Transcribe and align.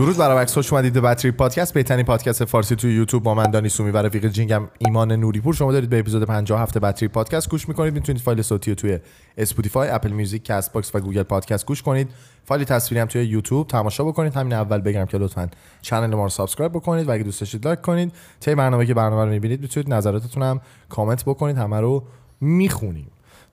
درود 0.00 0.16
بر 0.16 0.38
عکس 0.38 0.54
خوش 0.54 0.72
اومدید 0.72 0.92
به 0.92 1.00
بدتریپ 1.00 1.30
پادکست. 1.30 1.74
بهترین 1.74 2.04
پادکست 2.04 2.44
فارسی 2.44 2.76
توی 2.76 2.94
یوتیوب 2.94 3.22
با 3.22 3.34
من 3.34 3.50
دانی 3.50 3.68
سومی 3.68 3.90
و 3.90 3.96
رفیق 3.96 4.28
جینگم 4.28 4.68
ایمان 4.78 5.12
نوری 5.12 5.40
پور 5.40 5.54
شما 5.54 5.72
دارید 5.72 5.90
به 5.90 5.98
اپیزود 5.98 6.24
57 6.24 6.78
بدتریپ 6.78 7.08
پادکست 7.08 7.50
گوش 7.50 7.68
می‌کنید. 7.68 7.94
می‌تونید 7.94 8.22
فایل 8.22 8.42
صوتی 8.42 8.70
رو 8.70 8.74
توی 8.74 8.98
اسپاتیفای 9.38 9.88
اپل 9.88 10.10
میوزیک 10.10 10.44
کست 10.44 10.72
باکس 10.72 10.94
و 10.94 11.00
گوگل 11.00 11.22
پادکست 11.22 11.66
گوش 11.66 11.82
کنید. 11.82 12.08
فایل 12.44 12.64
تصویری 12.64 13.00
هم 13.00 13.06
توی 13.06 13.24
یوتیوب. 13.24 13.66
تماشا 13.66 14.04
بکنید. 14.04 14.36
همین 14.36 14.52
اول 14.52 14.80
بگم 14.80 15.04
که 15.04 15.18
لطفا 15.18 15.48
کانال 15.90 16.14
ما 16.14 16.22
رو 16.22 16.28
subscribe 16.28 16.72
بکنید 16.72 17.08
و 17.08 17.10
اگه 17.10 17.22
دوست 17.22 17.40
داشتید 17.40 17.66
like 17.66 17.80
کنید. 17.80 18.12
طی 18.40 18.54
برنامه 18.54 18.86
که 18.86 18.94
برنامه 18.94 19.24
رو 19.24 19.30
می‌بینید 19.30 19.60
می‌تونید 19.60 19.94
نظراتتون 19.94 20.42
هم 20.42 20.60
کامنت 20.88 21.24
بکنید. 21.24 21.58
همه 21.58 21.80
رو 21.80 22.04
می‌خونیم. 22.40 23.10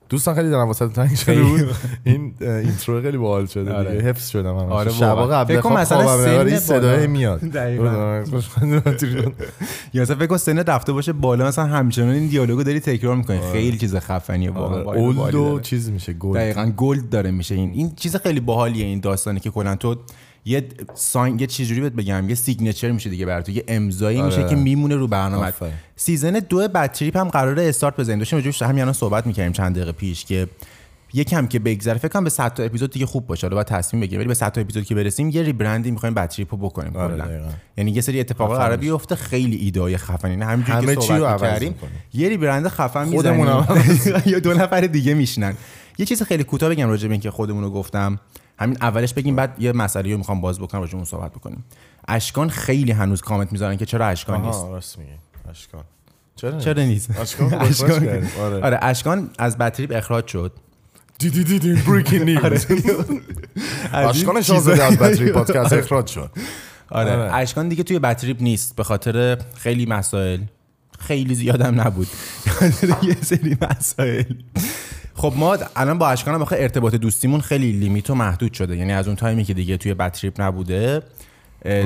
دوستان 0.08 0.34
خیلی 0.34 0.50
دلم 0.50 0.66
واسه 0.66 0.88
تنگ 0.88 1.14
شده 1.14 1.42
بود 1.42 1.68
این 2.04 2.34
اینترو 2.40 3.02
خیلی 3.02 3.18
باحال 3.18 3.46
شده 3.46 3.72
آره. 3.74 3.90
دیگه 3.90 4.04
حفظ 4.04 4.28
شدم 4.28 4.56
همش 4.56 4.72
آره 4.72 4.90
شبا. 4.90 5.26
قبل 5.26 5.54
فکر 5.54 5.60
کن 5.60 5.68
خواب 5.68 5.80
مثلا 5.80 6.24
سن 6.24 6.58
صدای. 6.58 7.06
میاد. 7.06 7.54
یا 9.94 10.02
مثلا 10.02 10.16
فکر 10.16 10.36
سنت 10.36 10.68
رفته 10.68 10.92
باشه 10.92 11.12
بالا 11.12 11.46
مثلا 11.46 11.66
همچنان 11.66 12.10
این 12.10 12.26
دیالوگو 12.26 12.62
داری 12.62 12.80
تکرار 12.80 13.16
می‌کنی 13.16 13.40
خیلی 13.52 13.78
چیز 13.78 13.96
خفنیه 13.96 14.50
واقعا 14.50 14.82
آره. 14.84 15.00
اولد. 15.00 15.62
چیز 15.62 15.90
میشه 15.90 16.12
گل 16.12 16.38
دقیقا 16.38 16.72
گلد 16.76 17.08
داره 17.08 17.30
میشه 17.30 17.54
این 17.54 17.70
این 17.70 17.92
چیز 17.96 18.16
خیلی 18.16 18.40
باحالیه 18.40 18.84
این 18.84 19.00
داستانی 19.00 19.40
که 19.40 19.50
کلا 19.50 19.76
تو 19.76 19.96
یه 20.44 20.68
ساین 20.94 21.38
یه 21.38 21.46
چیزجوری 21.46 21.80
بهت 21.80 21.92
بگم 21.92 22.28
یه 22.28 22.34
سیگنچر 22.34 22.90
میشه 22.90 23.10
دیگه 23.10 23.26
برات 23.26 23.48
یه 23.48 23.64
امضایی 23.68 24.22
میشه 24.22 24.40
آره. 24.40 24.50
که 24.50 24.56
میمونه 24.56 24.96
رو 24.96 25.08
برنامه. 25.08 25.52
سیزن 25.96 26.32
دو 26.32 26.68
بد 26.68 26.92
تریپ 26.92 27.16
هم 27.16 27.28
قراره 27.28 27.68
استارت 27.68 27.96
بزنیم. 27.96 28.18
داشتیم 28.18 28.38
راجعش 28.38 28.62
همین 28.62 28.80
الان 28.80 28.92
صحبت 28.92 29.26
می‌کردیم 29.26 29.52
چند 29.52 29.74
دقیقه 29.74 29.92
پیش 29.92 30.24
که 30.24 30.48
یکم 31.14 31.46
که 31.46 31.58
بگذره. 31.58 31.98
فکر 31.98 32.08
کنم 32.08 32.24
به 32.24 32.30
100 32.30 32.54
تا 32.54 32.62
اپیزود 32.62 32.90
دیگه 32.90 33.06
خوب 33.06 33.26
باشه. 33.26 33.46
حالا 33.46 33.54
باید 33.54 33.66
تصمیم 33.66 34.00
بگیریم. 34.00 34.20
ولی 34.20 34.28
به 34.28 34.34
100 34.34 34.52
تا 34.52 34.60
اپیزود 34.60 34.84
که 34.84 34.94
برسیم 34.94 35.30
یه 35.30 35.42
rebranding 35.42 35.92
می‌خوایم 35.92 36.14
بد 36.14 36.28
تریپو 36.28 36.56
بکنیم 36.56 36.96
آره،. 36.96 37.42
یعنی 37.76 37.90
یه 37.90 38.00
سری 38.00 38.20
اتفاقا. 38.20 38.56
قرار 38.56 38.76
بیفته. 38.76 39.14
خیلی 39.14 39.56
ایده 39.56 39.98
خفنی. 39.98 40.36
نه 40.36 40.44
همینجوری 40.44 40.78
همه 40.78 40.94
که 40.94 41.00
صحبت 41.00 41.62
می‌کنیم. 41.62 41.92
یه 42.14 42.28
rebrand 42.28 42.68
خفن 42.68 43.04
خودمون 43.04 43.46
یا 44.26 44.38
دو 44.38 44.54
نفر 44.54 44.80
دیگه 44.80 45.14
میشنن 45.14 45.54
یه 45.98 46.06
چیز 46.06 46.22
خیلی 46.22 46.44
کوتاه 46.44 46.70
بگم 46.70 46.88
راجع 46.88 47.08
به 47.08 47.12
اینکه 47.12 47.30
خودمون 47.30 47.64
رو 47.64 47.70
گفتم. 47.70 48.20
همین 48.58 48.76
اولش 48.80 49.14
بگیم 49.14 49.36
بعد 49.36 49.54
یه 49.58 49.72
مسئله 49.72 50.12
رو 50.12 50.18
می‌خوام 50.18 50.40
باز 50.40 50.60
بکنم 50.60 50.80
راجع 50.80 50.94
اون 50.96 51.04
صحبت 51.04 51.32
بکنیم. 51.32 51.64
اشکان 52.08 52.50
خیلی 52.50 52.92
هنوز 52.92 53.20
کامنت 53.20 53.52
می‌ذارن 53.52 53.76
که 53.76 53.86
چرا 53.86 54.06
اشکان 54.06 54.40
نیست. 54.42 54.58
آها 54.58 54.74
راست 54.74 54.98
میگی. 54.98 55.10
اشکان. 55.50 55.84
چرا 56.36 56.58
چرا 56.60 56.82
نیست؟ 56.82 57.18
اشکان 57.20 57.54
اشکان. 57.60 58.28
آره. 58.40 58.60
آره 58.64 58.78
اشکان 58.82 59.30
از 59.38 59.58
بطریب 59.58 59.92
اخراج 59.92 60.26
شد. 60.26 60.52
دیدی 61.18 61.44
دیدی 61.44 61.74
بریکینگ 61.74 62.22
نیوز 62.22 62.66
از 63.92 64.06
اشکان 64.16 64.34
این 64.34 64.42
شاهزاده 64.44 64.76
چیزا- 64.76 64.82
از 64.86 64.98
بطری 64.98 65.32
پادکست 65.42 65.72
اخراج 65.72 66.06
شد. 66.06 66.30
آره. 66.90 67.12
آره. 67.12 67.34
اشکان 67.34 67.68
دیگه 67.68 67.82
توی 67.82 67.98
بطریب 67.98 68.42
نیست 68.42 68.76
به 68.76 68.84
خاطر 68.84 69.38
خیلی 69.54 69.86
مسائل. 69.86 70.40
خیلی 70.98 71.34
زیادم 71.34 71.80
نبود. 71.80 72.08
به 72.44 72.50
خاطر 72.70 72.94
یه 73.02 73.16
سری 73.22 73.56
مسائل. 73.70 74.24
خب 75.18 75.32
ما 75.36 75.58
الان 75.76 75.98
با 75.98 76.08
اشکان 76.08 76.34
هم 76.34 76.42
آخه 76.42 76.56
ارتباط 76.58 76.94
دوستیمون 76.94 77.40
خیلی 77.40 77.72
لیمیت 77.72 78.10
و 78.10 78.14
محدود 78.14 78.52
شده. 78.52 78.76
یعنی 78.76 78.92
از 78.92 79.06
اون 79.06 79.16
تایمی 79.16 79.44
که 79.44 79.54
دیگه 79.54 79.76
توی 79.76 79.94
بطریب 79.94 80.42
نبوده 80.42 81.02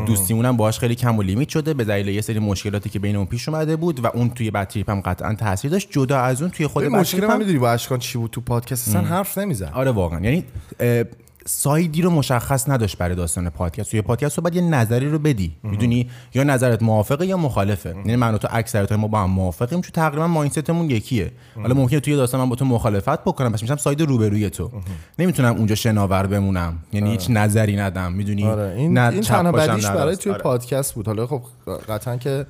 دوستیمون 0.06 0.44
هم 0.47 0.56
باهاش 0.56 0.78
خیلی 0.78 0.94
کم 0.94 1.19
و 1.19 1.22
limit 1.22 1.48
شده. 1.48 1.75
به 1.75 1.84
دلیل 1.84 2.08
یه 2.08 2.20
سری 2.20 2.38
مشکلاتی 2.38 2.91
که 2.91 2.98
بین 2.98 3.16
اون 3.16 3.27
پیش 3.27 3.48
اومده 3.48 3.77
بود 3.77 4.05
و 4.05 4.06
اون 4.06 4.30
توی 4.30 4.50
بدتریپ 4.50 4.91
هم 4.91 5.00
قطعا 5.00 5.34
تاثیر 5.34 5.70
داشت. 5.70 5.88
جدا 5.91 6.20
از 6.20 6.42
اون 6.42 6.50
توی 6.50 6.66
خود 6.66 6.84
مشکل 6.84 7.25
هم 7.25 7.38
می‌دونی 7.38 7.58
با 7.58 7.70
اشکان 7.70 7.98
چی 7.98 8.19
بود؟ 8.19 8.30
تو 8.30 8.41
پادکست 8.41 8.88
اصلا 8.88 9.00
حرف 9.00 9.38
نمیزن 9.38 9.69
آره 9.69 9.91
واقعا. 9.91 10.20
یعنی 10.20 10.44
side 11.47 11.91
ی 11.91 12.03
رو 12.03 12.10
مشخص 12.10 12.69
نداشت 12.69 12.98
برای 12.98 13.14
داستان 13.14 13.50
پادکست. 13.50 13.91
توی 13.91 14.03
پادکست 14.03 14.38
رو 14.38 14.42
باید 14.42 14.54
یه 14.54 14.62
نظری 14.62 15.08
رو 15.08 15.19
بدی. 15.19 15.56
می‌دونی؟ 15.62 16.10
یا 16.34 16.44
نظرت 16.44 16.82
موافقه 16.82 17.26
یا 17.26 17.36
مخالفه. 17.36 17.88
یعنی 17.88 18.16
من 18.16 18.34
و 18.34 18.38
تو 18.38 18.48
اکثریت 18.50 18.92
ما 18.92 19.08
با 19.08 19.19
هم 19.19 19.30
موافقیم 19.30 19.81
چون 19.81 19.91
تقریبا 19.94 20.26
mindset 20.26 20.71
مون 20.71 20.91
یکیه. 20.91 21.32
حالا 21.56 21.75
ممکنه 21.75 22.00
توی 22.00 22.16
داستان 22.16 22.41
من 22.41 22.48
با 22.48 22.56
تو 22.56 22.64
مخالفت 22.64 23.20
بکنم 23.25 23.52
پس 23.52 23.62
میشم 23.62 23.76
side 23.76 24.03
روبروی 24.02 24.50
تو. 24.50 24.70
نمی‌تونم 25.19 25.56
اونجا 25.56 25.75
شناور 25.75 26.26
بمونم. 26.26 26.78
یعنی 26.92 27.10
هیچ 27.10 27.26
نظری 27.31 27.76
ندم. 27.76 28.12
می‌دونی؟ 28.12 28.44
آره. 28.47 28.75
این 28.76 28.98
نه 28.98 29.12
این 29.12 29.20
تنها 29.20 29.52
بدیش 29.52 29.86
برای. 29.86 30.16
توی 30.16 30.32
آره. 30.32 30.42
پادکست 30.42 30.94
بود. 30.94 31.06
حالا 31.06 31.26
خب 31.26 31.42
قطعا 31.88 32.16
که 32.16 32.47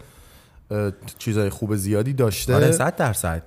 چیزای 1.19 1.51
خوب 1.51 1.77
زیادی 1.77 2.13
داشته. 2.13 2.55
آره 2.55 2.73
100 2.73 2.97
درصد 2.97 3.43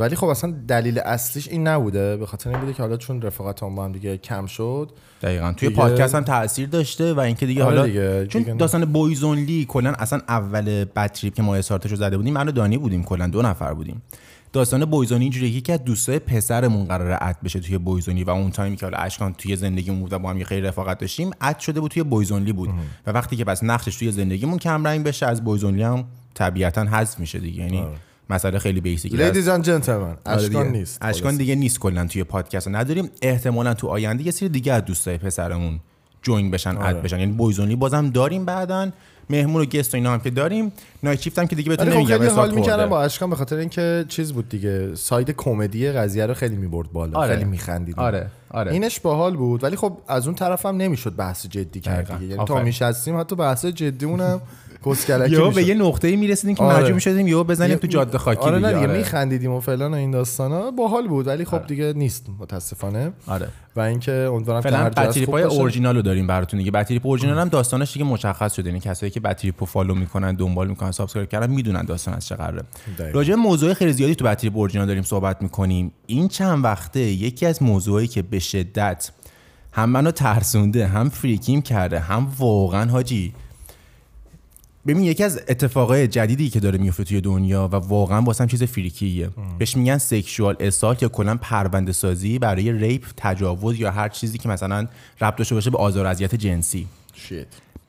ولی 0.00 0.16
خب 0.16 0.26
اصلا 0.26 0.54
دلیل 0.68 0.98
اصلیش 0.98 1.48
این 1.48 1.66
نبوده. 1.66 2.16
به 2.16 2.26
خاطر 2.26 2.50
این 2.50 2.60
بوده 2.60 2.72
که 2.72 2.82
حالا 2.82 2.96
چون 2.96 3.22
رفاقت 3.22 3.62
هم 3.62 3.74
با 3.74 3.84
هم 3.84 3.92
دیگه 3.92 4.16
کم 4.16 4.46
شد 4.46 4.90
دقیقا. 5.22 5.52
توی 5.52 5.68
دیگه- 5.68 5.80
پادکست 5.80 6.14
هم 6.14 6.24
تاثیر 6.24 6.68
داشته 6.68 7.12
و 7.14 7.20
اینکه 7.20 7.46
دیگه 7.46 7.64
آره 7.64 7.76
حالا 7.76 7.86
دیگه، 7.86 8.26
چون 8.26 8.42
دیگه. 8.42 8.54
داستان 8.54 8.84
بویزونلی 8.84 9.64
کلا 9.68 9.92
اصلا 9.98 10.20
اول 10.28 10.84
بطریپ 10.84 11.34
که 11.34 11.42
ما 11.42 11.54
استارتش 11.54 11.90
رو 11.90 11.96
زده 11.96 12.16
بودیم 12.16 12.34
من 12.34 12.48
و 12.48 12.52
دانی 12.52 12.78
بودیم 12.78 13.04
کلا 13.04 13.26
دو 13.26 13.42
نفر 13.42 13.74
بودیم. 13.74 14.02
داستان 14.52 14.84
boys 14.84 15.04
only 15.04 15.24
اینجوریه 15.24 15.50
که 15.50 15.56
یکی 15.56 15.72
از 15.72 15.84
دوستای 15.84 16.18
پسرمون 16.18 16.84
قراره 16.84 17.18
add 17.20 17.36
بشه 17.44 17.60
توی 17.60 17.78
boys 17.78 18.01
only 18.01 18.24
و 18.24 18.30
اون 18.30 18.50
تایمی 18.50 18.76
که 18.76 18.86
حالا 18.86 18.98
اشکان 18.98 19.34
توی 19.34 19.56
زندگیمون 19.56 20.00
بود 20.00 20.12
و 20.12 20.18
با 20.18 20.30
هم 20.30 20.38
یه 20.38 20.44
خیلی 20.44 20.60
رفاقت 20.60 20.98
داشتیم 20.98 21.30
add 21.40 21.58
شده 21.58 21.80
بود 21.80 21.90
توی 21.90 22.02
boys 22.02 22.27
only 22.27 22.52
بود. 22.52 22.70
و 23.06 23.10
وقتی 23.10 23.36
که 23.36 23.44
بس 23.44 23.64
نقشش 23.64 23.96
توی 23.96 24.12
زندگیمون 24.12 24.58
کم 24.58 24.86
رنگ 24.86 25.04
بشه 25.04 25.26
از 25.26 25.44
boys 25.44 25.63
only 25.63 25.82
هم 25.82 26.04
طبیعتا 26.34 26.84
حذف 26.84 27.20
میشه 27.20 27.38
دیگه. 27.38 27.62
یعنی 27.62 27.84
مسئله 28.30 28.58
خیلی 28.58 28.80
basic 28.80 29.10
ی 29.10 29.16
لیدیز 29.16 29.48
اند 29.48 29.64
جنتلمن 29.64 30.16
آره 30.24 30.42
اشکان. 30.42 30.68
نیست. 30.68 30.98
اشکان 31.02 31.36
دیگه 31.36 31.54
نیست 31.54 31.78
کلا 31.78 32.06
توی 32.06 32.24
پادکست 32.24 32.68
نداریم. 32.68 33.10
احتمالا 33.22 33.74
تو 33.74 33.88
آینده 33.88 34.24
یه 34.24 34.30
سری 34.30 34.48
دیگه 34.48 34.72
از 34.72 34.84
دوستای 34.84 35.18
پسرمون 35.18 35.80
join 36.22 36.50
بشن 36.50 36.76
آره. 36.76 36.88
add 36.88 37.02
بشن. 37.02 37.18
یعنی 37.18 37.32
boys 37.32 37.54
only 37.54 37.76
بازم 37.76 38.10
داریم 38.10 38.44
بعدا 38.44 38.92
مهمون 39.32 39.62
و 39.62 39.64
guest 39.64 39.94
و 39.94 39.96
اینا 39.96 40.12
هم 40.12 40.20
که 40.20 40.30
داریم. 40.30 40.72
night 41.02 41.20
shift 41.20 41.38
هم 41.38 41.46
که 41.46 41.56
دیگه 41.56 41.68
بهتون 41.68 41.90
خب 41.90 41.94
نمیگم 41.94 42.18
خیلی 42.18 42.30
حال 42.30 42.54
می‌کردم. 42.54 42.86
با 42.86 43.02
اشکان 43.02 43.30
به 43.30 43.36
خاطر 43.36 43.56
اینکه 43.56 44.04
چیز 44.08 44.32
بود 44.32 44.48
دیگه. 44.48 44.94
side 44.94 45.30
کمدی 45.30 45.92
قضیه 45.92 46.26
رو 46.26 46.34
خیلی 46.34 46.56
می‌برد 46.56 46.92
بالا. 46.92 47.18
آره. 47.18 47.34
خیلی 47.34 47.44
میخندیدیم. 47.44 48.04
آره 48.04 48.26
آره. 48.50 48.72
اینش 48.72 49.00
باحال 49.00 49.36
بود. 49.36 49.64
ولی 49.64 49.76
خب 49.76 49.98
از 50.08 50.26
اون 50.26 50.34
طرف 50.34 50.66
هم 50.66 50.76
نمی‌شد 50.76 51.16
بحث 51.16 51.46
جدی 51.46 51.80
کرد 51.80 52.22
یعنی 52.22 52.44
تا. 52.44 52.62
میشستیم 52.62 53.20
حتی 53.20 53.36
بحث 53.36 53.64
جدیمون 53.66 54.20
هم 54.20 54.40
کسکلکی 54.84 55.32
یهو 55.32 55.50
به 55.50 55.62
یه 55.62 55.74
نقطه‌ای 55.74 56.16
می‌رسیدیم 56.16 56.56
که 56.56 56.62
آره. 56.62 56.76
مجبور 56.76 56.92
می‌شدیم 56.92 57.28
یهو 57.28 57.44
بزنیم 57.44 57.76
تو 57.76 57.86
جاده 57.86 58.18
خاکی 58.18 58.40
آره 58.40 58.58
نه 58.58 58.68
دیگه. 58.68 58.80
آره. 58.80 58.98
میخندیدیم 58.98 59.52
و 59.52 59.60
فلان 59.60 59.94
و 59.94 59.96
این 59.96 60.10
داستانا. 60.10 60.70
باحال 60.70 61.08
بود 61.08 61.26
ولی 61.26 61.44
خب 61.44 61.66
دیگه 61.66 61.92
نیست 61.96 62.26
متاسفانه. 62.38 63.12
آره. 63.26 63.48
و 63.76 63.80
اینکه 63.80 64.12
امیدوارم 64.12 64.60
فعلا 64.60 64.90
های 64.96 65.24
باشه. 65.26 65.46
اورجینال 65.46 65.96
رو 65.96 66.02
داریم 66.02 66.26
براتون 66.26 66.58
دیگه. 66.58 66.70
بطریپ 66.70 67.06
اورجینال 67.06 67.38
هم 67.38 67.48
داستانش 67.48 67.92
دیگه 67.92 68.04
مشخص 68.04 68.54
شده. 68.54 68.68
یعنی 68.68 68.80
کسایی 68.80 69.12
که 69.12 69.20
بدتریپ 69.20 69.54
رو 69.60 69.66
follow 69.66 69.94
می‌کنن 69.94 70.34
دنبال 70.34 70.68
می‌کنن 70.68 70.90
subscribe 70.90 71.28
کردن 71.28 71.50
می‌دونن 71.50 71.84
داستان 71.84 72.14
از 72.14 72.26
چه 72.26 72.34
قراره. 72.34 72.62
راجع 73.12 73.34
به 73.34 73.40
موضوع 73.40 73.74
خیلی 73.74 73.92
زیادی 73.92 74.14
تو 74.14 74.24
بطریپ 74.24 74.56
اورجینال 74.56 74.86
داریم 74.86 75.02
صحبت 75.02 75.42
می‌کنیم. 75.42 75.92
این 76.06 76.28
چند 76.28 76.64
وقته 76.64 77.00
یکی 77.00 77.46
از 77.46 77.62
موضوعایی 77.62 78.08
که 78.08 78.22
به 78.22 78.38
شدت 78.38 79.10
هم 79.72 79.90
منو 79.90 80.10
ترسونده 80.10 80.86
هم 80.86 81.08
freaky 81.08 81.54
م 81.54 81.62
کرده 81.62 82.00
هم 82.00 82.28
واقعا 82.38 82.90
حاجی 82.90 83.32
ببین 84.86 85.02
یکی 85.02 85.24
از 85.24 85.40
اتفاقای 85.48 86.08
جدیدی 86.08 86.50
که 86.50 86.60
داره 86.60 86.78
میفته 86.78 87.04
توی 87.04 87.20
دنیا 87.20 87.68
و 87.72 87.76
واقعا 87.76 88.22
واسم 88.22 88.46
چیز 88.46 88.62
freaky 88.62 89.13
ه. 89.13 89.30
بهش 89.58 89.76
میگن 89.76 89.98
sexual 89.98 90.56
assault 90.60 91.02
یا 91.02 91.08
کلا 91.08 91.36
پرونده 91.36 91.92
سازی 91.92 92.38
برای 92.38 92.72
rape 92.72 93.04
تجاوز 93.16 93.80
یا 93.80 93.90
هر 93.90 94.08
چیزی 94.08 94.38
که 94.38 94.48
مثلا 94.48 94.88
ربط 95.20 95.36
داشته 95.36 95.54
باشه 95.54 95.70
به 95.70 95.78
آزار 95.78 96.06
و 96.06 96.08
اذیت 96.08 96.34
جنسی. 96.34 96.86
shit. 97.14 97.46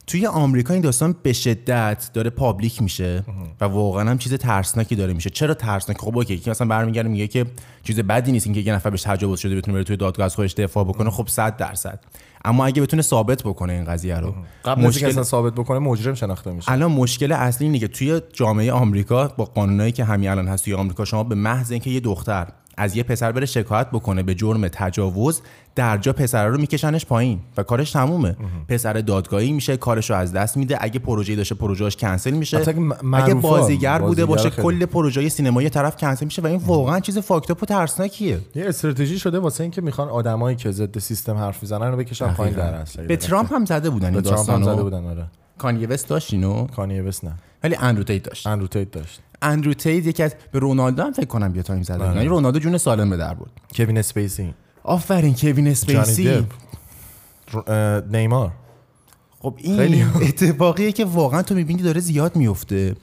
توی 0.07 0.27
آمریکا 0.27 0.73
این 0.73 0.83
داستان 0.83 1.15
به 1.23 1.33
شدت 1.33 2.09
داره 2.13 2.29
public 2.29 2.81
میشه 2.81 3.23
و 3.61 3.65
واقعا 3.65 4.09
هم 4.09 4.17
چیز 4.17 4.33
ترسناکی 4.33 4.95
داره 4.95 5.13
میشه. 5.13 5.29
چرا 5.29 5.53
ترسناک؟ 5.53 5.97
خب 5.97 6.17
اوکی 6.17 6.37
که 6.37 6.51
مثلا 6.51 6.67
برمیگرده 6.67 7.09
میگه 7.09 7.27
که 7.27 7.45
چیز 7.83 7.99
بدی 7.99 8.31
نیست 8.31 8.47
اینکه 8.47 8.61
یه 8.61 8.73
نفر 8.73 8.89
بهش 8.89 9.01
تجاوز 9.01 9.39
شده 9.39 9.55
بتونه 9.55 9.75
بره 9.75 9.83
توی 9.83 9.97
دادگاه 9.97 10.25
از 10.25 10.35
خودش 10.35 10.53
دفاع 10.53 10.83
بکنه 10.83 11.09
خب 11.09 11.27
100 11.27 11.57
درصد. 11.57 11.99
اما 12.45 12.65
اگه 12.65 12.81
بتونه 12.81 13.01
ثابت 13.01 13.43
بکنه 13.43 13.73
این 13.73 13.85
قضیه 13.85 14.19
رو 14.19 14.35
قبل 14.65 14.81
اینکه 14.81 15.07
اصلا 15.07 15.23
ثابت 15.23 15.53
بکنه 15.53 15.79
مجرم 15.79 16.13
شناخته 16.13 16.51
میشه. 16.51 16.71
الان 16.71 16.91
مشکل 16.91 17.31
اصلی 17.31 17.67
اینه 17.67 17.79
که 17.79 17.87
توی 17.87 18.21
جامعه 18.33 18.71
آمریکا 18.71 19.27
با 19.27 19.45
قانونایی 19.45 19.91
که 19.91 20.03
همین 20.03 20.29
الان 20.29 20.47
هست 20.47 20.63
توی 20.63 20.73
آمریکا 20.73 21.05
شما 21.05 21.23
به 21.23 21.35
محض 21.35 21.71
اینکه 21.71 21.89
یه 21.89 21.99
دختر 21.99 22.47
از 22.77 22.97
یه 22.97 23.03
پسر 23.03 23.31
بره 23.31 23.45
شکایت 23.45 23.87
بکنه 23.89 24.23
به 24.23 24.35
جرم 24.35 24.67
تجاوز 24.67 25.41
در 25.75 25.97
جا 25.97 26.13
پسر 26.13 26.47
رو 26.47 26.57
میکشنش 26.57 27.05
پایین 27.05 27.39
و 27.57 27.63
کارش 27.63 27.91
تمومه. 27.91 28.35
پسر 28.67 28.93
دادگاهی 28.93 29.51
میشه 29.51 29.77
کارش 29.77 30.09
رو 30.09 30.15
از 30.15 30.33
دست 30.33 30.57
میده. 30.57 30.77
اگه 30.81 30.99
پروژه 30.99 31.35
داشته 31.35 31.55
پروژهش 31.55 31.95
کنسل 31.95 32.31
میشه. 32.31 32.57
اگه 32.57 32.79
معروفه، 33.03 33.33
بازیگر 33.33 33.99
بوده 33.99 34.25
بازیگر 34.25 34.25
باشه 34.25 34.49
خیلی. 34.49 34.79
کل 34.79 34.85
پروژه 34.85 35.29
سینمایی 35.29 35.69
طرف 35.69 35.97
کنسل 35.97 36.25
میشه 36.25 36.41
و 36.41 36.45
این 36.45 36.61
واقعا 36.65 36.99
چیز 36.99 37.17
fucked 37.17 37.52
up 37.52 37.63
و 37.63 37.65
ترسناکیه. 37.65 38.39
یه 38.55 38.65
استراتژی 38.67 39.19
شده 39.19 39.39
واسه 39.39 39.61
اینکه 39.61 39.81
می‌خوان 39.81 40.09
آدمایی 40.09 40.55
که 40.55 40.71
ضد 40.71 40.99
سیستم 40.99 41.37
حرف 41.37 41.63
می‌زنن 41.63 41.91
رو 41.91 41.97
بکشن 41.97 42.33
پایین 42.33 42.55
در 42.55 42.73
اصل. 42.73 43.07
به 43.07 43.17
ترامپ 43.17 43.53
هم 43.53 43.65
زده 43.65 43.89
بودن 43.89 44.05
این 44.05 44.15
به 44.15 44.21
ترامپ 44.21 44.39
هم 44.39 44.45
داستانو. 44.45 44.73
زده 44.73 44.83
بودن 44.83 45.05
آره. 45.05 45.27
کانیه 45.57 45.87
وست 45.87 46.07
داشت 46.07 46.33
اینو؟ 46.33 46.67
کانیه 46.67 47.01
وست 47.01 47.25
نه. 47.25 47.33
ولی 47.63 47.75
اندرو 47.75 48.03
تیت 48.03 48.23
داشت. 48.23 48.47
اندرو 48.47 48.67
تیت 48.67 48.91
داشت. 48.91 49.19
اندرو 49.43 49.73
تیت 49.73 50.05
یکی 50.05 50.23
از 50.23 50.35
به 50.51 50.59
رونالدو 50.59 51.03
هم 51.03 51.11
فکر 51.13 51.25
کنم 51.25 51.55
یه 51.55 51.63
تایم 51.63 51.83
زده 51.83 52.03
آره. 52.03 52.15
یعنی 52.15 52.27
رونالدو 52.27 52.59
جون 52.59 52.77
سالم 52.77 53.09
به 53.09 53.17
در 53.17 53.33
برد. 53.33 53.51
کوین 53.75 53.97
اسپیسی. 53.97 54.53
آفرین 54.83 55.35
کوین 55.35 55.67
اسپیسی. 55.67 56.47
نیمار. 58.11 58.51
خب 59.39 59.55
این. 59.57 60.05
اتفاقیه 60.27 60.91
که 60.91 61.05
واقعا 61.05 61.41
تو 61.41 61.55
می‌بینی 61.55 61.81
داره 61.81 62.01
زیاد 62.01 62.35
میفته 62.35 62.95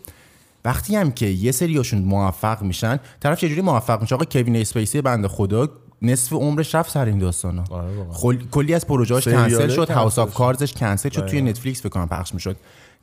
وقتی 0.65 0.97
هم 0.97 1.13
که 1.13 1.27
یه 1.27 1.53
سریاشون 1.53 2.03
موفق 2.03 2.63
میشن 2.63 3.01
طرف 3.21 3.39
چجوری 3.39 3.61
موفق 3.61 4.01
میشه؟ 4.01 4.15
آقا 4.15 4.25
کوین 4.25 4.57
اسپیسی 4.57 5.01
بنده 5.01 5.29
خدا 5.29 5.69
نصف 6.03 6.33
عمرش 6.33 6.75
رفت 6.75 6.91
سر 6.91 7.07
این 7.07 7.19
داستانا 7.19 7.65
آره. 7.71 7.89
خل... 8.11 8.37
کلی 8.51 8.75
از 8.75 8.87
پروژه‌هاش 8.87 9.25
سریاله 9.25 9.51
کنسل 9.51 9.69
شد 9.69 9.91
House 9.91 10.19
of. 10.19 10.35
Cards 10.35 10.62
ش 10.62 10.73
cancel 10.73 11.09
شد 11.09 11.27
توی 11.27 11.43
نتفلیکس 11.43 11.81
فکر 11.81 11.89
کنم 11.89 12.09
پخش 12.09 12.35
می‌شد. 12.35 12.57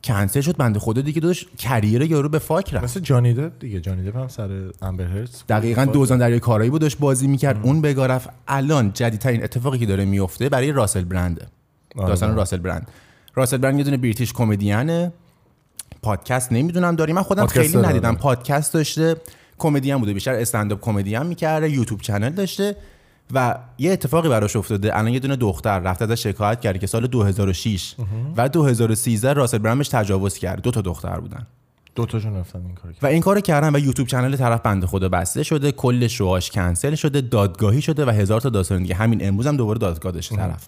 کنسل 0.04 0.40
شد 0.40 0.56
بنده 0.56 0.78
خدا 0.78 1.00
دیگه 1.02 1.20
داشت 1.20 1.56
career 1.58 2.02
یارو 2.02 2.28
به 2.28 2.38
fuck 2.38 2.74
رفت. 2.74 2.84
مثل 2.84 3.00
جانی 3.00 3.34
دپ 3.34 3.52
دیگه. 3.60 3.80
جانی 3.80 4.10
دپ 4.10 4.16
هم 4.16 4.28
سر 4.28 4.70
امبر 4.82 5.04
هرد. 5.04 5.42
دقیقا 5.48 5.84
دوزان 5.84 6.18
دریای 6.18 6.40
کارایی 6.40 6.70
بود 6.70 6.80
داشت 6.80 6.98
بازی 6.98 7.26
می‌کرد. 7.26 7.60
اون 7.62 7.80
بگاه 7.80 8.06
رفت. 8.06 8.28
الان 8.48 8.92
جدیدترین 8.92 9.44
اتفاقی 9.44 9.78
که 9.78 9.86
داره 9.86 10.04
میفته 10.04 10.48
برای 10.48 10.72
راسل 10.72 11.04
برنده 11.04 11.46
آره. 11.96 12.08
داستان 12.08 12.36
راسل 12.36 12.56
برند. 12.56 12.90
راسل 13.34 13.56
برند 13.56 13.78
یه 13.78 13.84
دونه 13.84 13.96
بریتیش 13.96 14.32
کمدینه. 14.32 15.12
پادکست 16.02 16.52
نمی‌دونم 16.52 16.96
داری 16.96 17.12
من 17.12 17.22
خودم 17.22 17.46
خیلی 17.46 17.76
ندیدم. 17.76 18.16
پادکست 18.16 18.74
داشته. 18.74 19.16
کمدین 19.58 19.96
بوده. 19.96 20.12
بیشتر 20.12 20.34
استنداپ 20.34 20.80
کمدین 20.80 21.22
می‌کرده. 21.22 21.70
یوتیوب 21.70 22.00
چنل 22.00 22.30
داشته. 22.30 22.76
و 23.32 23.58
یه 23.78 23.92
اتفاقی 23.92 24.28
براش 24.28 24.56
افتاده. 24.56 24.98
الان 24.98 25.12
یه 25.12 25.18
دونه 25.18 25.36
دختر 25.36 25.78
رفته 25.78 26.04
ازش 26.04 26.22
شکایت 26.22 26.60
کرده 26.60 26.78
که 26.78 26.86
سال 26.86 27.06
2006 27.06 27.94
و 28.36 28.48
2013 28.48 29.32
راسل 29.32 29.58
بهش 29.58 29.88
تجاوز 29.88 30.38
کرد. 30.38 30.62
دو 30.62 30.70
تا 30.70 30.80
دختر 30.80 31.20
بودن. 31.20 31.46
دو 31.94 32.06
تاشون 32.06 32.36
رفتن 32.36 32.58
این 32.66 32.74
کار 32.74 32.94
و 33.02 33.06
این 33.06 33.22
کارو 33.22 33.40
کردن 33.40 33.74
و 33.74 33.78
یوتیوب 33.78 34.08
channel 34.08 34.36
طرف 34.36 34.60
بنده 34.60 34.86
خدا 34.86 35.08
بسته 35.08 35.42
شده. 35.42 35.72
کل 35.72 36.06
show 36.06 36.31
هاش 36.31 36.50
cancel 36.50 36.94
شده 36.94 37.20
دادگاهی 37.20 37.82
شده 37.82 38.04
و 38.04 38.10
هزار 38.10 38.40
تا 38.40 38.48
داستان 38.48 38.82
دیگه. 38.82 38.94
همین 38.94 39.28
امروز 39.28 39.46
هم 39.46 39.56
دوباره 39.56 39.78
دادگاه 39.78 40.12
داشته 40.12 40.36
طرف. 40.36 40.66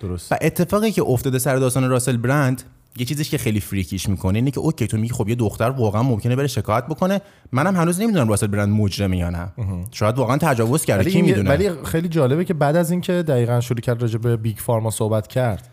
درست. 0.00 0.32
و 0.32 0.36
اتفاقی 0.40 0.92
که 0.92 1.02
افتاده 1.02 1.38
سر 1.38 1.56
داستان 1.56 1.90
راسل 1.90 2.16
برند 2.16 2.62
یه 2.96 3.06
چیزیش 3.06 3.30
که 3.30 3.38
خیلی 3.38 3.60
freaky 3.60 3.96
ش 3.96 4.08
می‌کنه 4.08 4.38
اینه 4.38 4.50
که 4.50 4.60
okay 4.60 4.86
تو 4.86 4.96
میگی 4.96 5.14
خب 5.14 5.28
یه 5.28 5.34
دختر 5.34 5.70
واقعا 5.70 6.02
ممکنه 6.02 6.36
بره 6.36 6.46
شکایت 6.46 6.86
بکنه. 6.86 7.20
منم 7.52 7.76
هنوز 7.76 8.00
نمی‌دونم 8.00 8.28
راسل 8.28 8.46
برند 8.46 8.68
مجرمه 8.68 9.16
یا 9.16 9.30
نه. 9.30 9.52
شاید 9.90 10.18
واقعا 10.18 10.36
تجاوز 10.36 10.84
کرده 10.84 11.10
کی 11.10 11.22
می‌دونه؟ 11.22 11.50
ولی 11.50 11.70
خیلی 11.84 12.08
جالبه 12.08 12.44
که 12.44 12.54
بعد 12.54 12.76
از 12.76 12.90
اینکه 12.90 13.12
دقیقا 13.12 13.60
شروع 13.60 13.80
کرد 13.80 14.02
راجع 14.02 14.18
به 14.18 14.36
big 14.36 14.56
pharma 14.56 14.90
صحبت 14.90 15.26
کرد 15.26 15.68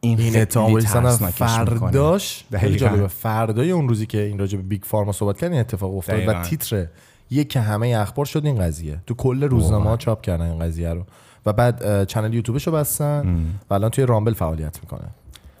این 0.00 0.16
خیلی. 0.16 0.46
فرداش 1.30 2.44
خیلی. 2.60 2.76
جالبه 2.76 3.08
فردای 3.08 3.70
اون 3.70 3.88
روزی 3.88 4.06
که 4.06 4.20
این 4.22 4.38
راجع 4.38 4.56
به 4.56 4.62
Big 4.62 4.82
Pharma 4.84 5.12
صحبت 5.12 5.38
کرد 5.38 5.50
این 5.50 5.60
اتفاق 5.60 5.96
افتاد 5.96 6.18
و 6.18 6.18
دقیقاً. 6.18 6.42
تیتر 6.42 6.86
یک 7.30 7.48
که 7.48 7.60
همه 7.60 7.88
اخبار 7.88 8.24
شد 8.24 8.46
این 8.46 8.58
قضیه. 8.58 9.00
تو 9.06 9.14
کل 9.14 9.44
روزنامه 9.44 9.90
ها 9.90 9.96
چاپ 9.96 10.22
کردن 10.22 10.50
این 10.50 10.58
قضیه 10.58 10.92
رو. 10.92 11.04
و 11.46 11.52
بعد 11.52 12.04
channel 12.04 12.34
یوتیوبش 12.34 12.66
رو 12.66 12.72
بستن 12.72 13.36
و 13.70 13.74
الان 13.74 13.90
توی 13.90 14.06
Rumble 14.06 14.32
فعالیت 14.32 14.78
می‌کنه. 14.82 15.08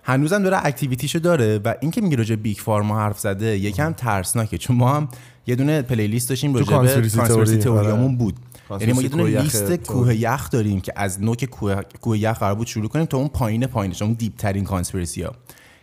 هنوزم 0.02 0.42
داره 0.42 0.66
activity 0.66 1.04
شو 1.04 1.18
داره 1.18 1.60
و 1.64 1.74
اینکه 1.80 2.00
میگه 2.00 2.16
راجع 2.16 2.34
Big 2.34 2.56
Pharma 2.56 2.98
حرف 2.98 3.18
زده 3.18 3.58
یکم 3.58 3.92
ترسناکه 3.92 4.58
چون 4.58 4.76
ما 4.76 4.94
هم 4.94 5.08
یه 5.46 5.56
دونه 5.56 5.82
playlist 5.82 6.28
داشتیم 6.28 6.54
راجع 6.54 6.66
به 6.66 6.70
conspiracy 6.70 7.16
conspiracy 7.16 7.56
theory،. 7.56 7.82
theory 7.82 8.05
امون 8.05 8.16
بود. 8.16 8.34
یعنی 8.80 8.92
ما 8.92 9.02
یه 9.02 9.08
دونه 9.08 9.40
لیست 9.40 9.72
کوه 9.72 10.14
یخ 10.14 10.50
داریم 10.50 10.80
که 10.80 10.92
از 10.96 11.22
نوک 11.22 11.44
کوه 11.44 11.82
کوه 12.00 12.18
یخ 12.18 12.38
قرار 12.38 12.54
بود 12.54 12.66
شروع 12.66 12.88
کنیم 12.88 13.04
تا 13.04 13.18
اون 13.18 13.28
پایین 13.28 13.66
پایینش 13.66 14.02
اون 14.02 14.12
deep 14.12 14.36
ترین 14.36 14.64
conspiracy 14.64 15.22
ها 15.22 15.32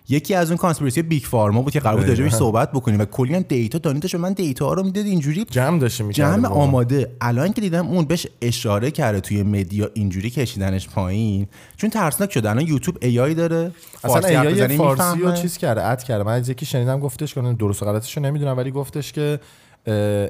یکی 0.09 0.35
از 0.35 0.49
اون 0.49 0.57
کانسپیرسی 0.57 1.01
بیگ 1.01 1.23
فارما 1.23 1.61
بود 1.61 1.73
که 1.73 1.79
قرار 1.79 1.97
بود. 1.97 2.09
راجعش 2.09 2.33
صحبت 2.33 2.71
بکنیم 2.71 2.99
و 2.99 3.05
کلی 3.05 3.35
هم 3.35 3.41
دیتا 3.41 3.77
دانیدش 3.77 4.15
من 4.15 4.33
دیتا 4.33 4.65
ها 4.65 4.73
رو 4.73 4.83
می‌داد 4.83 5.05
اینجوری 5.05 5.45
جمع 5.49 5.79
داشته 5.79 6.03
می‌کرد 6.03 6.35
جمع 6.35 6.47
آماده 6.47 7.11
الان 7.21 7.53
که 7.53 7.61
دیدم 7.61 7.87
اون 7.87 8.05
بهش 8.05 8.27
اشاره 8.41 8.91
کرده 8.91 9.19
توی 9.19 9.43
مدیا 9.43 9.89
اینجوری 9.93 10.29
کشیدنش 10.29 10.89
پایین 10.89 11.47
چون 11.77 11.89
ترسناک 11.89 12.31
شده 12.31 12.49
الان 12.49 12.67
یوتیوب 12.67 12.97
ای 13.01 13.19
آی 13.19 13.33
داره 13.33 13.71
اصلا 14.03 14.11
فارسی 14.11 14.33
حرف 14.33 14.45
ایای 14.45 14.53
بزنی 14.53 14.77
فارسی 14.77 15.19
رو. 15.19 15.31
چیز 15.31 15.57
کرده 15.57 15.85
اد 15.85 16.03
کرده 16.03 16.23
من 16.23 16.33
از 16.33 16.49
یکی 16.49 16.65
شنیدم 16.65 16.99
گفتش 16.99 17.33
که 17.33 17.41
درست 17.41 17.83
و 17.83 17.85
غلطش 17.85 18.17
رو 18.17 18.23
نمی‌دونم 18.23 18.57
ولی 18.57 18.71
گفتش 18.71 19.11
که 19.11 19.39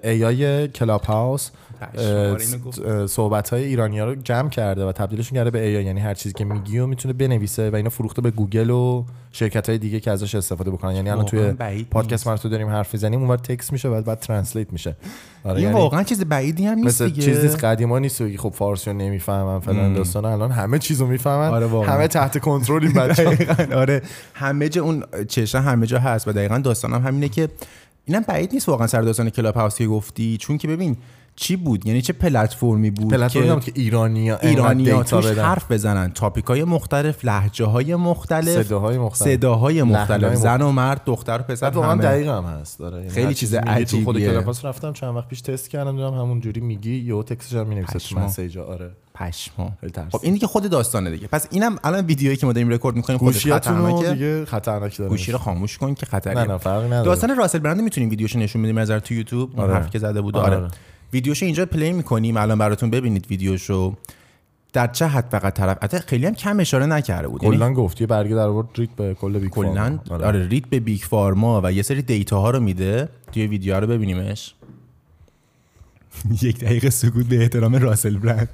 ایای 0.03 0.67
کلاب 0.67 1.01
هاوس. 1.01 1.49
صحبت 3.07 3.49
های 3.49 3.63
ایرانی 3.63 3.99
ها 3.99 4.05
رو 4.05 4.15
جمع 4.15 4.49
کرده 4.49 4.85
و 4.85 4.91
تبدیلشون 4.91 5.35
کرده 5.35 5.49
به 5.49 5.59
AI 5.59 5.85
یعنی 5.85 5.99
هر 5.99 6.13
چیزی 6.13 6.33
که 6.33 6.45
میگی 6.45 6.79
و 6.79 6.87
می‌تونه 6.87 7.13
بنویسه 7.13 7.69
و 7.69 7.75
اینو 7.75 7.89
فروخته 7.89 8.21
به 8.21 8.31
گوگل 8.31 8.69
و 8.69 9.03
شرکت 9.31 9.69
های 9.69 9.77
دیگه 9.77 9.99
که 9.99 10.11
ازش 10.11 10.35
استفاده 10.35 10.71
بکنن. 10.71 10.95
یعنی 10.95 11.09
الان 11.09 11.25
توی 11.25 11.53
پادکست. 11.91 12.27
ما 12.27 12.33
رو 12.33 12.39
تو 12.39 12.49
داریم 12.49 12.67
حرف 12.67 12.93
می‌زنیم 12.93 13.19
اونور 13.19 13.37
text 13.37 13.73
میشه 13.73 13.89
بعد 13.89 14.05
بعد 14.05 14.19
translate 14.19 14.73
میشه. 14.73 14.95
آره 15.43 15.55
این 15.55 15.63
یعنی 15.63 15.75
واقعا 15.75 16.03
چیز 16.03 16.25
بعیدی 16.25 16.65
هم 16.65 16.75
نیست 16.75 16.87
مثل 16.87 17.05
دیگه. 17.05 17.21
چیز 17.21 17.43
نیست 17.43 17.63
قدیما 17.63 17.99
نیست 17.99 18.21
بگی 18.21 18.37
خب 18.37 18.49
فارسی 18.55 18.89
رو 18.89 18.97
نمی‌فهمم 18.97 19.59
فلان 19.59 19.93
داستان. 19.93 20.25
الان 20.25 20.51
همه 20.51 20.79
چیزو 20.79 21.07
می‌فهمن. 21.07 21.49
آره 21.49 21.65
واقعا. 21.65 21.95
همه 21.95 22.07
تحت 22.07 22.37
کنترل 22.37 22.83
این 22.83 22.93
بچه‌ها. 22.93 23.33
دقیقاً، 23.33 23.75
آره 23.75 24.01
همه 24.33 24.69
جا 24.69 24.83
اون 24.83 25.03
چشم 25.27 25.57
همه 25.57 25.87
جا 25.87 25.99
هست 25.99 26.27
و 26.27 26.31
دقیقا 26.31 26.57
داستانم 26.57 27.01
همینه 27.07 27.29
که 27.29 27.49
اینم 28.05 28.21
بعید 28.27 28.53
نیست 28.53 28.69
واقعا 28.69 28.87
سر 28.87 29.01
داستان 29.01 29.29
Clubhouse 29.29 29.77
که 29.77 29.87
گفتی. 29.87 30.37
چون 30.37 30.57
که 30.57 30.67
ببین 30.67 30.97
چی 31.39 31.55
بود؟ 31.55 31.87
یعنی 31.87 32.01
چه 32.01 32.13
پلتفرمی 32.13 32.91
بود 32.91 33.13
پلتفرمی 33.13 33.61
که 33.61 33.71
ایرانیا 33.75 34.37
ایرانی 34.37 34.89
ها 34.89 35.03
data 35.03 35.21
توش 35.21 35.31
بدن. 35.31 35.43
حرف 35.43 35.71
بزنن. 35.71 36.11
topic 36.11 36.45
های 36.45 36.63
مختلف 36.63 37.25
لهجه 37.25 37.65
های 37.65 37.95
مختلف 37.95 38.63
صداهای 38.63 38.97
مختلف. 38.97 39.29
صداهای 39.29 39.83
مختلف. 39.83 40.35
زن 40.35 40.61
و 40.61 40.71
مرد 40.71 41.01
دختر 41.05 41.39
و 41.39 41.43
پسر 41.43 41.69
واقعا 41.69 41.91
همه. 41.91 42.03
دقیق 42.03 42.27
هم 42.27 42.43
هست. 42.43 42.79
داره 42.79 42.97
یعنی 42.97 43.09
خیلی 43.09 43.33
چیز 43.33 43.55
تو 43.55 43.59
خود 43.61 43.69
عجیبیه. 43.69 44.29
Clubhouse 44.29 44.65
رفتم 44.65 44.93
چند 44.93 45.15
وقت 45.15 45.27
پیش 45.27 45.41
تست 45.41 45.69
کردم 45.69 45.95
دیدم 45.95 46.13
همون 46.13 46.39
جوری 46.39 46.61
میگی 46.61 46.95
یهو 46.95 47.23
text 47.23 47.43
ش 47.43 47.53
هم 47.53 47.67
می‌نویسه 47.67 47.99
تو. 47.99 48.19
message 48.19 48.59
ا 48.60 48.65
آره. 48.65 48.91
پشمام. 49.15 49.71
خب 50.11 50.19
این 50.21 50.33
دیگه 50.33 50.47
خود 50.47 50.69
داستانه 50.69 51.11
دیگه. 51.11 51.27
پس 51.27 51.47
اینم 51.51 51.75
الان 51.83 52.05
ویدیویی 52.05 52.37
که 52.37 52.45
ما 52.45 52.53
داریم 52.53 52.69
رکورد 52.69 52.95
می‌کنیم 52.95 53.19
رو 53.19 53.31
خطرناکه. 53.31 54.13
دیگه 54.13 54.45
خطرناک 54.45 54.97
داره. 54.97 55.09
گوشی 55.09 55.31
رو 55.31 55.37
خاموش 55.37 55.77
کن 55.77 55.93
که 55.93 56.05
خطریه 56.05 56.35
نه 56.35 56.43
نه 56.45 56.57
فرقی 56.57 56.85
نداره. 56.85 57.05
داستان 57.05 57.35
راسل 57.35 57.59
برند 57.59 57.81
می‌تونیم 57.81 58.09
ویدیوشو 58.09 58.39
نشون 58.39 58.61
بدیم 58.61 58.79
نظر 58.79 58.99
تو 58.99 59.13
یوتیوب 59.13 59.49
اون 59.53 59.63
آره. 59.63 59.73
حرفی 59.73 59.89
که 59.89 59.99
زده 59.99 60.21
بود. 60.21 60.37
آره. 60.37 60.67
ویدیوشو 61.13 61.45
اینجا 61.45 61.65
play 61.65 61.93
می‌کنیم. 61.93 62.37
الان 62.37 62.57
براتون 62.57 62.89
ببینید 62.89 63.27
ویدیوشو. 63.29 63.95
در 64.73 64.87
چه 64.87 65.07
حد 65.07 65.25
فقط 65.31 65.53
طرف 65.53 65.77
حتی 65.83 65.97
خیلی 65.97 66.25
هم 66.25 66.33
کم 66.33 66.59
اشاره 66.59 66.85
نکرده 66.85 67.27
بود. 67.27 67.43
یعنی 67.43 67.57
کلا 67.57 67.73
گفت. 67.73 68.01
یه 68.01 68.07
برگه 68.07 68.35
در 68.35 68.47
آورد 68.47 68.67
رید 68.75 68.89
به 68.89 69.13
کل 69.13 69.39
Big 69.39 69.49
کلا 69.49 69.73
Pharma. 69.73 69.99
آره. 70.09 70.25
آره 70.25 70.47
رید 70.47 70.65
به 70.65 70.79
Big 70.79 71.01
Pharma 71.01 71.61
و 71.63 71.71
یه 71.71 71.81
سری 71.81 72.01
data 72.01 72.39
ها 72.39 72.49
رو 72.49 72.59
میده. 72.59 73.09
توی 73.31 73.47
ویدیو 73.47 73.79
رو 73.79 73.87
ببینیمش. 73.87 74.55
یک 76.41 76.59
دقیقه 76.59 76.89
سکوت 76.89 77.25
به 77.25 77.41
احترام 77.41 77.75
راسل 77.75 78.17
برند. 78.17 78.49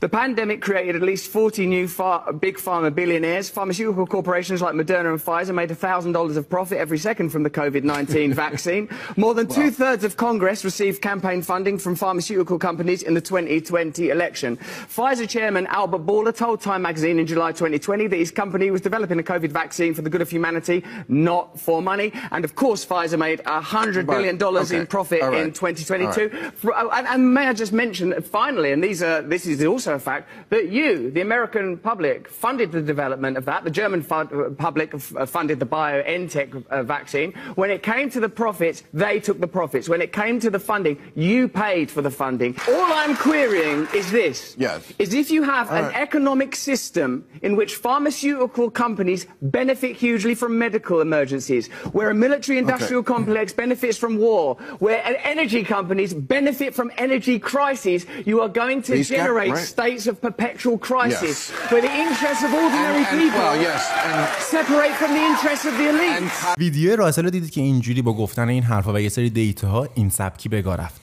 The 0.00 0.08
pandemic 0.08 0.62
created 0.62 0.96
at 0.96 1.02
least 1.02 1.30
40 1.30 1.66
new 1.66 1.86
phar- 1.86 2.32
big 2.32 2.56
pharma 2.56 2.94
billionaires. 2.94 3.50
Pharmaceutical 3.50 4.06
corporations 4.06 4.62
like 4.62 4.74
Moderna 4.74 5.10
and 5.12 5.20
Pfizer 5.20 5.54
made 5.54 5.68
$1,000 5.68 6.36
of 6.38 6.48
profit 6.48 6.78
every 6.78 6.96
second 6.96 7.28
from 7.28 7.42
the 7.42 7.50
COVID 7.50 7.84
19 7.84 8.32
vaccine. 8.46 8.88
More 9.18 9.34
than 9.34 9.46
two 9.46 9.70
thirds 9.70 10.02
of 10.02 10.16
Congress 10.16 10.64
received 10.64 11.02
campaign 11.02 11.42
funding 11.42 11.76
from 11.76 11.96
pharmaceutical 11.96 12.58
companies 12.58 13.02
in 13.02 13.12
the 13.12 13.20
2020 13.20 14.08
election. 14.08 14.56
Pfizer 14.56 15.28
chairman 15.28 15.66
Albert 15.66 16.06
Bourla 16.06 16.34
told 16.34 16.62
Time 16.62 16.80
magazine 16.80 17.18
in 17.18 17.26
July 17.26 17.52
2020 17.52 18.06
that 18.06 18.16
his 18.16 18.30
company 18.30 18.70
was 18.70 18.80
developing 18.80 19.18
a 19.18 19.22
COVID 19.22 19.50
vaccine 19.52 19.92
for 19.92 20.00
the 20.00 20.08
good 20.08 20.22
of 20.22 20.30
humanity, 20.30 20.82
not 21.08 21.60
for 21.60 21.82
money. 21.82 22.10
And 22.30 22.42
of 22.46 22.54
course, 22.54 22.86
Pfizer 22.86 23.18
made 23.18 23.40
$100 23.40 24.06
billion 24.06 24.42
Okay. 24.42 24.78
in 24.78 24.86
profit 24.86 25.20
right. 25.20 25.42
in 25.42 25.52
2022. 25.52 26.30
All 26.64 26.70
right. 26.70 26.84
Oh, 26.86 26.88
And, 26.88 27.06
and 27.06 27.34
may 27.34 27.48
I 27.48 27.52
just 27.52 27.74
mention, 27.74 28.14
uh, 28.14 28.22
finally, 28.22 28.72
and 28.72 28.82
these 28.82 29.02
are, 29.02 29.20
this 29.20 29.44
is 29.44 29.62
also 29.62 29.89
a 29.94 29.98
fact, 29.98 30.28
that 30.50 30.70
you, 30.70 31.10
the 31.10 31.20
American 31.20 31.78
public, 31.78 32.28
funded 32.28 32.72
the 32.72 32.82
development 32.82 33.36
of 33.36 33.44
that. 33.44 33.64
The 33.64 33.70
German 33.70 34.02
fu- 34.02 34.14
uh, 34.14 34.50
public 34.50 34.94
uh, 34.94 35.26
funded 35.26 35.60
the 35.60 35.66
BioNTech 35.66 36.66
uh, 36.66 36.82
vaccine. 36.82 37.32
When 37.54 37.70
it 37.70 37.82
came 37.82 38.10
to 38.10 38.20
the 38.20 38.28
profits, 38.28 38.82
they 38.92 39.20
took 39.20 39.40
the 39.40 39.46
profits. 39.48 39.88
When 39.88 40.02
it 40.02 40.12
came 40.12 40.40
to 40.40 40.50
the 40.50 40.58
funding, 40.58 40.98
you 41.14 41.48
paid 41.48 41.90
for 41.90 42.02
the 42.02 42.10
funding. 42.10 42.56
All 42.68 42.92
I'm 42.92 43.16
querying 43.16 43.88
is 43.94 44.10
this. 44.10 44.54
Yes. 44.58 44.92
Is 44.98 45.14
if 45.14 45.30
you 45.30 45.42
have 45.42 45.70
an 45.70 45.84
right. 45.84 45.96
economic 45.96 46.56
system 46.56 47.26
in 47.42 47.56
which 47.56 47.76
pharmaceutical 47.76 48.70
companies 48.70 49.26
benefit 49.42 49.96
hugely 49.96 50.34
from 50.34 50.58
medical 50.58 51.00
emergencies, 51.00 51.68
where 51.92 52.10
a 52.10 52.14
military 52.14 52.58
industrial 52.58 53.02
complex 53.02 53.52
benefits 53.52 53.98
from 53.98 54.18
war, 54.18 54.56
where 54.78 55.02
energy 55.24 55.62
companies 55.64 56.14
benefit 56.14 56.74
from 56.74 56.90
energy 56.96 57.38
crises, 57.38 58.06
you 58.24 58.40
are 58.40 58.48
going 58.48 58.82
to 58.82 58.96
gap, 58.96 59.06
generate 59.06 59.52
right. 59.52 59.58
States 59.80 60.04
of 60.10 60.14
perpetual 60.28 60.76
crisis 60.88 61.38
Yes. 61.50 61.70
where 61.70 61.82
the 61.88 61.94
interests 62.04 62.42
of 62.46 62.50
ordinary 62.62 63.02
And- 63.04 63.12
and- 63.12 63.20
people 63.22 63.40
well, 63.48 63.60
yes, 63.68 63.82
and- 64.06 64.42
separate 64.56 64.94
from 65.00 65.10
the 65.18 65.24
interests 65.32 65.64
of 65.70 65.74
the 65.80 65.86
elite. 65.92 66.30
ویدیو 66.58 66.96
راسل 66.96 67.24
رو 67.24 67.30
دیدید 67.30 67.50
که 67.50 67.60
اینجوری 67.60 68.02
با 68.02 68.12
گفتن 68.12 68.48
این 68.48 68.62
حرفا 68.62 68.92
و 68.92 69.00
یه 69.00 69.08
سری 69.08 69.30
دیتا 69.30 69.68
ها 69.68 69.88
این 69.94 70.10
سبکی 70.10 70.48
بگاه 70.48 70.76
رفت 70.76 71.00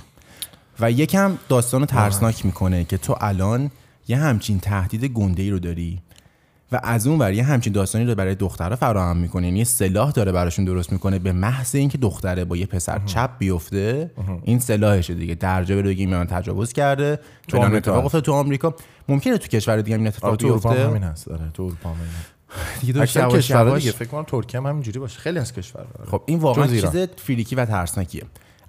و 0.80 0.92
یکم 0.92 1.38
داستان 1.50 1.80
رو 1.80 1.86
ترسناک 1.86 2.46
می‌کنه 2.46 2.84
که 2.86 2.98
تو 2.98 3.16
الان 3.22 3.72
یه 4.08 4.18
همچین 4.18 4.60
تهدید 4.60 5.06
گنده 5.06 5.44
ای 5.44 5.50
رو 5.50 5.60
داری 5.60 6.00
و 6.72 6.80
از 6.84 7.08
اون 7.08 7.20
ور 7.20 7.34
یه 7.34 7.44
همچین 7.44 7.74
داستانی 7.74 8.06
رو 8.06 8.16
برای 8.16 8.36
دختره 8.36 8.76
فراهم 8.76 9.18
می‌کنه 9.18 9.48
یعنی 9.48 9.58
یه 9.60 9.64
سلاح 9.66 10.12
داره 10.12 10.32
براشون 10.32 10.66
درست 10.66 10.92
می‌کنه 10.92 11.20
به 11.20 11.32
محض 11.32 11.76
اینکه 11.76 11.98
دختره 11.98 12.46
با 12.46 12.58
یه 12.58 12.66
پسر 12.66 13.02
چپ 13.06 13.30
بیفته 13.40 14.12
این 14.44 14.60
سلاحشه 14.60 15.14
دیگه. 15.14 15.36
درجا 15.36 15.76
بره 15.76 15.84
بگیم 15.90 16.10
من 16.10 16.26
تجاوز 16.28 16.74
کرده 16.74 17.20
تو 17.48 17.62
اتفاق. 17.62 18.06
افتاد 18.06 18.24
تو 18.24 18.34
آمریکا 18.34 18.76
ممکنه 19.10 19.38
تو 19.38 19.48
کشور 19.48 19.82
دیگه 19.82 19.98
این 19.98 20.08
اتفاق 20.08 20.30
آره 20.30 20.38
تو 20.38 20.48
اروپا 20.48 20.70
همین 20.70 21.04
هست. 21.04 21.28
آره 21.28 21.50
تو 21.54 21.64
اروپا 21.64 21.90
هم 21.90 21.96
همین. 21.96 22.08
دیگه 22.82 23.06
کشورها 23.06 23.70
یواش- 23.70 23.82
دیگه 23.82 23.92
فکر 23.92 24.08
کنم 24.10 24.24
ترکیه 24.24 24.60
هم 24.60 24.68
همینجوری 24.68 25.00
باشه. 25.00 25.20
خیلی 25.20 25.40
از 25.40 25.54
آره. 25.76 25.86
خب 26.12 26.22
این 26.26 26.40
واقعا. 26.40 26.68
چیز 26.68 26.86
فریکی 27.16 27.56
و 27.56 27.66
ترسناکیه. 27.66 28.24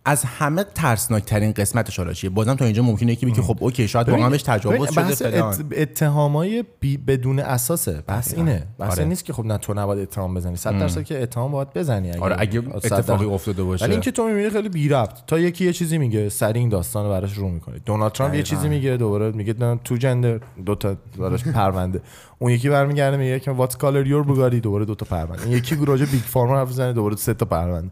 از 0.09 0.25
همه 0.25 0.65
ترسناک 0.75 1.25
ترین 1.25 1.53
قسمتش 1.53 1.97
حالا 1.99 2.13
چیه 2.13 2.31
بازم 2.31 2.55
تا 2.55 2.65
اینجا 2.65 2.83
ممکنه 2.83 3.13
یکی 3.13 3.27
بگه 3.27 3.43
خب 3.43 3.57
اوکی 3.61 3.89
شاید 3.89 4.09
واقعا 4.09 4.31
بهش 4.31 4.43
تجاوز 4.43 4.93
شده 4.93 5.15
فلان. 5.15 5.53
ات- 5.53 5.65
اتهامای 5.77 6.65
بی 6.81 6.97
بدون 6.97 7.39
اساسه. 7.39 7.93
دقیقاً. 7.93 8.37
اینه. 8.37 8.67
بحث 8.79 8.93
آره. 8.93 9.05
نیست 9.05 9.25
که 9.25 9.33
خب 9.33 9.45
نه 9.45 9.59
تو 9.59 9.75
نباید 9.75 10.01
اتهام 10.03 10.35
بزنی. 10.35 10.57
100 10.57 10.79
درصد 10.79 11.03
که 11.03 11.23
اتهام 11.23 11.53
باید 11.53 11.73
بزنی 11.75 12.11
اگه 12.11 12.21
آره 12.21 12.37
اگه 12.39 12.63
اتفاقی. 12.75 13.25
افتاده 13.25 13.63
باشه. 13.63 13.85
ولی 13.85 13.93
اینکه 13.93 14.11
تو 14.11 14.25
می‌بینی 14.29 14.51
خیلی 14.51 14.69
بی 14.69 14.89
ربط. 14.89 15.19
تا 15.27 15.39
یکی 15.39 15.65
یه 15.65 15.73
چیزی 15.73 15.99
میگه 15.99 16.29
سری 16.29 16.59
این 16.59 16.69
داستان 16.69 17.09
براش 17.09 17.33
رو 17.33 17.49
می‌کنه 17.49 17.79
دونالد 17.87 18.13
ترامپ 18.13 18.35
یه. 18.35 18.43
چیزی 18.43 18.69
میگه 18.69 18.97
دوباره 18.97 19.31
میگه 19.31 19.55
نه، 19.59 19.81
تو 19.85 19.97
gender 19.97 20.41
دو 20.67 20.75
تا 20.75 20.97
براش 21.19 21.45
پرونده. 21.45 22.01
اون 22.39 22.53
یکی 22.53 22.69
برمیگرده 22.69 23.17
میگه 23.17 23.41
که 23.41 23.51
what's 23.51 23.77
color 23.77 24.07
your 24.07 24.23
Bugatti 24.23 24.61
دوباره 24.61 24.85
دو 24.85 24.95
تا 24.95 25.07
پرونده. 25.07 25.51
یکی 25.51 25.77
راجع 25.85 26.05
Big 26.05 26.21
Pharma 26.21 26.57
حرف 26.59 26.69
می‌زنه 26.69 26.93
دوباره 26.93 27.17
سه 27.17 27.35
تا 27.35 27.47
پرونده. 27.47 27.91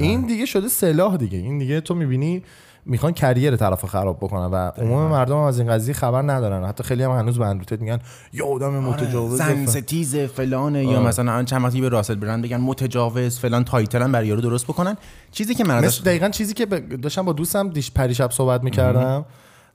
این 0.00 0.26
دیگه 0.26 0.46
شده 0.46 0.68
سلاح 0.68 1.16
دیگه. 1.16 1.38
این 1.38 1.53
دیگه 1.58 1.80
تو 1.80 1.94
می‌بینی 1.94 2.42
می‌خوان 2.86 3.12
career 3.12 3.56
طرف 3.56 3.84
خراب 3.84 4.16
بکنن 4.16 4.46
و 4.46 4.56
عموم 4.56 5.10
مردم 5.10 5.34
هم 5.34 5.40
از 5.40 5.58
این 5.58 5.68
قضیه 5.68 5.94
خبر 5.94 6.22
ندارن. 6.22 6.64
حتی 6.64 6.84
خیلی 6.84 7.02
هم 7.02 7.10
هنوز 7.10 7.38
به 7.38 7.46
Andrew 7.46 7.66
Tate 7.66 7.80
میگن 7.80 7.98
یه 8.32 8.44
آدم 8.44 8.70
متجاوز 8.70 9.38
زن 9.38 9.66
ستیز 9.66 10.16
فلانه 10.16 10.84
یا 10.84 11.02
مثلا 11.02 11.32
الان 11.32 11.44
چند 11.44 11.64
وقتی 11.64 11.80
به 11.80 11.88
راسل 11.88 12.14
برند 12.14 12.44
بگن 12.44 12.56
متجاوز 12.56 13.38
فلان 13.38 13.64
title 13.64 14.02
هم 14.02 14.12
برای 14.12 14.26
یارو 14.26 14.40
درست 14.40 14.64
بکنن. 14.64 14.96
چیزی 15.30 15.54
که 15.54 15.64
من 15.64 15.84
مثل 15.84 16.04
دقیقا 16.04 16.28
چیزی 16.28 16.54
که 16.54 16.66
ب- 16.66 17.00
داشتم 17.00 17.22
با 17.22 17.32
دوستم 17.32 17.68
دیش 17.68 17.90
پریشب 17.90 18.30
صحبت 18.30 18.62
می‌کردم. 18.64 19.24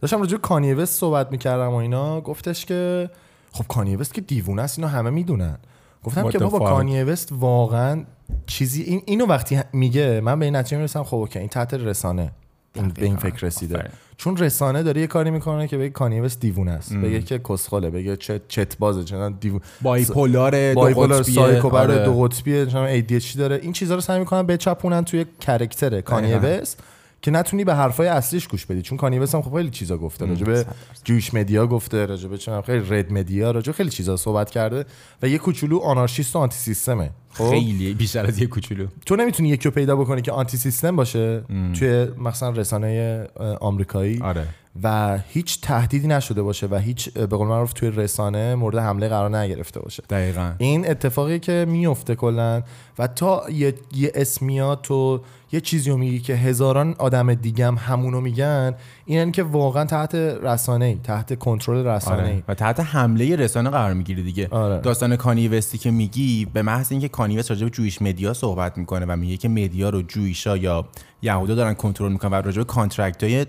داشتم 0.01 0.19
راجع 0.19 0.37
وست 0.73 0.99
صحبت 0.99 1.31
می‌کردم 1.31 1.69
و 1.69 1.75
اینا. 1.75 2.21
گفتش 2.21 2.65
که 2.65 3.09
خب 3.51 3.67
کانیه 3.67 3.97
وست 3.97 4.13
که 4.13 4.21
دیوونه 4.21 4.61
است 4.61 4.79
اینا 4.79 4.87
همه 4.91 5.09
می‌دونن. 5.09 5.57
گفتم 6.03 6.29
که 6.29 6.39
بابا؟ 6.39 6.59
کانیه 6.59 7.03
وست 7.03 7.29
واقعا 7.31 8.03
چیزی 8.47 8.81
این 8.83 9.01
اینو 9.05 9.25
وقتی 9.25 9.59
میگه 9.73 10.21
من 10.21 10.39
به 10.39 10.45
این 10.45 10.55
نتیجه 10.55 10.77
می‌رسم 10.77 11.03
خب 11.03 11.15
okay 11.15 11.39
این 11.39 11.47
تحت 11.47 11.73
رسانه 11.73 12.31
این 12.73 12.87
به 12.87 13.05
این 13.05 13.17
فکر 13.17 13.45
رسیده 13.45 13.75
آفرین. 13.75 13.91
چون 14.17 14.37
رسانه 14.37 14.83
داره 14.83 15.01
یه 15.01 15.07
کاری 15.07 15.31
می‌کنه 15.31 15.67
که 15.67 15.77
بگه 15.77 15.89
کانیه 15.89 16.21
وست 16.21 16.39
دیوونه 16.39 16.71
است 16.71 16.93
بگه 16.93 17.21
که 17.21 17.39
کسخله 17.39 17.89
بگه 17.89 18.17
چه 18.17 18.41
چت 18.47 18.77
بازه 18.77 19.03
چنان 19.03 19.37
دیو 19.39 19.59
bipolar 19.81 20.73
دو 20.73 20.79
بایپولار 20.79 21.19
قطبیه. 21.19 21.35
سایکو 21.35 21.75
آره. 21.75 22.05
دو 22.05 22.21
قطبیه 22.23 22.65
نمی‌دونم 22.65 23.01
ADHD 23.01 23.35
داره 23.37 23.59
این 23.61 23.73
چیزا 23.73 23.95
رو 23.95 24.01
سعی 24.01 24.19
می‌کنن 24.19 24.43
بچپونن 24.43 25.03
توی 25.03 25.25
character 25.39 26.01
کانیه. 26.01 26.37
وست 26.37 26.83
که 27.21 27.31
نتونی 27.31 27.63
به 27.63 27.75
حرفای 27.75 28.07
اصلیش 28.07 28.47
گوش 28.47 28.65
بدی. 28.65 28.81
چون 28.81 28.97
کانیه 28.97 29.19
وست 29.19 29.35
هم 29.35 29.41
خب 29.41 29.55
خیلی 29.55 29.69
چیزا 29.69 29.97
گفته. 29.97 30.25
راجع 30.25 30.45
به 30.45 30.65
Jewish 31.03 31.33
media 31.33 31.67
گفته 31.67 32.05
راجع 32.05 32.29
به 32.29 32.37
چون 32.37 32.61
خیلی 32.61 32.85
رد 32.89 33.13
media 33.13 33.51
راجع 33.51 33.65
به 33.65 33.73
خیلی 33.73 33.89
چیزا 33.89 34.17
صحبت 34.17 34.51
کرده 34.51 34.85
و 35.21 35.27
یه 35.27 35.37
کوچولو 35.37 35.79
آنارشیست 35.79 36.35
و 36.35 36.39
آنتی 36.39 36.57
سیستمه 36.57 37.09
خب؟ 37.33 37.49
خیلی 37.49 37.93
بیشتر 37.93 38.25
از 38.25 38.39
یه 38.39 38.47
کوچولو. 38.47 38.87
تو 39.05 39.15
نمی‌تونی 39.15 39.49
یکی 39.49 39.63
رو 39.63 39.71
پیدا 39.71 39.95
بکنی 39.95 40.21
که 40.21 40.31
آنتی 40.31 40.57
سیستم 40.57 40.95
باشه 40.95 41.43
توی 41.73 42.07
مثلا 42.17 42.49
رسانه 42.49 43.23
آمریکایی. 43.61 44.19
آره. 44.21 44.47
و 44.83 45.17
هیچ 45.27 45.61
تهدیدی 45.61 46.07
نشده 46.07 46.41
باشه 46.41 46.67
و 46.67 46.75
هیچ 46.75 47.09
به 47.09 47.25
قول 47.25 47.47
معروف 47.47 47.73
توی 47.73 47.91
رسانه 47.91 48.55
مورد 48.55 48.77
حمله 48.77 49.07
قرار 49.07 49.37
نگرفته 49.37 49.79
باشه 49.79 50.03
دقیقا 50.09 50.53
این 50.57 50.89
اتفاقی 50.89 51.39
که 51.39 51.65
میفته 51.69 52.15
کلا 52.15 52.63
و 52.99 53.07
تا 53.07 53.43
یه, 53.49 53.73
یه 53.95 54.11
اسمیات 54.15 54.81
تو 54.81 55.21
یه 55.51 55.61
چیزی 55.61 55.89
رو 55.89 55.97
میگی 55.97 56.19
که 56.19 56.35
هزاران 56.35 56.95
آدم 56.97 57.33
دیگه 57.33 57.65
هم 57.67 57.75
همونو 57.75 58.21
میگن 58.21 58.75
اینن 59.05 59.31
که 59.31 59.43
واقعا 59.43 59.85
تحت 59.85 60.15
رسانه 60.15 60.85
ای 60.85 60.99
تحت 61.03 61.39
کنترل 61.39 61.87
رسانه 61.87 62.23
ای 62.23 62.31
آره. 62.31 62.43
و 62.47 62.53
تحت 62.53 62.79
حمله 62.79 63.35
رسانه 63.35 63.69
قرار 63.69 63.93
می‌گیره 63.93 64.23
دیگه 64.23 64.47
آره. 64.51 64.79
داستان 64.79 65.15
کانیه 65.15 65.47
وستی 65.47 65.77
که 65.77 65.91
میگی 65.91 66.47
به 66.53 66.61
محض 66.61 66.91
اینکه 66.91 67.07
کانیه 67.07 67.37
وست 67.37 67.51
راجع 67.51 67.63
به 67.63 67.69
Jewish 67.69 68.01
media 68.01 68.33
صحبت 68.33 68.77
می‌کنه 68.77 69.05
و 69.05 69.15
میگه 69.15 69.37
که 69.37 69.49
media 69.49 69.89
رو 69.89 70.01
Jewish 70.01 70.49
ا 70.49 70.57
یا 70.57 70.85
یهودا 71.21 71.55
دارن 71.55 71.73
کنترل 71.73 72.11
می‌کنن 72.11 72.31
و 72.31 72.41
راجع 72.41 72.57
به 72.57 72.63
contract 72.63 73.23
های 73.23 73.45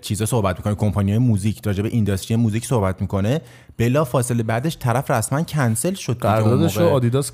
چیزا 0.00 0.26
صحبت 0.26 0.56
می‌کنه. 0.56 0.74
کمپانی 0.74 1.10
های 1.10 1.18
موزیک 1.18 1.66
راجع 1.66 1.82
به 1.82 1.88
industry 1.88 2.36
موزیک 2.36 2.66
صحبت 2.66 3.00
می‌کنه. 3.00 3.40
بلا 3.78 4.04
فاصله 4.04 4.42
بعدش 4.42 4.78
طرف 4.78 5.10
رسما 5.10 5.42
کنسل 5.42 5.94
شد 5.94 6.18
قراردادش. 6.18 6.78
آدیداس 6.78 7.32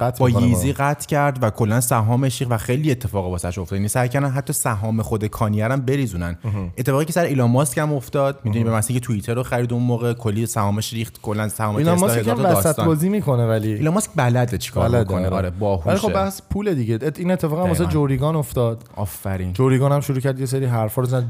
قطع 0.00 0.18
با 0.18 0.26
می‌کنه 0.26 0.46
Yeezy 0.46 0.72
قطع 0.72 1.06
کرد 1.06 1.38
و 1.42 1.50
کلا 1.50 1.80
سهامش 1.80 2.40
ریخت 2.40 2.52
و 2.52 2.56
خیلی 2.56 2.90
اتفاق 2.90 3.30
واسش 3.30 3.58
افتاد. 3.58 3.76
یعنی 3.76 3.88
سعی 3.88 4.08
کردن 4.08 4.30
حتی 4.30 4.52
سهام 4.52 5.02
خود 5.02 5.24
کانیه 5.24 5.64
هم 5.64 5.80
بریزونن. 5.80 6.38
اتفاقی 6.78 7.04
که 7.04 7.12
سر 7.12 7.24
ایلان 7.24 7.50
ماسک 7.50 7.78
هم 7.78 7.92
افتاد. 7.92 8.40
می‌دونی 8.44 8.64
به 8.64 8.70
مثلا 8.70 8.94
که 8.94 9.00
توییتر 9.00 9.34
رو 9.34 9.42
خرید 9.42 9.72
اون 9.72 9.82
موقع 9.82 10.12
کلی 10.12 10.46
سهامش 10.46 10.92
ریخت 10.92 11.20
کلا 11.22 11.48
سهام 11.48 11.80
تسلا 11.80 11.94
ماسک 11.94 12.28
هم 12.28 12.44
وسط 12.44 12.80
بازی 12.80 13.08
می‌کنه 13.08 13.46
ولی. 13.46 13.72
ایلان 13.72 13.94
ماسک 13.94 14.10
بلده 14.16 14.58
چیکار 14.58 14.88
بکنه؟ 14.88 15.28
آره. 15.28 15.48
ولی 15.48 15.58
باهوشه. 15.58 15.96
خب 15.96 16.12
بحث 16.12 16.40
پول 16.50 16.74
دیگه. 16.74 16.98
این 17.16 17.30
اتفاق 17.30 17.60
هم 17.60 17.68
واسه. 17.68 17.86
جو 17.86 18.03
روگان 18.03 18.36
افتاد. 18.36 18.84
آفرین. 18.96 19.52
جو 19.52 19.65
روگان 19.65 19.92
هم 19.92 20.00
شروع 20.00 20.20
کرد 20.20 20.40
یه 20.40 20.46
سری 20.46 20.64
حرفا 20.64 21.02
رو 21.02 21.08
زد 21.08 21.24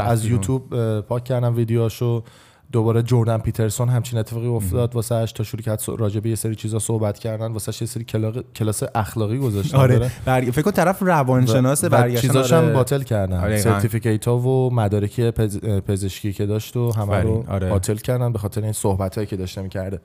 از 0.00 0.24
یوتیوب 0.24 1.00
پاک 1.00 1.24
کردم 1.24 1.56
ویدیوهاشو. 1.56 2.24
دوباره 2.72 3.02
جردن 3.02 3.38
پیترسون 3.38 3.88
همچین 3.88 4.18
اتفاقی 4.18 4.46
افتاد. 4.46 4.94
واسه 4.94 5.26
تا 5.26 5.44
شروع 5.44 5.62
کرد 5.62 5.82
راجع 5.88 6.20
به 6.20 6.28
یه 6.28 6.34
سری 6.34 6.54
چیزا 6.54 6.78
صحبت 6.78 7.18
کردن. 7.18 7.52
واسه 7.52 7.82
یه 7.84 7.88
سری 7.88 8.04
کلاق- 8.04 8.44
کلاس 8.54 8.82
اخلاقی 8.94 9.38
گذاشتن. 9.38 9.78
آره. 9.78 9.98
داره. 9.98 10.10
برگ... 10.24 10.50
فکر 10.50 10.62
کن 10.62 10.70
طرف 10.70 11.02
روانشناس 11.02 11.84
و 11.84 11.88
برگشتن. 11.88 12.28
چیزاش 12.28 12.52
آره. 12.52 12.66
هم 12.66 12.72
باطل 12.72 13.02
کردن. 13.02 13.40
آره، 13.40 13.58
certificate 13.58 14.28
ها 14.28 14.38
و 14.38 14.74
مدارک 14.74 15.20
پز... 15.20 15.58
پزشکی 15.60 16.32
که 16.32 16.46
داشت 16.46 16.76
و 16.76 16.92
همه 16.92 17.16
رو 17.16 17.44
آره. 17.48 17.70
باطل 17.70 17.96
کردن 17.96 18.32
به 18.32 18.38
خاطر 18.38 18.62
این 18.62 18.72
صحبت 18.72 19.14
هایی 19.14 19.26
که 19.26 19.36
داشته 19.36 19.62
می‌کرده. 19.62 20.00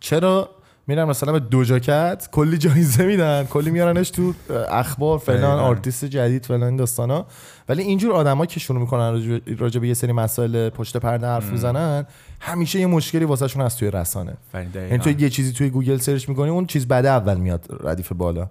چرا 0.00 0.50
میرن 0.86 1.04
مثلا 1.04 1.32
به 1.32 1.40
Doja 1.40 1.64
Cat 1.64 2.28
کلی 2.32 2.58
جایزه 2.58 3.04
میدن 3.04 3.44
کلی 3.44 3.70
میارنش 3.70 4.10
تو 4.10 4.34
اخبار 4.68 5.18
فلان. 5.18 5.58
آرتیست 5.58 6.04
جدید 6.04 6.46
فلان 6.46 6.62
این 6.62 6.76
داستانا. 6.76 7.26
ولی 7.68 7.82
اینجور 7.82 8.12
آدما 8.12 8.46
که 8.46 8.60
شروع 8.60 8.80
می‌کنن 8.80 9.40
راجع 9.58 9.80
به- 9.80 9.88
یه 9.88 9.94
سری 9.94 10.12
مسائل 10.12 10.68
پشت 10.68 10.96
پرده 10.96 11.26
حرف 11.26 11.50
می‌زنن 11.50 12.06
همیشه 12.40 12.80
یه 12.80 12.86
مشکلی 12.86 13.24
واسهشون 13.24 13.62
هست 13.62 13.78
توی 13.78 13.90
رسانه. 13.90 14.36
دقیقاً. 14.54 14.80
یعنی 14.80 14.98
تو 14.98 15.10
یه 15.10 15.30
چیزی 15.30 15.52
توی 15.52 15.70
گوگل 15.70 15.96
search 15.96 16.28
می‌کنی 16.28 16.48
اون 16.48 16.66
چیز 16.66 16.88
بده 16.88 17.08
اول 17.08 17.36
میاد 17.36 17.66
ردیف 17.84 18.12
بالا. 18.12 18.48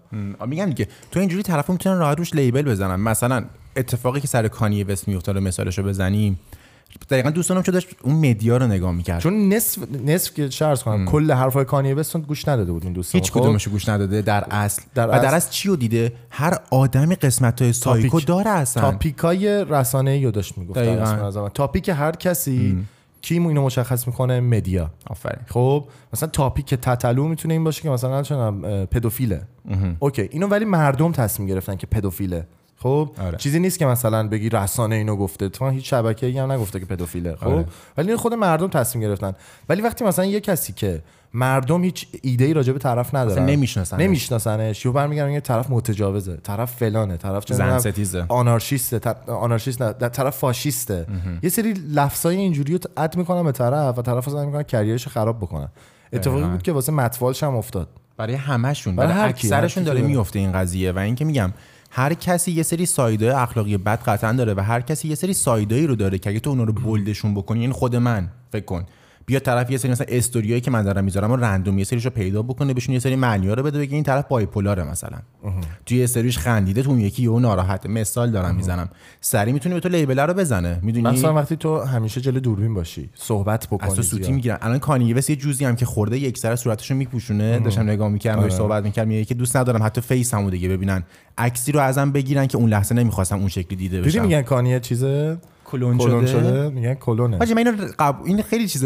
میگم 0.48 0.66
دیگه 0.66 0.88
تو 1.12 1.20
اینجوری 1.20 1.44
طرفا 1.44 1.74
می‌تونن 1.74 1.98
راحت 1.98 2.18
روش 2.18 2.34
label 2.34 2.62
بزنن. 2.62 2.96
مثلا 2.96 3.46
اتفاقی 3.76 4.22
که 4.22 4.28
سر 4.28 4.48
کانیه 4.48 4.84
وست 4.84 5.08
میفته 5.08 5.34
مثالشو 5.34 5.84
بزنیم. 5.84 6.40
دقیقا 7.10 7.30
دوستانم 7.30 7.64
چه 7.64 7.72
داشت 7.72 7.88
اون 8.04 8.16
مدیا 8.16 8.58
رو 8.58 8.68
نگاه 8.68 8.92
می‌کرد. 8.92 9.20
چون 9.20 9.54
نصف 9.54 9.82
نصف 10.06 10.34
که 10.34 10.50
شرط 10.50 10.82
کنم 10.82 11.06
کل 11.06 11.32
حرفای 11.32 11.66
کانیه 11.66 11.96
وست 11.96 12.16
رو 12.16 12.22
گوش 12.22 12.48
نداده 12.48 12.72
بود 12.72 12.84
این 12.84 12.94
دوستان 12.94 13.22
هیچ 13.22 13.32
خب؟ 13.32 13.40
کدومشو 13.40 13.72
گوش 13.72 13.90
نداده 13.90 14.22
در 14.22 14.46
اصل. 14.52 14.82
در 14.96 15.08
و 15.08 15.12
در 15.12 15.26
اصل. 15.26 15.36
اصل 15.36 15.50
چی 15.50 15.70
رو 15.70 15.76
دیده؟ 15.76 16.14
هر 16.30 16.58
آدمی 16.72 17.16
قسمت 17.16 17.62
های 17.62 17.74
سایکو 17.74 18.10
تاپیک. 18.10 18.28
داره 18.28 18.50
اصلا. 18.50 18.92
تاپیکای 18.92 19.66
رسانه 19.70 20.12
ای 20.12 20.26
رو 20.26 20.32
داشت 20.32 20.58
می‌گفت 20.58 20.78
اصل. 20.78 21.50
تاپیک 21.50 21.90
هر 21.90 22.12
کسی 22.12 22.78
کی 23.22 23.34
اینو 23.40 23.62
مشخص 23.62 24.08
می‌کنه؟ 24.08 24.40
مدیا. 24.40 24.92
آفرین. 25.08 25.42
خب؟ 25.48 25.88
مثلا 26.14 26.30
تاپیک 26.30 26.74
تتلو 26.74 27.28
می‌تونه 27.28 27.54
این 27.54 27.64
باشه 27.64 27.82
که 27.82 27.90
مثلا 27.90 28.24
چنم 28.24 28.86
پدوفیله. 28.86 29.42
اوکی 30.00 30.22
اینو 30.22 30.48
ولی 30.48 30.66
مردم 30.66 31.12
تصمیم 31.12 31.50
گرفتن 31.50 31.76
که 31.76 31.88
پدوفیله. 31.88 32.48
خب 32.86 33.10
آره. 33.22 33.38
چیزی 33.38 33.60
نیست 33.60 33.80
که 33.80 33.86
مثلا 33.86 34.28
بگی 34.28 34.50
رسانه 34.50 34.96
اینو 34.96 35.16
گفته. 35.16 35.50
تو 35.50 35.70
هیچ 35.70 35.90
شبکه‌ای 35.90 36.40
هم 36.40 36.52
نگفته 36.52 36.80
که 36.80 36.86
پدوفیله. 36.86 37.36
خب؟ 37.36 37.48
آره. 37.48 37.66
ولی 37.98 38.16
خود 38.16 38.34
مردم 38.34 38.68
تصمیم 38.68 39.04
گرفتن. 39.08 39.34
ولی 39.70 39.82
وقتی 39.82 40.06
مثلا 40.06 40.26
یه 40.26 40.40
کسی 40.40 40.74
که 40.74 41.02
مردم 41.34 41.84
هیچ 41.84 42.08
ایده 42.22 42.46
ای 42.46 42.54
راجع 42.54 42.74
به 42.74 42.80
طرف 42.80 43.16
ندارن 43.16 43.32
اصلا 43.32 43.46
نمی‌شناسنش. 43.46 44.00
نمیشناسنش. 44.00 44.86
یو 44.86 44.92
برمیگردن 44.92 45.32
یه 45.32 45.40
طرف 45.40 45.70
متجاوزه 45.70 46.38
طرف 46.38 46.72
فلانه 46.72 47.18
طرف 47.18 47.54
زن 47.54 47.80
ستیزه. 47.80 48.26
آنارشیسته 48.28 49.16
آنارشیست 49.28 49.82
نه 49.82 50.10
طرف 50.10 50.38
فاشیسته. 50.38 51.06
یه 51.44 51.50
سری 51.50 51.74
لفظای 51.74 52.36
اینجوری 52.36 52.74
رو 52.74 52.80
اد 52.98 53.18
می‌کنن 53.18 53.44
به 53.44 53.52
طرف 53.52 53.98
و 53.98 54.02
طرف 54.02 54.30
سعی 54.30 54.46
می‌کنن 54.46 54.64
کریرش 54.64 55.08
خراب 55.08 55.38
بکنن. 55.38 55.68
اتفاقی. 56.14 56.44
بود 56.44 56.64
که 56.64 56.72
واسه 56.72 56.92
متوالش 56.92 57.44
هم 57.44 57.56
افتاد. 57.56 57.88
برای 58.18 58.34
همشون 58.34 58.96
برای 58.96 59.14
برای 59.14 59.30
اکثرشون 59.30 59.84
داره 59.84 60.02
میفته 60.02 60.40
این 60.40 60.52
قضیه. 60.52 60.92
و 60.92 61.00
اینکه 61.00 61.26
میگم 61.26 61.54
هر 61.98 62.14
کسی 62.14 62.52
یه 62.52 62.64
سری 62.64 62.86
سایده 62.86 63.38
اخلاقی 63.38 63.78
بد 63.78 64.00
قطعا 64.04 64.34
داره 64.34 64.54
و 64.54 64.60
هر 64.60 64.82
کسی 64.82 65.08
یه 65.08 65.16
سری 65.16 65.34
سایدایی 65.34 65.88
رو 65.88 65.96
داره 65.96 66.18
که 66.18 66.30
اگه 66.30 66.40
تو 66.40 66.50
اونا 66.50 66.64
رو 66.64 66.74
بولدشون 66.74 67.34
بکنی 67.34 67.60
یعنی 67.60 67.74
خود 67.74 67.96
من 67.96 68.32
فکر 68.52 68.66
کن. 68.66 68.86
بیا 69.26 69.40
طرف 69.40 69.72
یه 69.72 69.78
سری 69.78 69.92
مثلا 69.92 70.08
استوریایی 70.10 70.62
که 70.62 70.72
من 70.72 70.82
دارم 70.82 71.04
می‌ذارم 71.04 71.32
و 71.32 71.36
رندوم 71.36 71.78
یه 71.78 71.84
سریشو 71.84 72.10
پیدا 72.10 72.42
بکنه 72.42 72.74
بهشون 72.74 72.94
یه 72.94 73.00
سری 73.00 73.16
معنی 73.16 73.50
رو 73.50 73.64
بده 73.64 73.80
بگه 73.80 73.94
این 73.94 74.04
طرف 74.04 74.26
بایپولاره 74.28 74.84
مثلا. 74.84 75.18
توی 75.86 75.98
یه 75.98 76.06
سریش 76.06 76.38
خندیده 76.38 76.82
تو 76.82 76.90
اون 76.90 77.00
یکی 77.00 77.24
یهو 77.24 77.40
ناراحته. 77.40 77.90
مثال 77.90 78.32
دارم 78.32 78.56
می‌زنم. 78.56 78.90
سری 79.22 79.52
می‌تونه 79.54 79.76
به 79.76 79.82
تو 79.82 79.90
لیبل 79.90 80.20
رو 80.20 80.34
بزنه. 80.34 80.80
می‌دونی؟ 80.82 81.08
مثلا 81.08 81.34
وقتی 81.34 81.56
تو 81.56 81.80
همیشه 81.80 82.22
جلو 82.22 82.40
دوربین 82.40 82.74
باشی. 82.74 83.10
صحبت 83.14 83.68
بکنی 83.68 83.90
از 83.90 83.96
تو 83.96 84.02
سوتی. 84.02 84.32
می‌گیرن 84.32 84.58
الان 84.62 84.80
کانی 84.80 85.14
وست 85.14 85.30
یه 85.30 85.36
جوری 85.36 85.66
هم 85.66 85.76
که 85.76 85.86
خورده 85.86 86.18
یک 86.18 86.38
سر 86.38 86.56
صورتشو 86.56 86.96
میپوشونه. 86.96 87.60
داشتم 87.60 87.84
نگاه 87.84 88.10
می‌کردم 88.10 88.42
بهش 88.42 88.54
صحبت 88.54 88.84
می‌کردم. 88.84 89.08
میگه 89.08 89.26
که 89.26 89.34
دوست 89.34 89.58
ندارم 89.58 89.84
حتی 89.84 90.02
face 90.02 90.34
مو 90.34 90.50
دیگه 90.50 90.70
ببینن. 90.70 91.04
عکسی 91.38 91.72
رو 91.72 91.80
ازم 91.80 92.12
بگیرن 92.12 92.48
که 92.48 92.58
اون 92.58 92.70
لحظه 92.70 92.96
نمی‌خواستم 92.96 93.40
اون 93.40 93.48
شکلی 93.48 93.76
دیده 93.76 94.02
بشم. 94.02 94.22
میگن 94.22 94.42
کانیه 94.42 94.80
چیزه؟ 94.80 95.38
clone 95.66 95.98
clone 95.98 96.26
شده, 96.26 96.40
شده؟ 96.40 96.70
میگن 96.70 96.94
کلونه. 96.94 97.38
حاجی 97.38 97.54
من 97.54 97.68
اینو 97.68 97.88
قب... 98.00 98.16
این 98.26 98.42
خیلی 98.42 98.68
چیز 98.68 98.86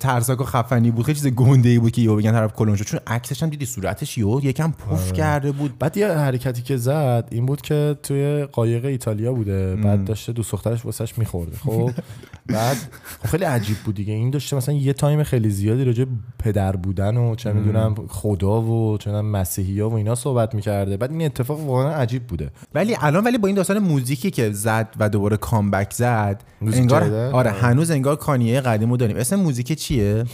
ترسناک 0.00 0.40
و 0.40 0.44
خفنی 0.44 0.90
بود. 0.90 1.04
خیلی 1.04 1.20
چیز 1.20 1.26
گنده 1.26 1.68
ای 1.68 1.78
بود 1.78 1.92
که 1.92 2.00
یهو 2.00 2.16
بگن 2.16 2.32
طرف 2.32 2.52
کلون 2.52 2.76
شد. 2.76 2.84
چون 2.84 3.00
عکسش 3.06 3.42
هم 3.42 3.48
دیدی 3.48 3.66
صورتش 3.66 4.18
یهو 4.18 4.40
یکم 4.42 4.72
پف 4.72 5.12
کرده 5.12 5.52
بود. 5.52 5.78
بعد 5.78 5.96
یه 5.96 6.08
حرکتی 6.08 6.62
که 6.62 6.76
زد 6.76 7.28
این 7.30 7.46
بود 7.46 7.60
که 7.60 7.96
توی 8.02 8.44
قایق 8.52 8.84
ایتالیا 8.84 9.32
بوده. 9.32 9.76
بعد 9.76 10.04
داشته 10.04 10.32
دوست 10.32 10.52
دخترش 10.52 10.84
واسش 10.84 11.18
میخورده. 11.18 11.56
خب؟ 11.56 11.90
بعد 12.46 12.76
خب 13.22 13.28
خیلی 13.28 13.44
عجیب 13.44 13.76
بود 13.84 13.94
دیگه. 13.94 14.12
این 14.12 14.30
داشته 14.30 14.56
مثلا 14.56 14.74
یه 14.74 14.92
time 14.92 15.22
خیلی 15.22 15.50
زیادی 15.50 15.84
راجع 15.84 16.04
به 16.04 16.10
پدر 16.38 16.76
بودن 16.76 17.16
و 17.16 17.34
چه 17.34 17.52
می‌دونم 17.52 17.94
خدا 18.08 18.62
و 18.62 18.98
چه 18.98 19.10
می‌دونم 19.10 19.30
مسیحی 19.30 19.80
ها 19.80 19.90
و 19.90 19.94
اینا 19.94 20.14
صحبت 20.14 20.54
می‌کرده. 20.54 20.96
بعد 20.96 21.10
این 21.10 21.22
اتفاق 21.22 21.60
واقعا 21.60 21.90
عجیب 21.90 22.26
بوده. 22.26 22.50
ولی 22.74 22.96
الان 23.00 23.24
ولی 23.24 23.38
با 23.38 23.46
این 23.46 23.56
داستان 23.56 23.78
موزیکی 23.78 24.30
که 24.30 24.52
زد 24.52 24.94
و 24.98 25.08
دوباره 25.08 25.36
comeback 25.36 25.92
زد 25.92 26.19
موزیک 26.60 26.80
انگار 26.80 27.00
جدیده؟ 27.00 27.30
آره 27.30 27.50
هنوز 27.50 27.90
انگار 27.90 28.16
کانیه 28.16 28.60
قدیمو 28.60 28.96
داریم. 28.96 29.16
اسم 29.16 29.36
موزیک 29.36 29.72
چیه؟ 29.72 30.24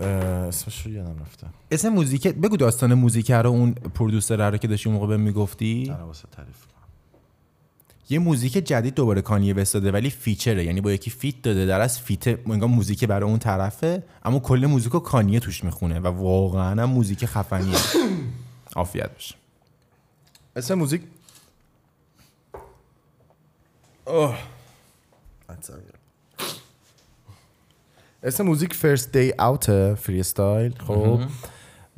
اسمش 0.00 0.86
رو 0.86 0.92
یادم 0.92 1.16
رفته. 1.20 1.46
اسم 1.70 1.88
موزیک 1.88 2.28
بگو 2.28 2.56
داستان 2.56 2.94
موزیک 2.94 3.32
رو 3.32 3.50
اون 3.50 3.72
producer 3.72 4.50
رو 4.50 4.56
که 4.56 4.68
داشتی 4.68 4.88
اون 4.88 4.98
موقع 4.98 5.06
بهم 5.06 5.20
می‌گفتی. 5.20 5.94
واسه 6.06 6.24
تعریف 6.32 6.56
یه 8.10 8.18
موزیک 8.18 8.52
جدید 8.52 8.94
دوباره 8.94 9.22
کانیه 9.22 9.54
وست 9.54 9.74
داده 9.74 9.92
ولی 9.92 10.10
feature 10.10 10.52
ه. 10.52 10.64
یعنی 10.64 10.80
با 10.80 10.92
یکی 10.92 11.10
feat 11.10 11.42
داده 11.42 11.66
در 11.66 11.80
اصل 11.80 12.00
feat 12.00 12.48
انگار 12.50 12.68
موزیک 12.68 13.04
برای 13.04 13.30
اون 13.30 13.38
طرفه 13.38 14.02
اما 14.24 14.38
کل 14.38 14.66
موزیک 14.66 14.92
رو 14.92 15.00
کانیه 15.00 15.40
توش 15.40 15.64
می‌خونه 15.64 16.00
و 16.00 16.06
واقعا 16.06 16.82
هم 16.82 16.90
موزیک 16.90 17.26
خفنیه. 17.26 17.76
عافیت 18.76 19.12
باشه 19.12 19.34
اسم 20.56 20.74
موزیک؟ 20.74 21.02
اوه. 24.06 24.38
اسم 28.22 28.44
موزیک 28.44 28.74
First 28.74 29.16
Day 29.16 29.32
Out 29.38 29.94
Freestyle 29.94 30.74
خب. 30.78 31.20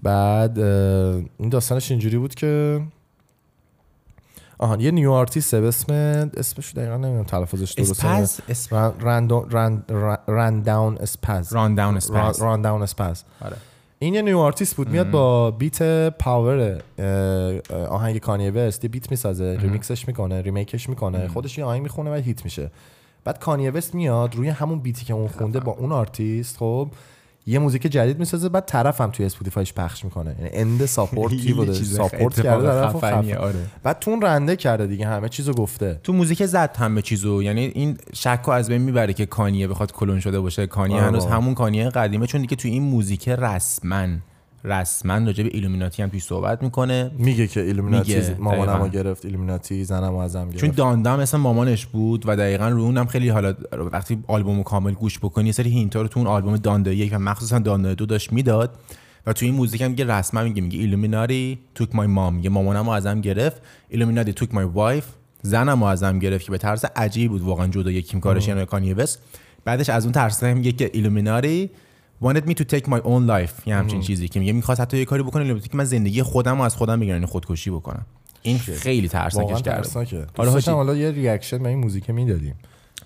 بعد 0.03 0.59
این 0.59 1.49
داستانش 1.51 1.91
اینجوری 1.91 2.19
بود 2.19 2.35
که 2.35 2.83
آها 4.59 4.77
یه 4.77 4.91
new 4.91 5.13
artist 5.13 5.55
به 5.55 5.69
اسم 5.69 5.93
اسمش 6.37 6.73
دقیقا 6.75 6.97
نمی‌دونم 6.97 7.25
تلفظش 7.25 7.73
درسته 7.73 8.09
Spaz 8.09 8.93
Rundown 9.01 9.51
Run 9.51 9.93
Rundown 10.29 10.99
Spaz 10.99 11.53
Rundown 11.53 11.97
Spaz 11.97 12.43
Rundown 12.43 12.83
Spaz 12.83 13.23
این 13.99 14.15
یه 14.15 14.23
new 14.23 14.39
artist 14.39 14.77
بود 14.77 14.89
میاد 14.89 15.11
با 15.11 15.51
beat 15.51 16.09
Power 16.09 16.83
آهنگ 17.89 18.19
کانیه 18.19 18.51
وست 18.51 18.85
یه 18.85 18.91
beat 18.91 19.11
می‌سازه 19.11 19.59
ریمیکسش 19.61 20.09
می‌کنه 20.09 20.43
ریمیکش 20.43 20.89
می‌کنه 20.89 21.29
خودش 21.29 21.59
یه 21.59 21.65
آهنگ 21.65 21.83
می‌خونه 21.83 22.11
و 22.11 22.15
hit 22.15 22.45
میشه. 22.45 22.71
بعد 23.25 23.39
کانیه 23.39 23.71
وست 23.71 23.95
میاد 23.95 24.35
روی 24.35 24.49
همون 24.49 24.79
beat 24.79 24.99
ی 24.99 25.05
که 25.05 25.15
اون 25.15 25.29
خونده 25.29 25.61
با 25.61 25.73
اون 25.73 25.93
آرتیست 25.93 26.57
خب 26.57 26.89
یه 27.47 27.59
موزیک 27.59 27.83
جدید 27.83 28.19
می‌سازه 28.19 28.49
بعد 28.49 28.65
طرف 28.65 29.01
هم 29.01 29.11
توی 29.11 29.27
Spotify 29.27 29.62
ش 29.62 29.73
پخش 29.73 30.05
می‌کنه 30.05 30.37
یعنی 30.39 30.51
end 30.53 30.87
support 30.87 31.35
کی 31.35 31.53
بوده 31.53 31.73
support 31.73 32.41
کرده 32.43 33.01
طرف. 33.01 33.37
آره. 33.37 33.55
بعد 33.83 33.99
تون 33.99 34.23
رنده 34.23 34.57
کرده 34.57 34.87
دیگه 34.87 35.07
همه 35.07 35.29
چیزو 35.29 35.53
گفته 35.53 36.01
تو 36.03 36.13
موزیک 36.13 36.47
زد 36.47 36.77
همه 36.79 37.03
چیزو 37.03 37.43
یعنی 37.43 37.61
این 37.75 37.99
شک 38.13 38.41
رو 38.45 38.53
از 38.53 38.69
بین 38.69 38.83
می‌بره 38.83 39.13
که 39.13 39.27
کانیه 39.27 39.69
بخواد 39.69 39.93
کلون 39.93 40.21
شده 40.21 40.41
باشه 40.41 40.67
کانیه 40.67 41.03
هنوز. 41.03 41.27
همون 41.27 41.55
کانیه 41.55 41.91
قدیمه 41.91 42.27
چون 42.27 42.41
دیگه 42.41 42.57
تو 42.57 42.69
این 42.69 42.83
موزیک 42.83 43.29
رسما 43.29 44.07
رسما 44.65 45.19
راجع 45.19 45.45
به 45.45 45.51
ایلومیناتی 45.53 46.03
هم 46.03 46.09
توی 46.09 46.21
صحبت 46.21 46.63
می‌کنه. 46.63 47.11
میگه 47.19 47.47
که 47.47 47.61
ایلومیناتی 47.61 48.35
مامانمو. 48.39 48.89
گرفت 48.89 49.25
ایلومیناتی 49.25 49.85
زنمو 49.85 50.17
ازم 50.17 50.45
گرفت. 50.45 50.61
چون 50.61 50.71
Donda 50.71 51.12
م 51.12 51.21
مثل 51.21 51.39
مامانش 51.39 51.87
بود 51.87 52.25
و 52.27 52.37
دقیقا 52.37 52.69
رو 52.69 52.81
اونم 52.81 53.07
خیلی 53.07 53.29
حالا 53.29 53.55
وقتی 53.93 54.25
آلبومو 54.27 54.63
کامل 54.63 54.93
گوش 54.93 55.19
بکنی 55.19 55.47
یه 55.47 55.53
سری 55.53 55.71
hint 55.71 55.96
ا 55.96 56.03
رو 56.03 56.09
تو 56.09 56.21
اون 56.21 56.27
آلبوم 56.27 56.57
Donda 56.57 56.93
یک 56.93 57.13
و 57.13 57.19
مخصوصا 57.19 57.59
Donda 57.59 57.95
دو 57.95 58.07
داشت 58.07 58.33
می‌داد. 58.33 58.79
و 59.27 59.33
تو 59.33 59.45
این 59.47 59.55
موزیک 59.55 59.81
هم 59.81 59.91
میگه 59.91 60.05
رسما 60.05 60.43
میگه 60.43 60.63
میگه 60.63 60.79
Illuminati 60.79 61.59
took 61.75 61.95
my 61.95 62.07
mom 62.07 62.35
میگه 62.35 62.51
مامانمو 62.51 62.91
ازم 62.91 63.21
گرفت. 63.21 63.63
Illuminati 63.89 64.33
took 64.33 64.55
my 64.55 64.65
wife 64.65 65.07
زنمو 65.43 65.85
ازم 65.85 66.19
گرفت 66.19 66.45
که 66.45 66.51
به 66.51 66.59
طرز 66.59 66.85
عجیب 66.97 67.31
بود 67.31 67.43
واقعا 67.43 67.67
جدا 67.67 67.91
یکیم 67.91 68.21
کارش 68.21 68.49
یعنی 68.49 68.67
کانیه 68.67 68.95
وست. 68.95 69.23
بعدش 69.65 69.91
از 69.91 70.05
اون 70.05 70.13
ترس 70.13 70.45
میگه 70.45 70.73
که 70.73 70.91
Illuminati 70.93 71.71
wanted 72.23 72.49
me 72.49 72.55
to 72.55 72.65
take 72.65 72.85
my 72.85 73.01
own 73.05 73.29
life. 73.29 73.67
یه 73.67 73.75
همچین 73.75 74.01
چیزی 74.01 74.29
که 74.29 74.41
میگه. 74.41 74.53
می‌خواست 74.53 74.81
حتی 74.81 74.99
یه 74.99 75.05
کاری 75.05 75.23
بکنه 75.23 75.61
که 75.61 75.77
من 75.77 75.85
زندگی 75.85 76.23
خودم 76.23 76.57
رو 76.57 76.63
از 76.63 76.77
خودم 76.77 77.01
بگیرم 77.01 77.17
یعنی 77.17 77.27
خودکشی 77.27 77.71
بکنم. 77.71 78.07
این 78.43 78.59
خیلی 78.59 79.09
ترسناکش 79.09 79.63
کرده 79.63 80.27
حالا 80.37 80.61
حالا 80.67 80.97
یه 80.97 81.11
reaction 81.11 81.59
به 81.59 81.69
این 81.69 81.79
موزیک 81.79 82.11
می‌دادیم. 82.11 82.55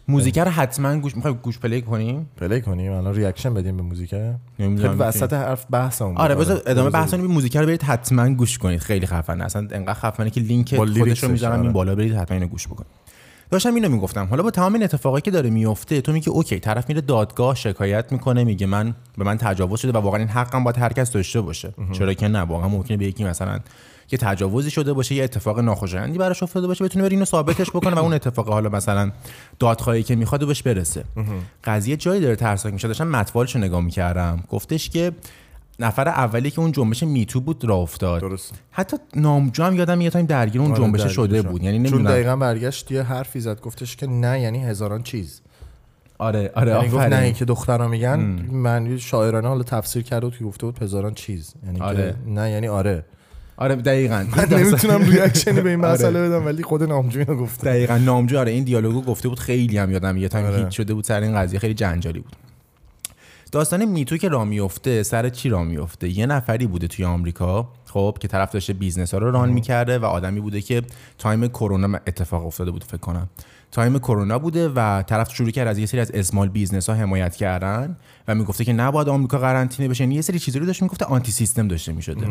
موزیک 0.08 0.38
رو 0.38 0.50
حتما 0.50 0.98
گوش 0.98 1.16
می‌خوای 1.16 1.34
گوش 1.34 1.58
play 1.58 1.82
کنیم 1.82 2.30
play 2.36 2.60
کنیم. 2.60 2.92
الان 2.92 3.14
reaction 3.14 3.54
بدیم 3.54 3.76
به 3.76 3.82
موزیک 3.82 4.10
خیلی 4.58 4.86
وسط 4.86 5.32
حرف 5.32 5.66
بحثمون 5.70 6.16
آره. 6.16 6.34
بذار 6.34 6.56
ادامه 6.66 6.88
بذار 6.88 6.90
بحث 6.90 7.14
رو 7.14 7.28
موزیک 7.28 7.56
رو 7.56 7.66
برید 7.66 7.82
حتما 7.82 8.28
گوش 8.28 8.58
کنید. 8.58 8.80
خیلی 8.80 9.06
خفنه. 9.06 9.44
اصلا 9.44 9.68
انقدر 9.70 9.94
خفنه 9.94 10.30
که 10.30 10.40
لینک 10.40 10.76
خودش 10.76 11.22
رو 11.24 11.30
می‌ذارم 11.30 11.52
آره. 11.52 11.62
این 11.62 11.72
بالا 11.72 11.94
برید 11.94 12.14
حتما 12.14 12.36
اینو 12.36 12.48
گوش 12.48 12.68
بکنید. 12.68 13.01
داشتم 13.52 13.74
اینو 13.74 13.88
می‌گفتم. 13.88 14.26
حالا 14.26 14.42
با 14.42 14.50
تمام 14.50 14.74
این 14.74 14.82
اتفاقایی 14.82 15.22
که 15.22 15.30
داره 15.30 15.50
میفته 15.50 16.00
تو 16.00 16.12
میگی 16.12 16.30
اوکی 16.30 16.60
طرف 16.60 16.88
میره 16.88 17.00
دادگاه 17.00 17.54
شکایت 17.54 18.12
می‌کنه 18.12 18.44
میگه 18.44 18.66
من 18.66 18.94
به 19.18 19.24
من 19.24 19.38
تجاوز 19.38 19.80
شده 19.80 19.92
و 19.92 19.96
واقعا 19.96 20.18
این 20.18 20.28
حقم 20.28 20.64
باید 20.64 20.78
هر 20.78 20.92
کس 20.92 21.10
داشته 21.10 21.40
باشه. 21.40 21.74
چرا 21.92 22.14
که 22.14 22.28
نه 22.28 22.40
واقعا 22.40 22.68
ممکنه 22.68 22.96
به 22.96 23.04
یکی 23.04 23.24
مثلا 23.24 23.58
یه 24.12 24.18
تجاوزی 24.18 24.70
شده 24.70 24.92
باشه 24.92 25.14
یه 25.14 25.24
اتفاق 25.24 25.60
ناخوشایندی 25.60 26.18
براش 26.18 26.42
افتاده 26.42 26.66
باشه 26.66 26.84
بتونه 26.84 27.04
بره 27.04 27.12
اینو 27.12 27.24
ثابتش 27.24 27.70
بکنه 27.70 27.94
و 27.94 27.98
اون 27.98 28.12
اتفاق 28.12 28.48
حالا 28.48 28.68
مثلا 28.68 29.12
دادخواهی 29.58 30.02
که 30.02 30.16
می‌خواد 30.16 30.46
بهش 30.46 30.62
برسه. 30.62 31.04
قضیه 31.64 31.96
جایی 31.96 32.20
داره 32.20 32.36
ترسناک 32.36 32.74
میشه. 32.74 32.88
داشتم 32.88 33.08
مطالبش 33.08 33.54
رو 33.54 33.60
نگاه 33.60 33.80
می‌کردم. 33.80 34.44
گفتش 34.48 34.90
که 34.90 35.12
نفر 35.82 36.08
اولی 36.08 36.50
که 36.50 36.60
اون 36.60 36.72
جنبش 36.72 37.02
Me 37.02 37.17
Too 37.17 37.40
بود 37.40 37.64
راه 37.64 37.78
افتاد. 37.78 38.20
درست. 38.20 38.54
حتی 38.70 38.96
نامجو 39.16 39.62
هم 39.62 39.76
یادم 39.76 40.00
یه 40.00 40.10
time 40.10 40.26
درگیر 40.26 40.60
اون 40.60 40.70
آره، 40.70 40.80
جنبش 40.80 41.02
شده. 41.02 41.42
بود. 41.42 41.62
یعنی 41.62 41.76
چون 41.76 41.86
نمی‌دونم. 41.86 42.10
دقیقا 42.10 42.36
برگشت 42.36 42.90
یه 42.90 43.02
حرفی 43.02 43.40
زد 43.40 43.60
گفتش 43.60 43.96
که 43.96 44.06
نه 44.06 44.40
یعنی 44.40 44.64
هزاران 44.64 45.02
چیز. 45.02 45.40
آره 46.18 46.50
آره 46.54 46.72
یعنی 46.72 46.88
گفت 46.88 47.04
نه. 47.04 47.16
این 47.16 47.32
که 47.32 47.44
دخترا 47.44 47.88
میگن 47.88 48.18
من 48.52 48.98
شاعرانه 48.98 49.48
حالا 49.48 49.62
تفسیر 49.62 50.02
کرده 50.02 50.26
بود 50.26 50.38
که 50.38 50.44
گفته 50.44 50.66
بود 50.66 50.82
هزاران 50.82 51.14
چیز. 51.14 51.54
یعنی 51.66 51.80
آره. 51.80 52.10
که 52.26 52.30
نه 52.30 52.50
یعنی 52.50 52.68
آره. 52.68 53.04
آره 53.56 53.74
دقیقاً. 53.76 54.26
من 54.36 54.58
نمی‌تونم 54.58 55.02
reaction 55.10 55.55
ی 55.55 55.60
به 55.60 55.70
این 55.70 55.84
آره. 55.84 55.94
مسئله 55.94 56.28
بدم 56.28 56.46
ولی 56.46 56.62
خود 56.62 56.82
نامجو 56.82 57.18
اینو 57.18 57.36
گفته. 57.42 57.64
دقیقا 57.64 57.98
نامجو 57.98 58.38
آره 58.38 58.52
این 58.52 58.64
دیالوگو 58.64 59.02
گفته 59.02 59.28
بود 59.28 59.38
خیلی 59.38 59.78
هم 59.78 59.90
یادم 59.90 60.16
یه 60.16 60.28
time 60.28 60.46
آره. 60.46 60.56
hit 60.56 60.70
شده 60.70 60.94
بود 60.94 61.04
سر 61.04 61.20
این 61.20 61.34
قضیه 61.36 61.58
خیلی 61.58 61.74
جنجالی 61.74 62.20
بود. 62.20 62.36
داستان 63.52 63.84
Me 63.84 63.97
Too 63.97 64.16
که 64.16 64.28
راه 64.28 64.44
میفته 64.44 65.02
سر 65.02 65.28
چی 65.28 65.48
راه 65.48 65.64
میفته 65.64 66.08
یه 66.08 66.26
نفری 66.26 66.66
بوده 66.66 66.86
توی 66.86 67.04
آمریکا 67.04 67.68
خب 67.84 68.16
که 68.20 68.28
طرف 68.28 68.52
داشته 68.52 68.72
business 68.72 69.14
ها 69.14 69.20
رو 69.20 69.30
run 69.30 69.48
می‌کرده 69.48 69.98
و 69.98 70.04
آدمی 70.04 70.40
بوده 70.40 70.60
که 70.60 70.82
time 71.18 71.48
کرونا 71.48 71.98
اتفاق 72.06 72.46
افتاده 72.46 72.70
بود 72.70 72.84
فکر 72.84 72.96
کنم. 72.96 73.28
time 73.72 73.98
کرونا 73.98 74.38
بوده 74.38 74.68
و 74.68 75.02
طرف 75.02 75.34
شروع 75.34 75.50
کرد 75.50 75.68
از 75.68 75.78
یه 75.78 75.86
سری 75.86 76.00
از 76.00 76.10
small 76.10 76.48
business 76.48 76.88
ها 76.88 76.96
حمایت 76.96 77.36
کردن 77.36 77.96
و 78.28 78.34
می‌گفته 78.34 78.64
که 78.64 78.72
نباید 78.72 79.08
آمریکا 79.08 79.38
قرنطینه 79.38 79.88
بشه. 79.88 80.06
یه 80.06 80.20
سری 80.20 80.38
چیزا 80.38 80.60
رو 80.60 80.66
داشت 80.66 80.82
می‌گفته 80.82 81.04
anti 81.04 81.32
system 81.32 81.68
داشته 81.68 81.92
می‌شده. 81.92 82.26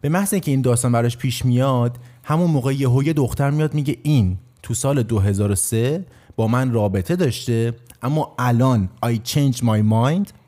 به 0.00 0.08
محض 0.08 0.32
اینکه 0.32 0.50
این 0.50 0.62
داستان 0.62 0.92
براش 0.92 1.16
پیش 1.16 1.44
میاد 1.44 1.98
همون 2.24 2.50
موقع 2.50 2.74
یهو 2.74 3.02
یه 3.02 3.12
دختر 3.12 3.50
میاد 3.50 3.74
میگه 3.74 3.96
این 4.02 4.38
تو 4.62 4.74
سال 4.74 5.02
2003 5.02 6.04
با 6.36 6.48
من 6.48 6.72
رابطه 6.72 7.16
داشته 7.16 7.72
اما 8.02 8.34
الان 8.38 8.88
I 9.06 9.14
change 9.28 9.56
my 9.56 9.82
mind 9.92 10.43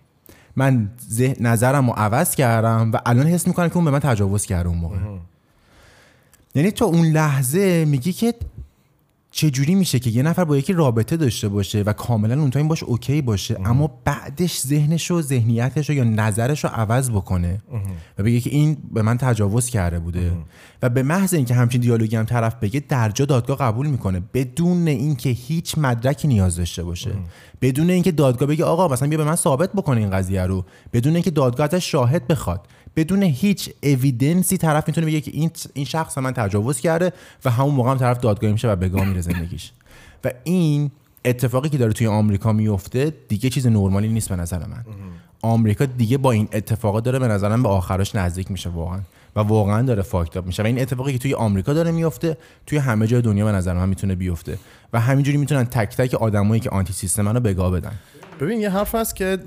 من 0.57 0.91
نظرم 1.41 1.87
رو 1.91 1.93
عوض 1.97 2.35
کردم 2.35 2.91
و 2.93 2.99
الان 3.07 3.27
حس 3.27 3.47
می‌کنم 3.47 3.69
که 3.69 3.77
اون 3.77 3.85
به 3.85 3.91
من 3.91 3.99
تجاوز 3.99 4.47
کرده 4.47 4.69
اون 4.69 4.79
موقع. 4.79 4.97
یعنی 6.55 6.71
تو 6.71 6.85
اون 6.85 7.07
لحظه 7.07 7.85
میگی 7.85 8.13
که 8.13 8.35
چجوری 9.37 9.75
میشه 9.75 9.99
که 9.99 10.11
یه 10.11 10.23
نفر 10.23 10.45
با 10.45 10.57
یکی 10.57 10.73
رابطه 10.73 11.17
داشته 11.17 11.49
باشه 11.49 11.83
و 11.83 11.93
کاملا 11.93 12.41
اون 12.41 12.51
time 12.51 12.69
باش 12.69 12.83
OK 12.83 13.23
باشه 13.23 13.57
اما 13.65 13.91
بعدش 14.05 14.61
ذهنش 14.61 15.11
و 15.11 15.23
ذهنیتش 15.23 15.91
یا 15.91 16.05
نظرش 16.05 16.65
رو 16.65 16.71
عوض 16.71 17.11
بکنه 17.11 17.63
و 18.19 18.23
بگه 18.23 18.41
که 18.41 18.51
این 18.51 18.77
به 18.93 19.03
من 19.03 19.19
تجاوز 19.19 19.71
کرده 19.71 19.99
بوده. 19.99 20.33
و 20.83 20.89
به 20.89 21.03
محض 21.03 21.35
اینکه 21.35 21.55
همچین 21.55 21.81
دیالوگی 21.81 22.17
هم 22.17 22.25
طرف 22.25 22.55
بگه 22.55 22.83
درجا 22.89 23.25
دادگاه 23.25 23.59
قبول 23.59 23.87
می‌کنه 23.87 24.23
بدون 24.35 24.89
اینکه 24.89 25.29
هیچ 25.29 25.79
مدرکی 25.79 26.29
نیاز 26.29 26.57
داشته 26.57 26.83
باشه. 26.85 27.11
بدون 27.61 27.91
اینکه 27.91 28.13
دادگاه 28.13 28.49
بگه 28.49 28.65
آقا 28.65 28.89
مثلا 28.89 29.09
بیا 29.09 29.19
به 29.19 29.25
من 29.25 29.37
ثابت 29.37 29.73
بکنه 29.73 30.01
این 30.01 30.11
قضیه 30.11 30.43
رو. 30.43 30.65
بدون 30.93 31.15
اینکه 31.15 31.31
دادگاه 31.31 31.69
ازش 31.73 31.91
شاهد 31.91 32.27
بخواد. 32.27 32.67
بدون 32.97 33.23
هیچ 33.23 33.71
اویدنسی 33.83 34.57
طرف 34.57 34.89
می‌تونه 34.89 35.07
بگه 35.07 35.21
که 35.21 35.31
این 35.35 35.51
این 35.75 35.85
شخص 35.85 36.19
من 36.19 36.33
تجاوز 36.33 36.81
کرده 36.81 37.13
و 37.45 37.51
همون 37.51 37.75
موقع 37.75 37.91
هم 37.91 37.99
طرف 37.99 38.19
دادگاهی 38.19 38.53
میشه 38.53 38.69
و 38.69 38.77
بگاه 38.77 39.05
میره 39.05 39.21
زندگیش. 39.21 39.73
و 40.25 40.31
این 40.45 40.91
اتفاقی 41.25 41.69
که 41.69 41.79
داره 41.79 41.93
توی 41.93 42.07
آمریکا 42.07 42.53
میفته 42.53 43.13
دیگه 43.29 43.51
چیز 43.51 43.67
نرمالی 43.67 44.09
نیست 44.09 44.29
به 44.29 44.37
نظر 44.37 44.59
من. 44.59 44.85
آمریکا 45.43 45.85
دیگه 45.85 46.19
با 46.19 46.33
این 46.33 46.49
اتفاقات 46.53 47.05
داره 47.05 47.19
به 47.19 47.29
نظرم 47.29 47.63
به 47.63 47.69
آخرش 47.69 48.15
نزدیک 48.15 48.51
میشه 48.51 48.71
واقعا. 48.71 49.01
و 49.37 49.41
واقعا 49.41 49.83
داره 49.83 50.03
فاکتاپ 50.03 50.47
میشه. 50.47 50.63
و 50.63 50.67
این 50.67 50.81
اتفاقی 50.81 51.13
که 51.13 51.19
توی 51.19 51.35
آمریکا 51.35 51.73
داره 51.73 51.91
میفته 51.91 52.37
توی 52.67 52.79
همه 52.79 53.07
جای 53.07 53.23
دنیا 53.23 53.45
به 53.45 53.53
نظر 53.53 53.75
من 53.75 53.89
می‌تونه 53.89 54.15
بیفته. 54.15 54.59
و 54.93 55.01
همینجوری 55.01 55.39
می‌تونن 55.39 55.65
تک 55.65 55.97
تک 55.97 56.15
آدمایی 56.15 56.61
که 56.61 56.71
آنتی 56.71 56.93
سیستم 56.93 57.29
رو 57.29 57.41
بگاه 57.41 57.71
بدن. 57.71 57.93
ببین 58.41 58.61
یه 58.61 58.71
حرف 58.71 58.95
هست 58.95 59.17
که 59.17 59.39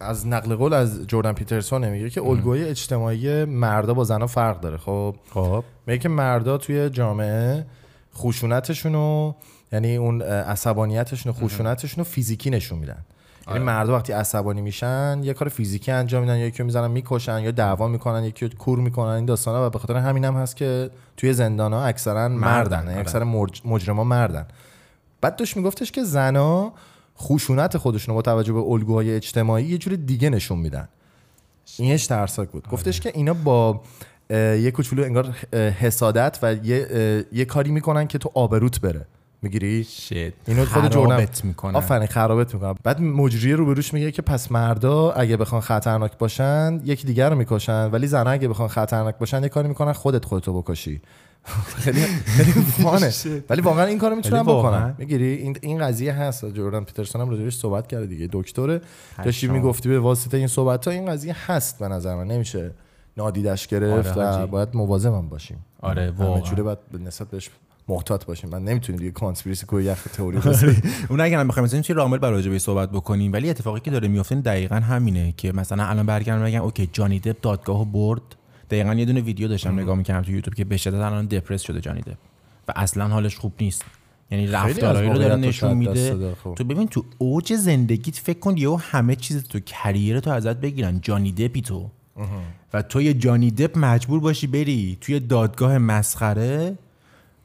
از 0.00 0.26
نقل 0.26 0.54
قول 0.54 0.72
از 0.72 1.06
جردن 1.06 1.32
پیترسون 1.32 1.88
میگه 1.88 2.10
که 2.10 2.22
الگوی 2.22 2.64
اجتماعی 2.64 3.44
مردا 3.44 3.94
با 3.94 4.04
زنها 4.04 4.26
فرق 4.26 4.60
داره. 4.60 4.76
خب؟ 4.76 5.16
خب. 5.30 5.64
میگه 5.86 5.98
که 5.98 6.08
مردا 6.08 6.58
توی 6.58 6.90
جامعه 6.90 7.66
خشونتشون 8.16 8.92
رو 8.92 9.34
یعنی 9.72 9.96
اون 9.96 10.22
عصبانیتشون 10.22 11.32
و 11.32 11.34
خشونتشون 11.34 12.04
رو 12.04 12.10
فیزیکی 12.10 12.50
نشون 12.50 12.78
میدن. 12.78 13.04
یعنی 13.48 13.58
مردا 13.58 13.94
وقتی 13.94 14.12
عصبانی 14.12 14.60
میشن 14.60 15.20
یه 15.22 15.34
کار 15.34 15.48
فیزیکی 15.48 15.92
انجام 15.92 16.22
میدن. 16.22 16.36
یا 16.36 16.46
یکی 16.46 16.58
رو 16.58 16.64
می‌زنن 16.64 16.90
می‌کشن 16.90 17.38
یا 17.38 17.50
دعوا 17.50 17.88
می‌کنن 17.88 18.24
یکی 18.24 18.48
رو 18.48 18.56
کور 18.58 18.78
می‌کنن. 18.78 19.10
این 19.10 19.24
داستانا 19.24 19.66
و 19.66 19.70
به 19.70 19.78
خاطر 19.78 19.96
همین 19.96 20.24
هم 20.24 20.34
هست 20.34 20.56
که 20.56 20.90
توی 21.16 21.32
زندان 21.32 21.72
ها 21.72 21.84
اکثرا 21.84 22.28
مردن 22.28 22.78
یعنی 22.78 22.90
آره. 22.90 23.00
اکثر 23.00 23.24
مجرما 23.64 24.04
مردن. 24.04 24.46
بعد 25.20 25.36
داشت 25.36 25.56
میگفتش 25.56 25.92
که 25.92 26.04
زنا 26.04 26.72
خشونت 27.18 27.78
خودشون 27.78 28.12
رو 28.12 28.18
با 28.18 28.22
توجه 28.22 28.52
به 28.52 28.58
الگوهای 28.58 29.14
اجتماعی 29.14 29.64
یه 29.64 29.78
جور 29.78 29.94
دیگه 29.94 30.30
نشون 30.30 30.58
میدن. 30.58 30.88
اینش 31.78 32.06
ترسناک 32.06 32.48
بود. 32.48 32.68
گفتش 32.68 33.00
که 33.00 33.12
اینا 33.14 33.34
با 33.34 33.80
یه 34.30 34.70
کوچولو 34.70 35.04
انگار 35.04 35.30
حسادت 35.52 36.38
و 36.42 36.54
یه, 36.54 37.26
یه 37.32 37.44
کاری 37.44 37.70
می‌کنن 37.70 38.06
که 38.06 38.18
تو 38.18 38.30
آبروت 38.34 38.80
بره. 38.80 39.06
می‌گیری؟ 39.44 39.84
شit 39.84 40.48
اینو 40.48 40.64
خود 40.64 40.88
جردن 40.88 41.26
می‌کنن 41.44 41.76
آفرین 41.76 42.06
خرابت 42.06 42.54
می‌کنن 42.54 42.74
بعد 42.84 43.00
مجری 43.00 43.52
رو 43.52 43.66
بروش 43.66 43.94
میگه 43.94 44.10
که 44.10 44.22
پس 44.22 44.52
مردا 44.52 45.10
اگه 45.12 45.36
بخوان 45.36 45.60
خطرناک 45.60 46.18
باشن 46.18 46.80
یکی 46.84 47.06
دیگر 47.06 47.30
رو 47.30 47.36
می‌کشن 47.36 47.90
ولی 47.90 48.06
زنها 48.06 48.32
اگه 48.32 48.48
بخوان 48.48 48.68
خطرناک 48.68 49.18
باشن 49.18 49.42
یه 49.42 49.48
کاری 49.48 49.68
می‌کنن 49.68 49.92
خودت 49.92 50.24
خودتو 50.24 50.62
بکشی. 50.62 51.00
خیلی 51.84 52.00
خیلی 52.00 52.52
فانه. 52.52 53.12
ولی 53.50 53.60
واقعا 53.60 53.84
این 53.84 53.98
کارو 53.98 54.20
واقعاً. 54.32 54.42
بکنن. 54.42 54.94
می‌گیری؟ 54.98 55.26
این 55.34 55.56
این 55.60 55.78
قضیه 55.78 56.12
هست. 56.12 56.44
جردن 56.44 56.84
پیترسون 56.84 57.20
هم 57.20 57.30
راجعش 57.30 57.56
صحبت 57.56 57.86
کرده 57.86 58.06
دیگه. 58.06 58.28
دکتره. 58.32 58.80
داشتی. 59.24 59.48
می‌گفتی 59.48 59.88
به 59.88 59.98
واسطه 60.00 60.36
این 60.36 60.46
صحبت 60.46 60.84
ها 60.88 60.90
این 60.92 61.06
قضیه 61.06 61.36
هست 61.46 61.78
به 61.78 61.88
نظر 61.88 62.14
من. 62.14 62.26
نمیشه 62.26 62.70
نادیدش 63.16 63.66
گرفت 63.66 64.18
آره، 64.18 64.42
و. 64.42 64.46
باید 64.46 64.68
مواظب 64.74 65.14
هم 65.14 65.28
باشیم. 65.28 65.64
آره، 65.80 66.10
واقعاً. 66.10 66.62
باید 66.62 66.78
نسبت 67.06 67.28
بهش 67.28 67.50
محتاط 67.88 68.24
باشیم. 68.24 68.50
من 68.50 68.64
نمی‌تونیم 68.64 68.98
دیگه 68.98 69.10
کانسپیرسی 69.10 69.66
کوی 69.66 69.84
یخ 69.84 70.02
تئوری 70.12 70.38
بزنیم. 70.38 70.82
اون 71.08 71.20
اگر 71.20 71.40
هم 71.40 71.48
بخوایم 71.48 71.64
مثلا 71.64 71.80
چی 71.80 71.92
رامل 71.92 72.18
برای 72.18 72.34
راجع 72.34 72.50
بهش 72.50 72.60
صحبت 72.60 72.90
بکنیم 72.90 73.32
ولی 73.32 73.50
اتفاقی 73.50 73.80
که 73.80 73.90
داره 73.90 74.08
میفته 74.08 74.34
دقیقا 74.34 74.76
همینه 74.76 75.34
که 75.36 75.52
مثلا 75.52 75.84
الان 75.84 76.06
برگردم 76.06 76.44
بگم 76.44 76.62
اوکی 76.62 76.88
جانی 76.92 77.20
دپ 77.20 77.40
دادگاهو 77.40 77.84
برد. 77.84 78.22
دقیقا 78.70 78.94
یه 78.94 79.04
دونه 79.04 79.20
ویدیو 79.20 79.48
داشتم 79.48 79.80
نگاه 79.80 79.96
می‌کردم 79.96 80.22
تو 80.22 80.32
یوتیوب 80.32 80.54
که 80.54 80.64
به 80.64 80.76
شدت 80.76 80.94
الان 80.94 81.26
دپرس 81.26 81.62
شده 81.62 81.80
جانی 81.80 82.00
دپ. 82.00 82.16
و 82.68 82.72
اصلا 82.76 83.08
حالش 83.08 83.36
خوب 83.36 83.52
نیست. 83.60 83.84
یعنی 84.30 84.46
رفتارهایی 84.46 85.10
رو 85.10 85.18
داره 85.18 85.36
نشون 85.36 85.76
میده. 85.76 86.34
خب. 86.44 86.54
تو 86.54 86.64
ببین 86.64 86.88
تو 86.88 87.04
اوج 87.18 87.52
زندگیت 87.52 88.16
فکر 88.16 88.38
کن 88.38 88.56
یهو 88.56 88.76
همه 88.76 89.16
چیز 89.16 89.42
تو 89.42 89.60
کریر 89.60 90.20
تو 90.20 90.30
ازت 90.30 90.56
بگیرن. 90.56 91.00
جانی 91.00 91.32
دپی 91.32 91.62
تو. 91.62 91.90
و 92.74 92.82
تو 92.82 93.02
یه 93.02 93.14
جانی 93.14 93.50
دپ 93.50 93.78
مجبور 93.78 94.20
باشی 94.20 94.46
بری 94.46 94.98
توی 95.00 95.20
دادگاه 95.20 95.78
مسخره 95.78 96.78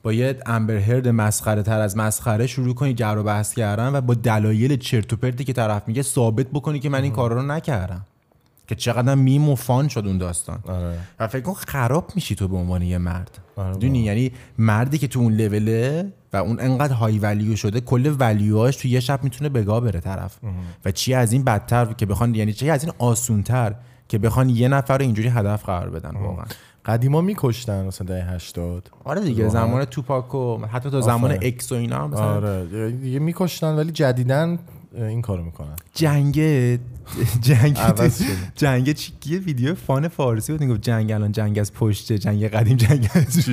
با 0.09 0.13
یه 0.13 0.37
امبر 0.45 0.77
هرد 0.77 1.07
مسخره 1.07 1.63
تر 1.63 1.79
از 1.79 1.97
مسخره 1.97 2.47
شروع 2.47 2.75
کنی 2.75 2.93
جر 2.93 3.17
و 3.17 3.23
بحث 3.23 3.53
کردن 3.53 3.95
و 3.95 4.01
با 4.01 4.13
دلایل 4.13 4.77
چرت 4.77 5.13
و 5.13 5.15
پرتی 5.15 5.43
که 5.43 5.53
طرف 5.53 5.87
میگه 5.87 6.01
ثابت 6.01 6.47
بکنی 6.47 6.79
که 6.79 6.89
من 6.89 7.03
این 7.03 7.11
کارا 7.11 7.35
رو 7.35 7.41
نکردم. 7.41 8.05
که 8.67 8.75
چقدر 8.75 9.15
میم 9.15 9.49
و 9.49 9.55
فان 9.55 9.87
شد 9.87 10.07
اون 10.07 10.17
داستان. 10.17 10.59
آره. 10.67 10.97
و 11.19 11.27
فکر 11.27 11.41
کن 11.41 11.53
خراب 11.53 12.11
میشی 12.15 12.35
تو 12.35 12.47
به 12.47 12.57
عنوان 12.57 12.81
یه 12.81 12.97
مرد. 12.97 13.39
آره 13.55 13.77
دونی 13.77 13.99
یعنی 13.99 14.31
مردی 14.57 14.97
که 14.97 15.07
تو 15.07 15.19
اون 15.19 15.33
لوله 15.33 16.13
و 16.33 16.37
اون 16.37 16.59
انقدر 16.59 16.93
های 16.93 17.19
ولیو 17.19 17.55
شده 17.55 17.81
کل 17.81 18.15
ولیوهاش 18.19 18.75
تو 18.75 18.87
یه 18.87 18.99
شب 18.99 19.23
می‌تونه 19.23 19.49
بگاه 19.49 19.81
بره 19.81 19.99
طرف. 19.99 20.37
و 20.85 20.91
چی 20.91 21.13
از 21.13 21.31
این 21.31 21.43
بدتر 21.43 21.85
که 21.85 22.05
بخوان 22.05 22.35
یعنی 22.35 22.53
چی 22.53 22.69
از 22.69 22.83
این 22.83 22.93
آسونتر 22.97 23.75
که 24.07 24.17
بخوان 24.17 24.49
یه 24.49 24.67
نفر 24.67 24.97
رو 24.97 25.03
اینجوری 25.03 25.27
هدف 25.27 25.65
قرار 25.65 25.89
بدن 25.89 26.11
واقعا. 26.19 26.45
قدیما 26.89 27.21
میکشتن 27.21 27.85
مثلا 27.85 28.07
دهه 28.07 28.31
80 28.33 28.89
آره 29.03 29.21
دیگه 29.21 29.45
واقعا. 29.45 29.65
زمان 29.65 29.85
توپاک 29.85 30.35
و 30.35 30.65
حتی 30.65 30.89
تا 30.89 31.01
زمان 31.01 31.31
آفرین. 31.31 31.47
X 31.53 31.71
و 31.71 31.75
اینا 31.75 32.03
هم 32.03 32.09
مثلا 32.09 32.35
آره 32.35 32.91
دیگه 32.91 33.19
میکشتن 33.19 33.75
ولی 33.75 33.91
جدیدن 33.91 34.59
این 34.95 35.21
کارو 35.21 35.43
می‌کنن. 35.43 35.75
جنگ 35.93 36.35
جنگ. 37.41 37.77
جنگ 38.55 38.93
چی 38.93 39.13
یه 39.25 39.39
ویدیو 39.39 39.75
fun 39.75 40.07
فارسی 40.07 40.51
بود 40.51 40.61
می‌گفت 40.61 40.81
جنگ 40.81 41.11
الان 41.11 41.31
جنگ 41.31 41.59
از 41.59 41.73
پشت 41.73 42.13
جنگ 42.13 42.45
قدیم 42.45 42.77
جنگ 42.77 43.09
از 43.15 43.49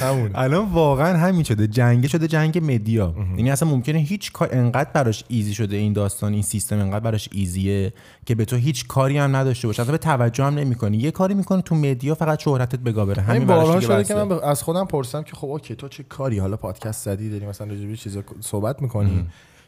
همون. 0.00 0.30
الان 0.34 0.68
واقعا 0.72 1.18
همین 1.18 1.42
شده. 1.42 1.66
جنگ 1.66 2.06
شده 2.06 2.28
جنگ 2.28 2.58
media. 2.72 3.14
یعنی 3.36 3.50
اصلا 3.50 3.68
ممکنه 3.68 3.98
هیچ 3.98 4.32
کار 4.32 4.48
انقدر 4.52 4.90
براش 4.92 5.24
easy 5.28 5.54
شده 5.54 5.76
این 5.76 5.92
داستان 5.92 6.32
این 6.32 6.42
سیستم 6.42 6.78
انقدر 6.78 7.00
براش 7.00 7.28
easy 7.32 7.80
ه 7.80 7.92
که 8.26 8.34
به 8.34 8.44
تو 8.44 8.56
هیچ 8.56 8.86
کاری 8.86 9.18
هم 9.18 9.36
نداشته 9.36 9.68
باشه. 9.68 9.82
اصلا 9.82 9.92
به 9.92 9.98
توجه 9.98 10.44
هم 10.44 10.54
نمی‌کنی. 10.54 10.96
یه 10.96 11.10
کاری 11.10 11.34
می‌کنه 11.34 11.62
تو 11.62 11.74
مدیا 11.74 12.14
فقط 12.14 12.38
شهرتت 12.40 12.78
بگاه 12.78 13.06
بره 13.06 13.22
همین 13.22 13.36
همین 13.36 13.48
بارها 13.48 13.74
دیگه 13.78 13.86
شده. 13.94 14.04
که 14.04 14.14
من 14.14 14.32
از 14.32 14.62
خودم 14.62 14.84
پرسیدم 14.84 15.22
که 15.22 15.36
خب 15.36 15.46
اوکی 15.48 15.74
تو 15.74 15.88
چه 15.88 16.02
کاری؟ 16.02 16.38
حالا 16.38 16.56
پادکست 16.56 17.04
زدی 17.04 17.30
داری 17.30 17.46
مثلا 17.46 17.66
راجع 17.66 17.86
به 17.86 17.96
چیزا 17.96 18.22
صحبت 18.40 18.82
می‌کنی. 18.82 19.26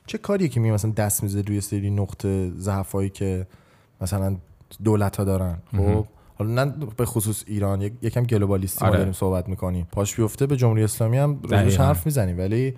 چه 0.08 0.18
کاریه 0.18 0.48
که 0.48 0.60
می 0.60 0.70
مثلا 0.70 0.90
دست 0.90 1.22
میزه 1.22 1.40
روی 1.40 1.60
سری 1.60 1.90
نقطه 1.90 2.50
ضعفایی 2.50 3.10
که 3.10 3.46
مثلا 4.00 4.36
دولت 4.84 5.16
ها 5.16 5.24
دارن 5.24 5.58
خب 5.76 6.06
حالا 6.38 6.64
نه 6.64 6.72
به 6.96 7.04
خصوص 7.04 7.44
ایران 7.46 7.80
یک- 7.82 7.92
یکم 8.02 8.22
گلوبالیستی 8.22 8.84
ما 8.84 8.88
آره. 8.90 8.98
داریم 8.98 9.12
صحبت 9.12 9.48
می‌کنیم. 9.48 9.86
پاش 9.92 10.14
بیفته 10.16 10.46
به 10.46 10.56
جمهوری 10.56 10.84
اسلامی 10.84 11.18
هم 11.18 11.34
دقیقاً. 11.34 11.84
حرف 11.84 12.06
می‌زنیم 12.06 12.38
ولی 12.38 12.74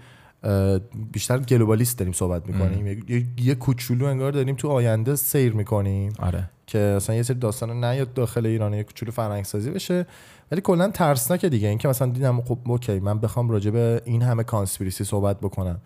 بیشتر 1.12 1.38
globalist 1.38 1.98
داریم 1.98 2.12
صحبت 2.12 2.46
می‌کنیم. 2.46 2.86
یه, 2.86 3.24
یه 3.42 3.54
کوچولو 3.54 4.04
انگار 4.06 4.32
داریم 4.32 4.54
تو 4.56 4.68
آینده 4.68 5.16
سیر 5.16 5.52
می‌کنیم. 5.52 6.12
آره. 6.18 6.50
که 6.66 6.78
مثلا 6.96 7.16
یه 7.16 7.22
سری 7.22 7.38
داستان 7.38 7.84
نیاد 7.84 8.12
داخل 8.14 8.46
ایران 8.46 8.74
یه 8.74 8.82
کوچولو 8.82 9.12
فرهنگ 9.12 9.44
سازی 9.44 9.70
بشه. 9.70 10.06
ولی 10.52 10.60
کلا 10.60 10.88
ترسناکه 10.90 11.48
دیگه. 11.48 11.68
اینکه 11.68 11.88
مثلا 11.88 12.08
دیدم 12.08 12.40
خب 12.40 12.58
OK 12.66 13.00
من 13.00 13.18
بخوام 13.18 13.50
راجع 13.50 13.70
به 13.70 14.02
این 14.04 14.22
همه 14.22 14.42
conspiracy 14.44 15.04
صحبت 15.04 15.40
بکنم. 15.40 15.80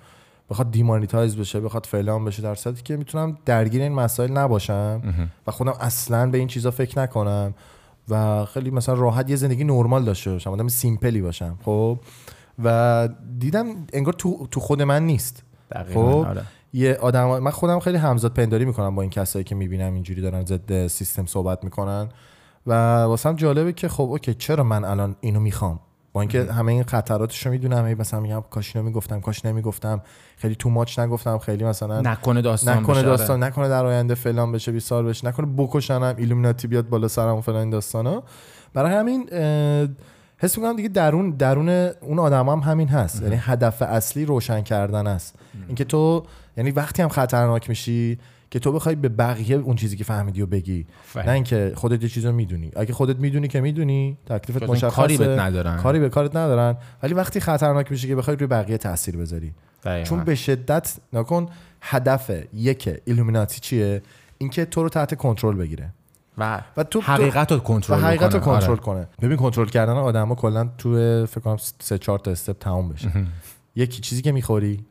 بخواد 0.55 0.71
demonetize 0.71 1.37
بشه 1.37 1.61
بخواد 1.61 1.87
فلان 1.87 2.25
بشه 2.25 2.43
در 2.43 2.55
صورتی 2.55 2.83
که 2.83 2.97
می‌تونم 2.97 3.39
درگیر 3.45 3.83
این 3.83 3.93
مسائل 3.93 4.33
نباشم 4.33 5.03
و 5.47 5.51
خودم 5.51 5.73
اصلا 5.81 6.31
به 6.31 6.39
این 6.39 6.49
چیزا 6.49 6.71
فکر 6.71 6.99
نکنم 6.99 7.55
و 8.09 8.45
خیلی 8.45 8.71
مثلا 8.71 8.95
راحت 8.95 9.31
یه 9.31 9.37
زندگی 9.37 9.65
نرمال 9.65 10.05
داشته 10.05 10.31
باشم 10.31 10.51
آدم 10.51 10.69
simple 10.69 11.15
ی 11.15 11.23
باشم 11.23 11.59
خب؟ 11.65 11.99
و 12.65 13.09
دیدم 13.39 13.67
انگار 13.93 14.13
تو 14.13 14.47
تو 14.51 14.61
خود 14.61 14.83
من 14.83 15.07
نیست. 15.07 15.43
خب؟ 15.95 15.99
آره. 15.99 16.43
یه 16.73 16.95
آدم 16.95 17.39
من 17.39 17.51
خودم 17.51 17.81
خیلی 17.81 17.97
همزاد 17.97 18.35
پنداری 18.35 18.65
می‌کنم 18.65 18.95
با 18.95 19.03
این 19.03 19.11
کسایی 19.11 19.45
که 19.45 19.55
می‌بینم 19.55 19.95
اینجوری 19.95 20.21
دارن 20.21 20.45
ضد 20.45 20.87
سیستم 20.87 21.27
صحبت 21.27 21.65
می‌کنن. 21.65 22.09
و 22.67 22.73
واسم 23.03 23.37
جالبه 23.37 23.73
که 23.73 23.89
خب 23.89 24.03
okay 24.03 24.35
چرا 24.35 24.65
من 24.65 24.85
الان 24.85 25.17
اینو 25.21 25.41
می‌خوام؟ 25.41 25.81
با 26.15 26.21
اینکه 26.21 26.53
همه 26.53 26.73
این 26.73 26.83
خطراتش 26.83 27.47
رو 27.47 27.53
می‌دونم 27.53 27.95
مثلا 27.95 28.21
میگم 28.21 28.43
کاش 28.51 28.77
اینو 28.77 28.89
می‌گفتم 28.89 29.21
کاش 29.21 29.45
نمی‌گفتم. 29.45 30.03
خیلی 30.37 30.55
too 30.55 30.71
much 30.71 30.99
نگفتم 30.99 31.39
خیلی 31.39 31.65
مثلا 31.65 32.01
نکنه 32.01 32.43
داستان 32.43 32.79
نکنه 32.79 32.97
بشه، 32.97 32.99
آره. 32.99 33.09
داستان 33.09 33.43
نکنه 33.43 33.69
در 33.69 33.87
آینده 33.87 34.15
فلان 34.15 34.53
بشه 34.53 34.73
بیسار 34.73 35.05
بشه 35.05 35.29
نکنه 35.29 35.47
بکشنم 35.57 36.15
ایلومیناتی 36.19 36.69
بیاد 36.69 36.89
بالا 36.89 37.09
سرم 37.09 37.41
فلان 37.41 37.71
داستانا. 37.71 38.23
برای 38.75 38.95
همین 38.95 39.29
حس 40.39 40.59
می‌کنم 40.59 40.77
دیگه 40.77 40.89
درون 40.89 41.31
درون 41.31 41.69
اون 42.01 42.19
آدم 42.19 42.49
هم 42.49 42.59
همین 42.59 42.89
هست. 42.89 43.23
یعنی 43.23 43.37
هدف 43.41 43.83
اصلی 43.83 44.25
روشن 44.25 44.61
کردن 44.63 45.07
است. 45.07 45.35
اینکه 45.67 45.85
تو 45.85 46.25
یعنی 46.57 46.71
وقتی 46.71 47.03
هم 47.03 47.09
خطرناک 47.09 47.69
میشی 47.69 48.19
که 48.55 48.61
تو 48.61 48.73
بخوای 48.73 48.95
به 48.95 49.09
بقیه 49.09 49.57
اون 49.57 49.77
چیزی 49.77 49.97
که 49.97 50.05
فهمیدی 50.05 50.43
و 50.43 50.47
بگی. 50.47 50.87
فهم. 51.05 51.27
نه 51.27 51.33
اینکه 51.33 51.73
خودت 51.77 52.03
یه 52.03 52.09
چیزو 52.09 52.33
می‌دونی. 52.33 52.71
اگه 52.77 52.93
خودت 52.93 53.17
می‌دونی 53.17 53.49
که 53.49 53.61
می‌دونی 53.61 54.19
تکلیفت 54.27 54.63
مشخصه 54.63 54.97
کاری 54.97 55.17
بهت 55.17 55.39
ندارن. 55.39 55.77
کاری 55.77 55.99
به 55.99 56.09
کارت 56.09 56.37
ندارن. 56.37 56.77
ولی 57.03 57.15
وقتی 57.15 57.41
خطرناک 57.41 57.91
میشه 57.91 58.09
که 58.09 58.17
بخوای 58.17 58.37
روی 58.37 58.47
بقیه 58.47 58.79
تاثیر 58.79 59.17
بذاری. 59.17 59.53
دقیقاً. 59.85 60.09
چون 60.09 60.25
به 60.25 60.35
شدت 60.35 60.97
نکن 61.13 61.49
هدف 61.81 62.31
یک 62.55 63.01
ایلومیناتی 63.05 63.61
چیه؟ 63.61 64.03
اینکه 64.39 64.65
تو 64.65 64.83
رو 64.83 64.89
تحت 64.89 65.15
کنترل 65.15 65.57
بگیره. 65.57 65.93
و, 66.39 66.61
و 66.77 66.85
تو 66.85 67.01
حقیقت 67.01 67.53
رو 67.53 67.59
کنترل 67.59 68.01
حقیقت 68.01 68.35
رو 68.35 68.41
بکنه. 68.41 68.55
کنترل 68.55 68.71
آره. 68.71 68.81
کنه. 68.81 69.09
ببین 69.23 69.37
کنترل 69.37 69.69
کردن 69.69 69.93
آدما 69.93 70.35
کلا 70.35 70.69
تو 70.79 70.91
فکر 71.27 71.41
کنم 71.41 71.57
سه 71.81 71.99
چهار 71.99 72.19
تا 72.19 72.31
استپ 72.31 72.59
تموم 72.59 72.89
بشه. 72.89 73.11
یکی 73.77 74.01
چیزی 74.01 74.23
که 74.23 74.33
می‌خوری. 74.33 74.85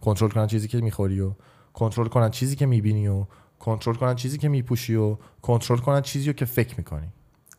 کنترل 0.00 0.30
کنن 0.30 0.46
چیزی 0.46 0.68
که 0.68 0.78
می‌خوری 0.78 1.20
و 1.20 1.30
کنترل 1.74 2.06
کنن 2.06 2.30
چیزی 2.30 2.56
که 2.56 2.66
می‌بینی 2.66 3.08
و 3.08 3.26
کنترل 3.58 3.94
کنن 3.94 4.14
چیزی 4.14 4.38
که 4.38 4.48
میپوشی 4.48 4.94
و 4.94 5.16
کنترل 5.42 5.78
کنن 5.78 6.00
چیزی 6.00 6.26
رو 6.26 6.32
که 6.32 6.44
فکر 6.44 6.74
می‌کنی. 6.78 7.06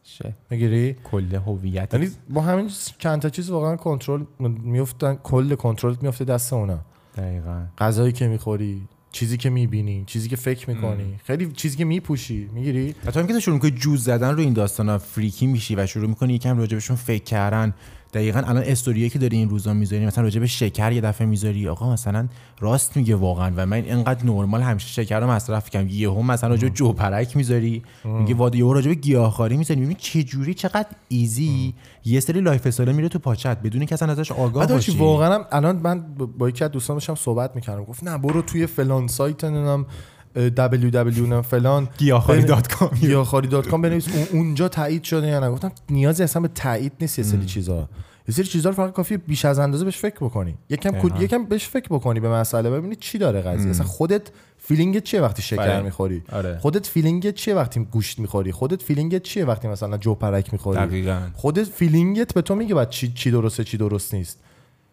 شه. 0.03 0.35
می‌گیری؟ 0.49 0.95
کل 1.03 1.35
هویت. 1.35 1.93
یعنی 1.93 2.09
با 2.29 2.41
همین 2.41 2.71
چند 2.97 3.21
تا 3.21 3.29
چیز 3.29 3.49
واقعا 3.49 3.75
کنترل 3.75 4.23
میفتن 4.39 5.15
کل 5.15 5.55
کنترل 5.55 5.95
میفته 6.01 6.25
دست 6.25 6.53
اونا. 6.53 6.79
دقیقاً. 7.17 7.65
غذایی 7.77 8.11
که 8.11 8.27
می‌خوری 8.27 8.87
چیزی 9.11 9.37
که 9.37 9.49
می‌بینی 9.49 10.03
چیزی 10.07 10.29
که 10.29 10.35
فکر 10.35 10.69
می‌کنی. 10.69 11.19
خیلی 11.23 11.51
چیزی 11.51 11.77
که 11.77 11.85
میپوشی. 11.85 12.49
می‌گیری؟ 12.53 12.95
تا 13.13 13.19
اینکه 13.19 13.33
تو 13.33 13.39
شروع 13.39 13.55
می‌کنی 13.55 13.71
جوز 13.71 14.03
زدن 14.03 14.33
رو 14.33 14.39
این 14.39 14.53
داستانا 14.53 14.97
freaky 14.97 15.47
میشی 15.47 15.75
و 15.75 15.85
شروع 15.85 16.09
می‌کنی 16.09 16.33
یکم 16.33 16.57
راجبشون 16.57 16.95
فکر 16.95 17.23
کردن. 17.23 17.73
دقیقا 18.15 18.39
الان 18.39 18.63
استوریایی 18.63 19.09
که 19.09 19.19
داری 19.19 19.37
این 19.37 19.49
روزا 19.49 19.73
می‌ذاری 19.73 20.05
مثلا 20.05 20.23
راجب 20.23 20.45
شکر 20.45 20.91
یه 20.91 21.01
دفعه 21.01 21.27
می‌ذاری 21.27 21.67
آقا 21.67 21.93
مثلا 21.93 22.27
راست 22.59 22.97
میگه 22.97 23.15
واقعا 23.15 23.53
و 23.55 23.65
من 23.65 23.77
اینقدر 23.77 24.25
نرمال 24.25 24.61
همیشه 24.61 24.87
شکر 24.87 25.19
رو 25.19 25.27
مصرف 25.27 25.69
کنم 25.69 25.87
یهو 25.89 26.21
مثلا 26.21 26.49
راجب 26.49 26.69
جوپرک 26.69 27.37
می‌ذاری 27.37 27.83
میگه 28.03 28.35
what 28.35 28.48
the 28.48 28.57
یهو 28.57 28.73
راجب 28.73 28.91
گیاهخواری 28.91 29.57
می‌ذاری. 29.57 29.79
می‌بینی 29.79 29.99
چه 29.99 30.23
جوری 30.23 30.53
چقدر 30.53 30.87
easy. 31.07 31.73
یه 32.05 32.19
سری 32.19 32.41
lifestyle 32.41 32.91
میره 32.91 33.09
تو 33.09 33.19
پاچت 33.19 33.57
بدون 33.63 33.81
اینکه 33.81 33.95
اصلا 33.95 34.11
ازش 34.11 34.31
آگاه 34.31 34.67
باشی. 34.67 34.97
واقعا 34.97 35.43
الان 35.51 35.75
من 35.75 36.05
با 36.37 36.49
یکی 36.49 36.63
از 36.63 36.71
دوستان 36.71 36.95
داشتم 36.95 37.15
صحبت 37.15 37.55
می‌کردم. 37.55 37.83
گفت 37.83 38.03
نه 38.03 38.17
برو 38.17 38.41
توی 38.41 38.67
فلان 38.67 39.07
سایت 39.07 39.43
نمی‌دونم 39.43 39.85
www 40.35 41.41
فلان. 41.41 41.89
گیاهخواری 41.97 42.41
بن- 42.41 42.47
dot 42.47 42.67
com. 42.73 42.89
گیاهخواری 42.89 43.47
dot 43.47 43.67
com. 43.67 43.81
بنویس. 43.81 44.07
اون- 44.15 44.27
اونجا 44.41 44.67
تایید 44.67 45.03
شده 45.03 45.27
یا 45.27 45.39
نه؟ 45.39 45.49
گفتم 45.51 45.71
نیازی 45.89 46.23
اصلا 46.23 46.41
به 46.41 46.47
تایید 46.47 46.93
نیست 47.01 47.19
یه 47.19 47.25
سری 47.25 47.45
چیزا. 47.45 47.89
یه 48.27 48.35
سری 48.35 48.45
چیزا 48.45 48.69
رو 48.69 48.75
فقط 48.75 48.91
کافیه 48.93 49.17
بیش 49.17 49.45
از 49.45 49.59
اندازه 49.59 49.85
بهش 49.85 49.97
فکر 49.97 50.15
بکنی. 50.15 50.55
یکم 50.69 50.91
کد-. 51.01 51.21
یکم 51.21 51.45
بهش 51.45 51.67
فکر 51.67 51.87
بکنی 51.89 52.19
به 52.19 52.29
مسئله. 52.29 52.69
ببینی 52.69 52.95
چی 52.95 53.17
داره 53.17 53.41
قضیه. 53.41 53.69
اصلا 53.69 53.85
خودت 53.85 54.21
feeling 54.57 54.99
چیه 55.03 55.21
وقتی 55.21 55.41
شکر 55.41 55.61
آره. 55.61 55.81
می‌خوری؟ 55.81 56.23
آره. 56.31 56.57
خودت 56.61 56.87
feeling 56.87 57.33
چیه 57.33 57.55
وقتی 57.55 57.79
گوشت 57.91 58.19
می‌خوری؟ 58.19 58.51
خودت 58.51 58.81
feeling 58.81 59.21
چیه 59.21 59.45
وقتی 59.45 59.67
مثلا 59.67 59.97
جوپرک 59.97 60.53
می‌خوری؟ 60.53 60.79
دقیقاً. 60.79 61.19
خودت 61.33 61.63
feeling 61.63 62.24
ت 62.24 62.33
به 62.33 62.41
تو 62.41 62.55
میگه 62.55 62.75
بعد 62.75 62.89
چی 62.89 63.11
چی 63.13 63.31
درسته 63.31 63.63
چی 63.63 63.77
درست 63.77 64.13
نیست. 64.13 64.39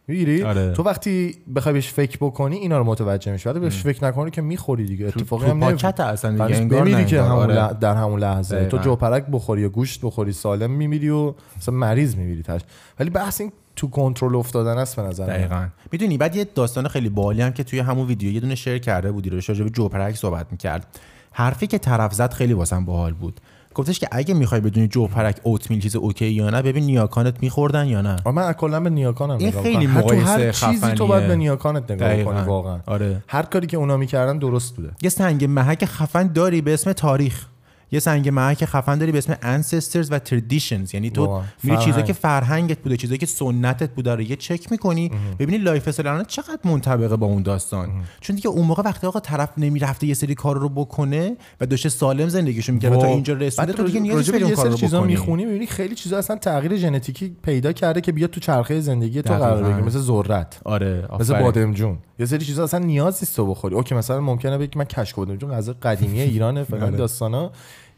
می‌گیری 0.07 0.43
آره. 0.43 0.73
تو 0.73 0.83
وقتی 0.83 1.37
بخوای 1.57 1.73
بهش 1.73 1.89
فکر 1.89 2.19
بکنی 2.21 2.57
اینا 2.57 2.79
رو 2.79 2.85
متوجه 2.85 3.33
میشی 3.33 3.49
وقتی 3.49 3.61
بهش 3.61 3.83
فکر 3.83 4.05
نکنی 4.05 4.31
که 4.31 4.43
می‌خوری 4.43 4.85
دیگه 4.87 5.07
اتفاقی 5.07 5.47
هم. 5.47 5.61
پاکت 5.61 6.01
اصلا 6.01 6.47
دیگه 6.47 6.61
بمیری 6.65 7.05
که. 7.05 7.23
همون 7.23 7.33
آره. 7.33 7.69
لح- 7.69 7.79
در 7.81 7.95
همون 7.95 8.21
لحظه 8.21 8.57
دقیقاً. 8.57 8.79
تو 8.79 8.85
جوپرک 8.85 9.27
بخوری 9.33 9.63
یا 9.63 9.69
گوشت 9.69 10.01
بخوری 10.01 10.33
سالم 10.33 10.71
میمیری 10.71 11.09
و 11.09 11.35
مثلا 11.57 11.75
مریض 11.75 12.17
میمیری 12.17 12.43
تاش 12.43 12.61
ولی 13.01 13.11
بحث 13.11 13.41
این 13.41 13.53
تو 13.77 13.91
کنترل 13.91 14.37
افتادن 14.37 14.79
است 14.79 14.97
به 14.97 15.03
نظر. 15.03 15.27
دقیقا 15.27 15.67
می‌دونی 15.93 16.19
بعد 16.19 16.37
یه 16.37 16.45
داستان 16.55 16.89
خیلی 16.89 17.09
باحالی 17.09 17.43
هم 17.43 17.53
که 17.53 17.65
توی 17.65 17.79
همون 17.79 18.07
ویدیو 18.07 18.33
یه 18.33 18.41
دونه 18.41 18.55
share 18.55 18.79
کرده 18.79 19.13
بودی 19.13 19.31
رو 19.31 19.37
راجع 19.49 19.65
به 19.65 19.71
جوپرک 19.71 20.17
صحبت 20.17 20.47
می‌کرد 20.51 20.87
حرفی 21.33 21.67
که 21.67 21.79
طرف 21.79 22.15
زد 22.15 22.33
خیلی 22.33 22.53
واسم 22.53 22.85
باحال 22.85 23.13
بود 23.13 23.41
گفتش 23.75 23.99
که 23.99 24.09
اگه 24.13 24.35
می‌خوای 24.35 24.61
بدونی 24.61 24.89
جوپرک 24.89 25.41
oatmeal 25.43 25.81
چیز 25.81 25.97
okay 25.97 26.27
یا 26.27 26.51
نه 26.51 26.63
ببین 26.63 26.85
نیاکانت 26.85 27.43
میخوردن 27.43 27.87
یا 27.87 28.03
نه 28.03 28.17
من 28.27 28.53
کلا 28.53 28.81
به 28.81 28.91
نیاکانم 28.91 29.39
این 29.39 29.51
خیلی 29.51 29.87
مقایسه 29.87 30.27
هر 30.27 30.53
چیزی 30.53 30.93
تو. 30.93 31.07
باید 31.07 31.29
به 31.29 31.37
نیاکانت 31.37 31.91
نگاه. 31.91 32.23
کنی 32.23 32.41
واقعا 32.41 32.81
آره. 32.87 33.23
هر 33.29 33.43
کاری 33.43 33.67
که 33.67 33.77
اونا 33.77 33.97
می‌کردن 33.97 34.39
درست 34.39 34.77
بوده 34.77 34.91
یه 35.03 35.09
سنگ 35.09 35.45
محک 35.45 35.85
خفن 35.85 36.27
داری 36.27 36.61
به 36.61 36.75
اسم 36.75 36.93
تاریخ 36.93 37.47
یه 37.93 38.01
سنگ 38.01 38.29
محک 38.29 38.65
خفن 38.65 38.99
داری 38.99 39.13
به 39.13 39.19
اسم 39.19 39.35
ancestors 39.35 40.07
و 40.11 40.19
traditions 40.19 40.95
یعنی 40.95 41.11
تو. 41.11 41.43
میری 41.63 41.77
چیزایی. 41.77 42.05
که 42.05 42.13
فرهنگت 42.13 42.79
بوده 42.79 42.97
چیزایی 42.97 43.19
که 43.19 43.27
سنتت 43.27 43.91
بوده 43.91 44.15
رو 44.15 44.23
یه 44.23 44.37
چک 44.37 44.73
می‌کنی 44.73 45.11
ببینی 45.39 45.59
lifestyle 45.59 46.25
چقدر 46.25 46.59
منطبقه 46.65 47.17
با 47.17 47.27
اون 47.27 47.43
داستان 47.43 47.89
چون 48.21 48.37
دیگه 48.37 48.49
اون 48.49 48.67
موقع 48.67 48.83
وقتی 48.83 49.07
آقا 49.07 49.21
طرف 49.21 49.51
نمی‌رفته 49.57 50.07
یه 50.07 50.15
سری 50.15 50.35
کار 50.35 50.59
رو 50.59 50.69
بکنه 50.69 51.37
و 51.61 51.67
داشته 51.67 51.89
سالم 51.89 52.29
زندگیشو 52.29 52.73
می‌کرد 52.73 53.01
تا 53.01 53.07
اینجا 53.07 53.35
رسیده 53.35 53.67
بعد 53.67 53.77
تو 53.77 53.85
دیگه 53.85 54.01
نیازی 54.01 54.33
به 54.33 54.39
اون 54.39 54.49
یه 54.49 54.55
کار 54.55 54.69
رو 54.69 54.77
چیزا 54.77 55.03
می‌خونی 55.03 55.45
می‌بینی 55.45 55.67
خیلی 55.67 55.95
چیزا 55.95 56.19
اصلا 56.19 56.37
تغییر 56.37 56.77
ژنتیکی 56.77 57.37
پیدا 57.43 57.73
کرده 57.73 58.01
که 58.01 58.13
بیاد 58.13 58.31
تو 58.31 58.41
چرخه 58.41 58.81
زندگی 58.81 59.23
تو 59.23 59.35
قرار. 59.35 59.63
بگیره 59.63 59.83
مثل 59.83 59.99
ذرت 59.99 60.61
آره 60.65 61.09
مثل. 61.21 61.41
بادمجون 61.41 61.99
یه 62.19 62.27
سری 62.27 62.45
چیزا 62.45 62.65
اصلا 62.65 62.81
نیاز 62.81 63.19
نیست 63.23 63.37
تو 63.37 63.47
بخوری 63.47 63.75
okay 63.75 63.95
مثلا 63.95 64.21
ممکنه 64.21 64.59
بگی 64.59 64.79
من 64.79 64.85
کشک 64.85 65.17
بادمجون 65.17 65.51
غذا 65.51 65.75
قدیمی 65.83 66.21
ایرانه 66.21 66.65
فلان 66.65 66.83
آره. 66.83 66.97
داستانا 66.97 67.53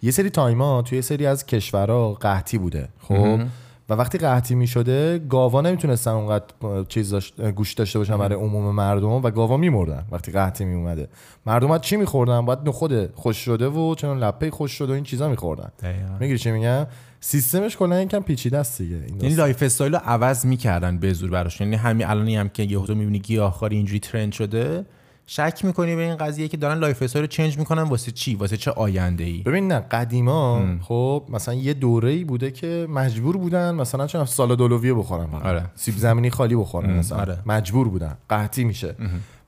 یه 0.05 0.11
سری 0.11 0.31
time 0.31 0.72
ا 0.72 0.83
توی 0.83 0.97
یه 0.97 1.03
سری 1.03 1.27
از 1.27 1.47
کشورها 1.47 2.13
قحطی 2.13 2.59
بوده 2.59 2.89
خب؟ 3.01 3.41
و 3.89 3.95
وقتی 3.95 4.19
قحطی 4.19 4.55
می 4.55 4.67
شده 4.67 5.19
گاوا 5.19 5.61
نمی‌تونستن 5.61 6.11
اونقدر 6.11 6.45
چیز 6.89 7.11
داشت 7.11 7.41
گوشت 7.41 7.75
داشته 7.75 7.99
باشن 7.99 8.19
برای 8.19 8.39
عموم 8.39 8.75
مردم 8.75 9.09
و 9.09 9.31
گاوا 9.31 9.57
میمردن 9.57 10.05
وقتی 10.11 10.33
قحطی 10.33 10.65
می 10.65 10.75
اومده 10.75 11.09
مردم 11.47 11.79
چی 11.79 11.97
میخوردن؟ 11.97 12.41
باید 12.41 12.59
نخود 12.67 13.15
خشک 13.15 13.37
شده 13.37 13.69
و 13.69 13.95
چون 13.95 14.19
لپه 14.19 14.51
خشک 14.51 14.73
شده 14.73 14.93
و 14.93 14.95
این 14.95 15.05
چیزا 15.05 15.29
میخوردن. 15.29 15.73
می‌گیری 16.21 16.39
چی 16.39 16.51
میگم؟ 16.51 16.87
سیستمش 17.21 17.77
کلا 17.77 18.03
یکم 18.03 18.21
پیچیده 18.21 18.59
است 18.59 18.83
دیگه 18.83 18.97
این 18.97 19.21
یعنی. 19.21 19.35
lifestyle 19.35 19.95
رو 19.95 20.01
عوض 20.05 20.47
می‌کردن 20.47 20.99
به 20.99 21.13
زور 21.13 21.31
براش. 21.31 21.61
یعنی 21.61 21.77
همین 21.77 22.07
الانی 22.07 22.37
هم 22.37 22.49
که 22.49 22.63
یهو 22.63 22.87
تو 22.87 22.95
می‌بینی 22.95 23.19
گیاهخواری 23.19 23.77
اینجوری 23.77 24.01
trend 24.01 24.33
شده 24.33 24.85
شک 25.27 25.61
می‌کنی 25.65 25.97
به 25.97 26.03
این 26.03 26.17
قضیه 26.17 26.49
که 26.49 26.57
دارن 26.57 26.79
lifestyle 26.79 27.23
رو 27.23 27.27
change 27.27 27.59
می‌کنن 27.59 27.83
واسه 27.83 28.13
چی؟ 28.13 28.35
واسه 28.35 28.57
چه 28.57 28.71
آینده 28.71 29.25
ای 29.25 29.43
ببین 29.43 29.69
نه 29.69 29.79
قدیما 29.81 30.63
خب 30.83 31.25
مثلا 31.29 31.55
یه 31.55 31.75
دوره 31.75 32.11
ای 32.11 32.25
بوده 32.25 32.51
که 32.51 32.87
مجبور 32.91 33.37
بودن 33.37 33.75
مثلا 33.75 34.07
چون 34.07 34.25
سالاد 34.25 34.63
اولویه 34.63 34.95
بخورن. 34.95 35.29
آره. 35.43 35.65
سیب 35.75 35.95
زمینی 35.97 36.31
خالی 36.31 36.57
بخورن 36.57 36.91
مثلا. 36.91 37.19
آره. 37.19 37.39
مجبور 37.47 37.89
بودن. 37.89 38.17
قحطی 38.29 38.65
میشه. 38.65 38.95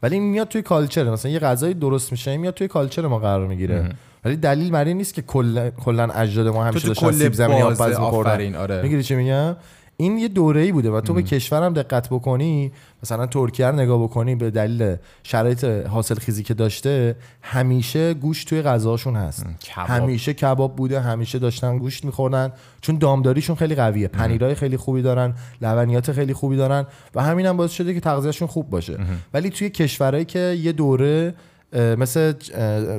ولی 0.03 0.15
این 0.15 0.25
میاد 0.25 0.49
توی 0.49 0.63
culture. 0.63 1.11
مثلا 1.11 1.31
یه 1.31 1.39
غذایی 1.39 1.75
درست 1.75 2.13
میشه 2.13 2.37
میاد 2.37 2.55
توی 2.55 2.69
culture 2.69 3.07
ما 3.07 3.19
قرار 3.19 3.47
می‌گیره. 3.47 3.89
ولی 4.25 4.37
دلیل 4.37 4.71
بر 4.71 4.85
این 4.85 4.97
نیست 4.97 5.15
که 5.15 5.23
کلا 5.23 5.71
کلا 5.71 6.05
اجداد 6.05 6.49
ما 6.49 6.65
همیشه 6.65 6.89
داشتن 6.89 7.13
سیب 7.13 7.33
زمینی 7.33 7.63
آب 7.63 7.83
می‌خوردن. 7.83 8.55
آره. 8.55 8.83
می‌گیری 8.83 9.03
چی 9.03 9.15
میگم؟ 9.15 9.57
این 9.97 10.19
یه 10.19 10.29
دوره 10.29 10.61
ای 10.61 10.73
بوده 10.73 10.91
و 10.91 11.01
تو 11.01 11.15
به 11.15 11.23
کشورم 11.23 11.75
دقت 11.75 12.09
بکنی 12.09 12.73
مثلا 13.03 13.27
ترکیه 13.27 13.67
رو 13.67 13.77
نگاه 13.77 14.03
بکنی 14.03 14.35
به 14.35 14.51
دلیل 14.51 14.97
شرایط 15.23 15.65
حاصل 15.65 16.15
خیزی 16.15 16.43
که 16.43 16.55
داشته 16.55 17.17
همیشه 17.43 18.15
گوشت 18.15 18.49
توی 18.49 18.63
غذاشون 18.63 19.17
هست. 19.17 19.47
کباب. 19.59 19.89
همیشه 19.89 20.35
کباب 20.35 20.77
بوده 20.77 21.01
همیشه 21.01 21.39
داشتن 21.39 21.79
گوشت 21.79 22.05
میخوردن 22.05 22.53
چون 22.81 22.99
دامداریشون 22.99 23.57
خیلی 23.57 23.75
قویه 23.75 24.09
پنیرای 24.09 24.55
خیلی 24.55 24.77
خوبی 24.77 25.03
دارن 25.03 25.35
لبنیات 25.63 26.13
خیلی 26.13 26.33
خوبی 26.33 26.57
دارن 26.57 26.87
و 27.15 27.23
همین 27.23 27.47
هم 27.47 27.57
باعث 27.57 27.71
شده 27.71 27.95
که 27.95 28.01
تغذیهشون 28.01 28.49
خوب 28.49 28.71
باشه. 28.71 28.99
ولی 29.35 29.51
توی 29.51 29.71
کشورهایی 29.71 30.25
که 30.25 30.39
یه 30.39 30.73
دوره 30.73 31.35
مثل 31.73 32.33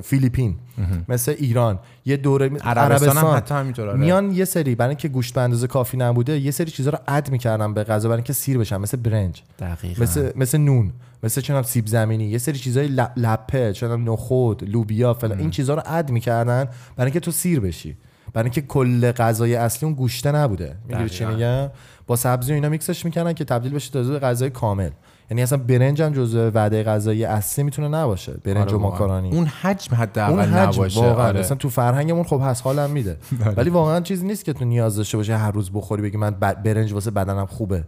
فیلیپین 0.03 0.56
مثل 1.10 1.36
ایران. 1.39 1.80
یه 2.06 2.17
دوره 2.17 2.49
عربستان 2.49 3.17
هم 3.17 3.25
حتی 3.25 3.56
همینطور، 3.56 3.89
آره. 3.89 3.99
میان 3.99 4.32
یه 4.32 4.45
سری 4.45 4.75
برای 4.75 4.89
اینکه 4.89 5.08
گوشت 5.08 5.34
به 5.34 5.41
اندازه 5.41 5.67
کافی 5.67 5.97
نبوده 5.97 6.39
یه 6.39 6.51
سری 6.51 6.71
چیزا 6.71 6.89
رو 6.91 6.97
اد 7.08 7.32
می‌کردن 7.32 7.73
به 7.73 7.84
غذا 7.84 8.10
برای 8.10 8.17
اینکه 8.17 8.34
سیر 8.34 8.58
بشن 8.58 8.77
مثل 8.77 8.97
برنج. 8.97 9.43
دقیقاً. 9.60 10.03
مثل 10.03 10.32
مثل 10.36 10.58
نون. 10.58 10.93
مثل 11.23 11.41
چنم 11.41 11.63
سیب 11.63 11.88
زمینی. 11.88 12.25
یه 12.25 12.38
سری 12.38 12.58
چیزای 12.58 12.88
لپه 13.17 13.73
چنم 13.73 14.12
نخود 14.12 14.69
لوبیا 14.69 15.13
فلان. 15.13 15.39
این 15.39 15.49
چیزا 15.49 15.75
رو 15.75 15.82
اد 15.86 16.10
می‌کردن 16.12 16.67
برای 16.95 17.12
اینکه 17.12 17.19
تو 17.19 17.32
سیر 17.32 17.60
بشی. 17.60 17.97
برای 18.34 18.45
اینکه 18.45 18.62
کل 18.62 19.12
غذای 19.12 19.56
اصلی 19.56 19.86
اون 19.86 19.95
گوشته 19.95 20.32
نبوده. 20.32 20.75
می‌دونی 20.88 21.10
چی. 21.10 21.25
میگم؟ 21.25 21.69
با 22.08 22.15
سبزی 22.15 22.51
و 22.51 22.56
اینا 22.56 22.69
میکسش 22.69 23.06
می‌کنن 23.06 23.34
که 23.34 23.45
تبدیل 23.45 23.71
بشه 23.71 24.03
به 24.03 24.19
غذای 24.19 24.49
کامل. 24.49 24.89
یعنی 25.32 25.44
اصلا 25.44 25.58
برنج 25.58 26.02
هم 26.02 26.13
جزء 26.13 26.52
وعده 26.54 26.84
غذایی 26.84 27.26
اصلی 27.26 27.63
می‌تونه 27.63 27.88
نباشه. 27.88 28.34
برنج 28.44 28.68
آره 28.68 28.78
و. 28.78 28.80
ماکارونی. 28.80 29.30
اون 29.32 29.46
حجم 29.46 29.94
اون 29.94 30.02
حداقل 30.02 30.50
نباشه. 30.50 31.00
واقعا. 31.02 31.28
آره. 31.28 31.40
مثلا 31.40 31.58
تو 31.58 31.70
فرهنگمون 31.70 32.24
خب 32.24 32.42
هست 32.44 32.63
حالم 32.63 32.90
میده. 32.90 33.18
ولی 33.58 33.70
واقعا 33.70 34.00
چیزی 34.00 34.26
نیست 34.26 34.46
که 34.46 34.54
تو 34.54 34.66
نیاز 34.66 34.96
داشته 34.96 35.18
باشه 35.18 35.38
هر 35.38 35.52
روز 35.52 35.72
بخوری 35.72 36.02
بگی 36.02 36.18
من 36.18 36.32
برنج 36.63 36.94
واسه 36.94 37.12
بدنم 37.12 37.46
خوبه. 37.46 37.84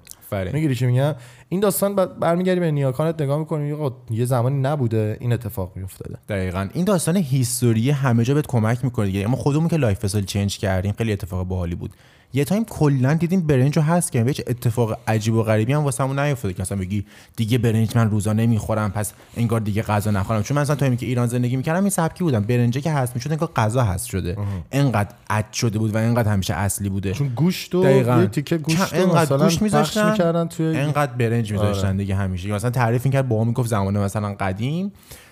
می‌گیری 0.53 0.75
چی 0.75 0.85
میگم؟ 0.85 1.15
این 1.49 1.59
داستان 1.59 1.95
برمیگردی 1.95 2.59
به 2.59 2.71
نیاکانت 2.71 3.21
نگاه 3.21 3.39
می‌کنی 3.39 3.91
یه 4.09 4.25
زمانی 4.25 4.59
نبوده 4.61 5.17
این 5.19 5.33
اتفاق 5.33 5.71
میافتاده. 5.75 6.17
دقیقا. 6.29 6.67
این 6.73 6.85
داستان 6.85 7.17
history 7.17 7.91
همه 7.91 8.23
جا 8.23 8.33
بهت 8.33 8.47
کمک 8.47 8.83
می‌کنه 8.83 9.23
اما 9.25 9.37
خودمون 9.37 9.67
که 9.67 9.77
lifestyle 9.77 10.25
change 10.25 10.57
کردیم 10.57 10.93
خیلی 10.97 11.13
اتفاق 11.13 11.47
باحالی 11.47 11.75
بود. 11.75 11.93
یه 12.33 12.45
time 12.45 12.65
کلا 12.65 13.13
دیدیم 13.13 13.41
برنج 13.41 13.77
رو 13.77 13.83
هست 13.83 14.11
که 14.11 14.23
هیچ 14.23 14.41
اتفاق 14.47 14.97
عجیب 15.07 15.33
و 15.33 15.43
غریبی 15.43 15.73
هم 15.73 15.83
واسمون 15.83 16.19
نیافتاده 16.19 16.53
که 16.53 16.61
مثلا 16.61 16.77
بگی 16.77 17.05
دیگه 17.35 17.57
برنج 17.57 17.97
من 17.97 18.09
روزانه 18.09 18.45
نمی‌خورم 18.45 18.91
پس 18.91 19.13
انگار 19.37 19.59
دیگه 19.59 19.81
غذا 19.81 20.11
نخورم. 20.11 20.43
چون 20.43 20.55
من 20.55 20.61
مثلا 20.61 20.75
time 20.75 20.93
ی 20.93 20.97
که 20.97 21.05
ایران 21.05 21.27
زندگی 21.27 21.55
می‌کردم 21.55 21.79
این 21.79 21.89
سبکی 21.89 22.23
بودم. 22.23 22.39
برنجه 22.39 22.81
که 22.81 22.91
هست 22.91 23.15
می‌شد 23.15 23.31
انگار 23.31 23.49
غذا 23.55 23.83
هست 23.83 24.05
شده. 24.05 24.37
انقدر 24.71 25.09
عد 25.29 25.53
شده 25.53 25.79
بود 25.79 25.95
و 25.95 25.97
انقدر 25.97 26.31
همیشه 26.31 26.53
اصلی 26.53 26.89
بوده. 26.89 27.11
چون 27.11 27.27
گوشت 27.27 27.75
و 27.75 27.83
دقیقاً. 27.83 28.21
یه 28.21 28.27
تیکه 28.27 28.57
گوشت 28.57 28.93
انقدر 28.93 29.37
گوشت 29.37 29.61
می‌ذاشتن، 29.61 30.11
می‌کردن 30.11 30.47
توی 30.47 30.77
انقدر 30.77 31.13
برنج 31.13 31.51
میذاشتن 31.51 31.97
دیگه 31.97 32.15
همیشه. 32.15 32.51
مثلا 32.51 32.69
تعریف 32.69 33.05
می‌کرد 33.05 33.27
با 33.27 33.43
می‌گفت 33.43 33.69
زمان 33.69 33.97
مثلا 33.97 34.35
قدیم. 34.39 34.91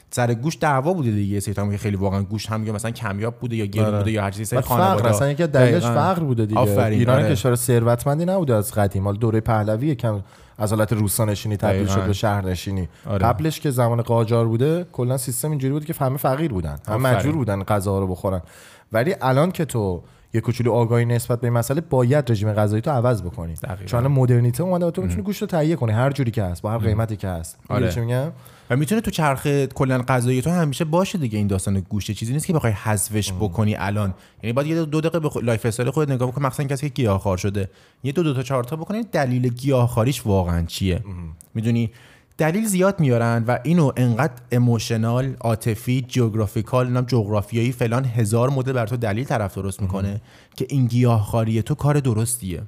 سر 0.09 0.33
گوشت 0.33 0.59
دعوا 0.59 0.93
بوده 0.93 1.11
دیگه 1.11 1.33
یه 1.33 1.39
سری 1.39 1.53
تایم 1.53 1.71
که 1.71 1.77
خیلی 1.77 1.95
واقعا 1.95 2.23
گوشت 2.23 2.49
هم 2.49 2.61
مثلا 2.61 2.91
کمیاب 2.91 3.35
بوده 3.35 3.55
یا 3.55 3.65
گرون 3.65 3.87
آره. 3.87 3.97
بوده 3.97 4.11
یا 4.11 4.23
هر 4.23 4.31
چیزی 4.31 4.45
سری 4.45 4.57
بعد 4.57 4.65
خانواده 4.65 5.01
فقر 5.01 5.09
اصلا 5.09 5.31
یکی 5.31 5.47
دلیلش. 5.47 5.83
فقر 5.83 6.23
بوده 6.23 6.45
دیگه 6.45 6.59
آفرین 6.59 6.99
ایران 6.99 7.19
آره. 7.19 7.31
کشور 7.31 7.55
ثروتمندی 7.55 8.25
نبوده 8.25 8.55
از 8.55 8.73
قدیم 8.73 9.03
حالا 9.03 9.17
دوره 9.17 9.39
پهلوی 9.39 9.95
کم 9.95 10.23
از 10.57 10.73
حالت 10.73 10.93
روستانشینی 10.93 11.57
تبدیل. 11.57 11.87
شد 11.87 12.05
به 12.05 12.13
شهرنشینی 12.13 12.89
آره. 13.05 13.17
قبلش 13.17 13.59
که 13.59 13.71
زمان 13.71 14.01
قاجار 14.01 14.47
بوده 14.47 14.85
کلا 14.91 15.17
سیستم 15.17 15.49
اینجوری 15.49 15.73
بود 15.73 15.85
که 15.85 15.93
همه 15.99 16.17
فقیر 16.17 16.51
بودن 16.51 16.79
همه. 16.87 16.97
مجبور 17.15 17.35
بودن 17.35 17.63
غذا 17.63 17.99
رو 17.99 18.07
بخورن 18.07 18.41
ولی 18.91 19.15
الان 19.21 19.51
که 19.51 19.65
تو 19.65 20.03
یه 20.37 20.41
کوچولو 20.41 20.71
آگاهی 20.71 21.05
نسبت 21.05 21.41
به 21.41 21.47
این 21.47 21.53
مسئله 21.57 21.81
باید 21.81 22.31
رژیم 22.31 22.53
غذایی 22.53 22.81
تو 22.81 22.91
عوض 22.91 23.21
بکنی. 23.21 23.53
دقیقاً. 23.53 23.85
چون 23.85 24.07
مدرنیته 24.07 24.63
اومده 24.63 24.91
تو 24.91 25.01
می‌تونی 25.01 25.21
گوشت 25.21 25.41
رو 25.41 25.47
تهیه 25.47 25.75
کنی. 25.75 25.91
هر 25.91 26.11
جوری 26.11 26.31
که 26.31 26.43
هست 26.43 26.61
با 26.61 26.71
هر 26.71 26.77
قیمتی 26.77 27.15
که 27.15 27.27
هست. 27.27 27.59
آره. 27.69 27.99
میگم؟ 27.99 28.31
و 28.69 28.75
می‌تونه 28.75 29.01
تو 29.01 29.11
چرخ 29.11 29.47
کلا 29.47 29.97
غذایی 29.97 30.41
تو 30.41 30.49
همیشه 30.49 30.85
باشه 30.85 31.17
دیگه 31.17 31.37
این 31.37 31.47
داستان 31.47 31.79
گوشت 31.79 32.13
چیزی 32.13 32.33
نیست 32.33 32.47
که 32.47 32.53
بخوای 32.53 32.73
حذفش 32.73 33.33
بکنی 33.33 33.75
الان. 33.75 34.13
یعنی 34.43 34.53
باید 34.53 34.67
یه 34.67 34.85
دو 34.85 35.01
دقیقه 35.01 35.19
به 35.19 35.29
lifestyle 35.43 35.89
خودت 35.89 36.11
نگاه 36.11 36.31
بکن 36.31 36.41
مخصوصا 36.41 36.63
کسی 36.63 36.89
که 36.89 36.93
گیاهخوار 36.93 37.37
شده. 37.37 37.69
یه 38.03 38.11
دو 38.11 38.23
دو 38.23 38.33
تا 38.33 38.43
چهار 38.43 38.63
تا 38.63 38.75
بکنی 38.75 39.03
دلیل 39.11 39.47
گیاهخواریش 39.47 40.25
واقعا 40.25 40.65
چیه؟ 40.65 41.03
می‌دونی؟ 41.53 41.91
دلیل 42.37 42.65
زیاد 42.65 42.99
میارن 42.99 43.43
و 43.47 43.59
اینو 43.63 43.91
انقدر 43.97 44.33
emotional 44.51 45.35
عاطفی 45.41 46.05
geographical 46.07 46.89
نام 46.89 47.05
جغرافیایی 47.05 47.71
فلان 47.71 48.05
هزار 48.05 48.49
مدل 48.49 48.73
بر 48.73 48.87
تو 48.87 48.97
دلیل 48.97 49.25
طرف 49.25 49.55
درست 49.55 49.81
می‌کنه 49.81 50.21
که 50.55 50.65
این 50.69 50.85
گیاهخواری 50.85 51.61
تو 51.61 51.75
کار 51.75 51.99
درستیه. 51.99 52.61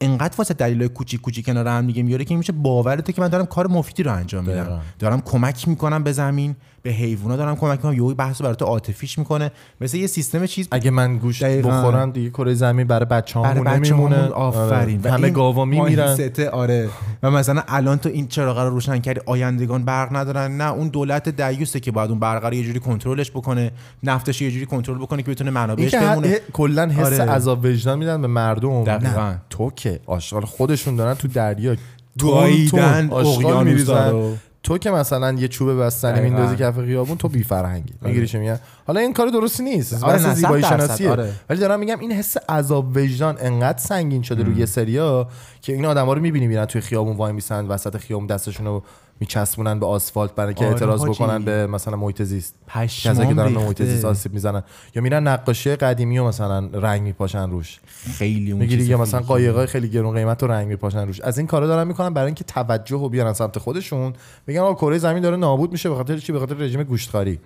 انقدر 0.00 0.34
واسه 0.38 0.54
دلایل 0.54 0.88
کوچیک 0.88 1.20
کوچیک 1.20 1.46
کنار 1.46 1.68
هم 1.68 1.86
دیگه 1.86 2.02
میاره 2.02 2.24
که 2.24 2.30
این 2.30 2.38
میشه 2.38 2.52
باورته 2.52 3.12
که 3.12 3.20
من 3.20 3.28
دارم 3.28 3.46
کار 3.46 3.66
مفیدی 3.66 4.02
رو 4.02 4.12
انجام 4.12 4.44
میدم. 4.44 4.80
دارم 4.98 5.20
کمک 5.20 5.68
می‌کنم 5.68 6.02
به 6.02 6.12
زمین. 6.12 6.56
به 6.82 6.90
حیوونا 6.90 7.36
دارم 7.36 7.56
کمک 7.56 7.70
می‌کنم. 7.76 7.92
یهو 7.92 8.14
بحث 8.14 8.40
رو 8.40 8.44
برای 8.44 8.56
تو 8.56 8.64
عاطفیش 8.64 9.18
می‌کنه. 9.18 9.50
مثل 9.80 9.96
یه 9.96 10.06
سیستم 10.06 10.46
چیز 10.46 10.68
اگه 10.70 10.90
من 10.90 11.18
گوشت 11.18 11.44
دقیقاً. 11.44 11.68
بخورم 11.68 12.10
دیگه 12.10 12.30
کره 12.30 12.54
زمین 12.54 12.86
برای 12.86 13.06
بچه‌هامون 13.06 13.64
بچه 13.64 13.78
نمیمونه. 13.78 14.16
آفرین. 14.28 15.00
آره. 15.00 15.10
همه 15.10 15.30
گاوا 15.30 15.64
میمیرن. 15.64 16.16
سته 16.16 16.50
آره. 16.50 16.88
و 17.22 17.30
مثلا 17.30 17.62
الان 17.68 17.98
تو 17.98 18.08
این 18.08 18.28
چراغ 18.28 18.58
رو 18.58 18.70
روشن 18.70 18.98
کردی 18.98 19.20
آیندگان 19.26 19.84
برق 19.84 20.16
ندارن. 20.16 20.56
نه 20.56 20.72
اون 20.72 20.88
دولت 20.88 21.28
دیوسه 21.28 21.80
که 21.80 21.90
باید 21.90 22.10
اون 22.10 22.20
برق 22.20 22.44
رو 22.44 22.54
یه 22.54 22.62
جوری 22.64 22.80
کنترلش 22.80 23.30
بکنه 23.30 23.70
نفتش 24.02 24.42
یه 24.42 24.50
جوری 24.50 24.66
کنترل 24.66 24.98
بکنه 24.98 25.22
که 25.22 25.30
بتونه 25.30 25.50
منابعش 25.50 25.94
بمونه. 25.94 26.38
کلا 26.52 26.86
حس 26.86 27.20
آره. 27.20 27.30
عذاب 27.30 27.64
وجدان 27.64 27.98
میدن 27.98 28.20
به 28.20 28.28
مردم. 28.28 28.84
دقیقاً. 28.84 29.34
تو 29.50 29.70
که 29.76 30.00
آشغال 30.06 30.44
خودشون 30.44 30.96
دارن 30.96 31.14
تو 31.14 31.28
دریا 31.28 31.76
گاییدن 32.20 33.08
تون 33.08 34.38
تو 34.62 34.78
که 34.78 34.90
مثلا 34.90 35.32
یه 35.32 35.48
چوب 35.48 35.80
بستنی. 35.80 36.20
میندازی 36.20 36.56
کف 36.56 36.84
خیابون 36.84 37.16
تو 37.16 37.28
بی 37.28 37.42
فرهنگی 37.42 37.94
می‌گیری 38.02 38.26
چه 38.26 38.38
میگن؟ 38.38 38.60
حالا 38.86 39.00
این 39.00 39.12
کار 39.12 39.28
درستی 39.28 39.62
نیست. 39.62 40.04
آره، 40.04 40.12
بحث 40.12 40.26
زیبایی 40.26 40.62
شناسیه 40.62 41.10
آره. 41.10 41.32
ولی 41.50 41.60
دارم 41.60 41.80
میگم 41.80 41.98
این 41.98 42.12
حس 42.12 42.36
عذاب 42.48 42.96
وجدان 42.96 43.36
انقدر 43.40 43.78
سنگین 43.78 44.22
شده 44.22 44.42
روی 44.42 44.56
یه 44.56 44.66
سریا 44.66 45.28
که 45.60 45.72
این 45.72 45.86
آدما 45.86 46.12
رو 46.12 46.20
می‌بینی 46.20 46.46
میرن 46.46 46.64
توی 46.64 46.80
خیابون 46.80 47.16
وای 47.16 47.32
میسن 47.32 47.66
وسط 47.66 47.96
خیابون 47.96 48.26
دستشون 48.26 48.66
رو 48.66 48.82
میچسبونن 49.22 49.80
به 49.80 49.86
آسفالت 49.86 50.34
برای 50.34 50.54
که 50.54 50.64
آره، 50.64 50.72
اعتراض. 50.72 51.04
بکنن 51.04 51.44
به 51.44 51.66
مثلا 51.66 51.96
محیط 51.96 52.22
زیست. 52.22 52.54
کسایی 52.74 53.28
که 53.28 53.34
دارن 53.34 53.54
به. 53.54 53.60
محیط 53.60 53.82
زیست 53.82 54.04
آسیب 54.04 54.32
می‌زنن. 54.32 54.62
یا 54.94 55.02
میرن 55.02 55.28
نقاشی 55.28 55.76
قدیمی 55.76 56.18
و 56.18 56.24
مثلا 56.24 56.66
رنگ 56.72 57.02
میپاشن 57.02 57.50
روش. 57.50 57.80
خیلی 58.18 58.52
اون 58.52 58.62
یا 58.62 58.98
مثلا 58.98 59.20
قایقای 59.20 59.66
خیلی 59.66 59.88
گرون 59.88 60.14
قیمت 60.14 60.42
رو 60.42 60.50
رنگ 60.50 60.68
میپاشن 60.68 61.06
روش. 61.06 61.20
از 61.20 61.38
این 61.38 61.46
کارا 61.46 61.66
دارن 61.66 61.86
می‌کنن 61.88 62.14
برای 62.14 62.26
اینکه 62.26 62.44
توجه 62.44 62.96
رو 62.96 63.08
بیارن 63.08 63.32
سمت 63.32 63.58
خودشون. 63.58 64.12
میگن 64.46 64.60
آقا 64.60 64.74
کره 64.74 64.98
زمین 64.98 65.22
داره 65.22 65.36
نابود 65.36 65.72
میشه 65.72 65.88
به 65.88 65.94
خاطر 65.94 66.18
چی؟ 66.18 66.32
به 66.32 66.38
خاطر 66.38 66.54
رژیم 66.54 66.82
گوشتخواری. 66.82 67.38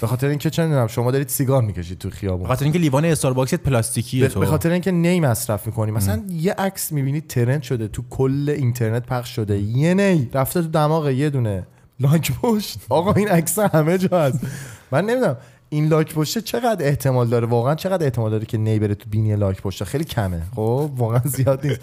به 0.00 0.06
خاطر 0.06 0.26
اینکه 0.28 0.50
چه 0.50 0.64
می‌دونم 0.64 0.86
شما 0.86 1.10
دارید 1.10 1.28
سیگار 1.28 1.62
می‌کشید 1.62 1.98
تو 1.98 2.10
خیابون. 2.10 2.42
به 2.42 2.48
خاطر 2.48 2.64
اینکه 2.64 2.78
لیوان 2.78 3.04
Starbucks 3.04 3.54
پلاستیکیه 3.54 4.28
تو. 4.28 4.40
به 4.40 4.46
خاطر 4.46 4.70
اینکه 4.70 4.90
نی 4.90 5.20
مصرف 5.20 5.66
می‌کنی. 5.66 5.90
مثلا 5.90 6.22
یه 6.30 6.52
عکس 6.52 6.92
می‌بینی 6.92 7.20
trend 7.20 7.62
شده 7.62 7.88
تو 7.88 8.02
کل 8.10 8.54
اینترنت 8.56 9.06
پخش 9.06 9.34
شده. 9.34 9.58
یه 9.58 9.94
نی 9.94 10.30
رفته 10.34 10.62
تو 10.62 10.68
دماغ 10.68 11.06
یه 11.14 11.30
دونه 11.30 11.66
لاک 12.00 12.32
پشت. 12.42 12.78
آقا 12.88 13.12
این 13.12 13.28
عکس 13.28 13.58
همه 13.58 13.98
جا 13.98 14.22
هست. 14.22 14.40
من 14.92 15.04
نمی‌دونم 15.04 15.36
این 15.68 15.88
لاک 15.88 16.14
پشته 16.14 16.40
چقدر 16.40 16.86
احتمال 16.86 17.28
داره؟ 17.28 17.46
واقعا 17.46 17.74
چقدر 17.74 18.04
احتمال 18.04 18.30
داره 18.30 18.46
که 18.46 18.58
نی 18.58 18.78
بره 18.78 18.94
تو 18.94 19.10
بینی 19.10 19.36
لاک 19.36 19.62
پشته 19.62 19.84
خیلی 19.84 20.04
کمه. 20.04 20.42
خب 20.56 20.90
واقعا 20.96 21.20
زیاد 21.24 21.66
نیست. 21.66 21.80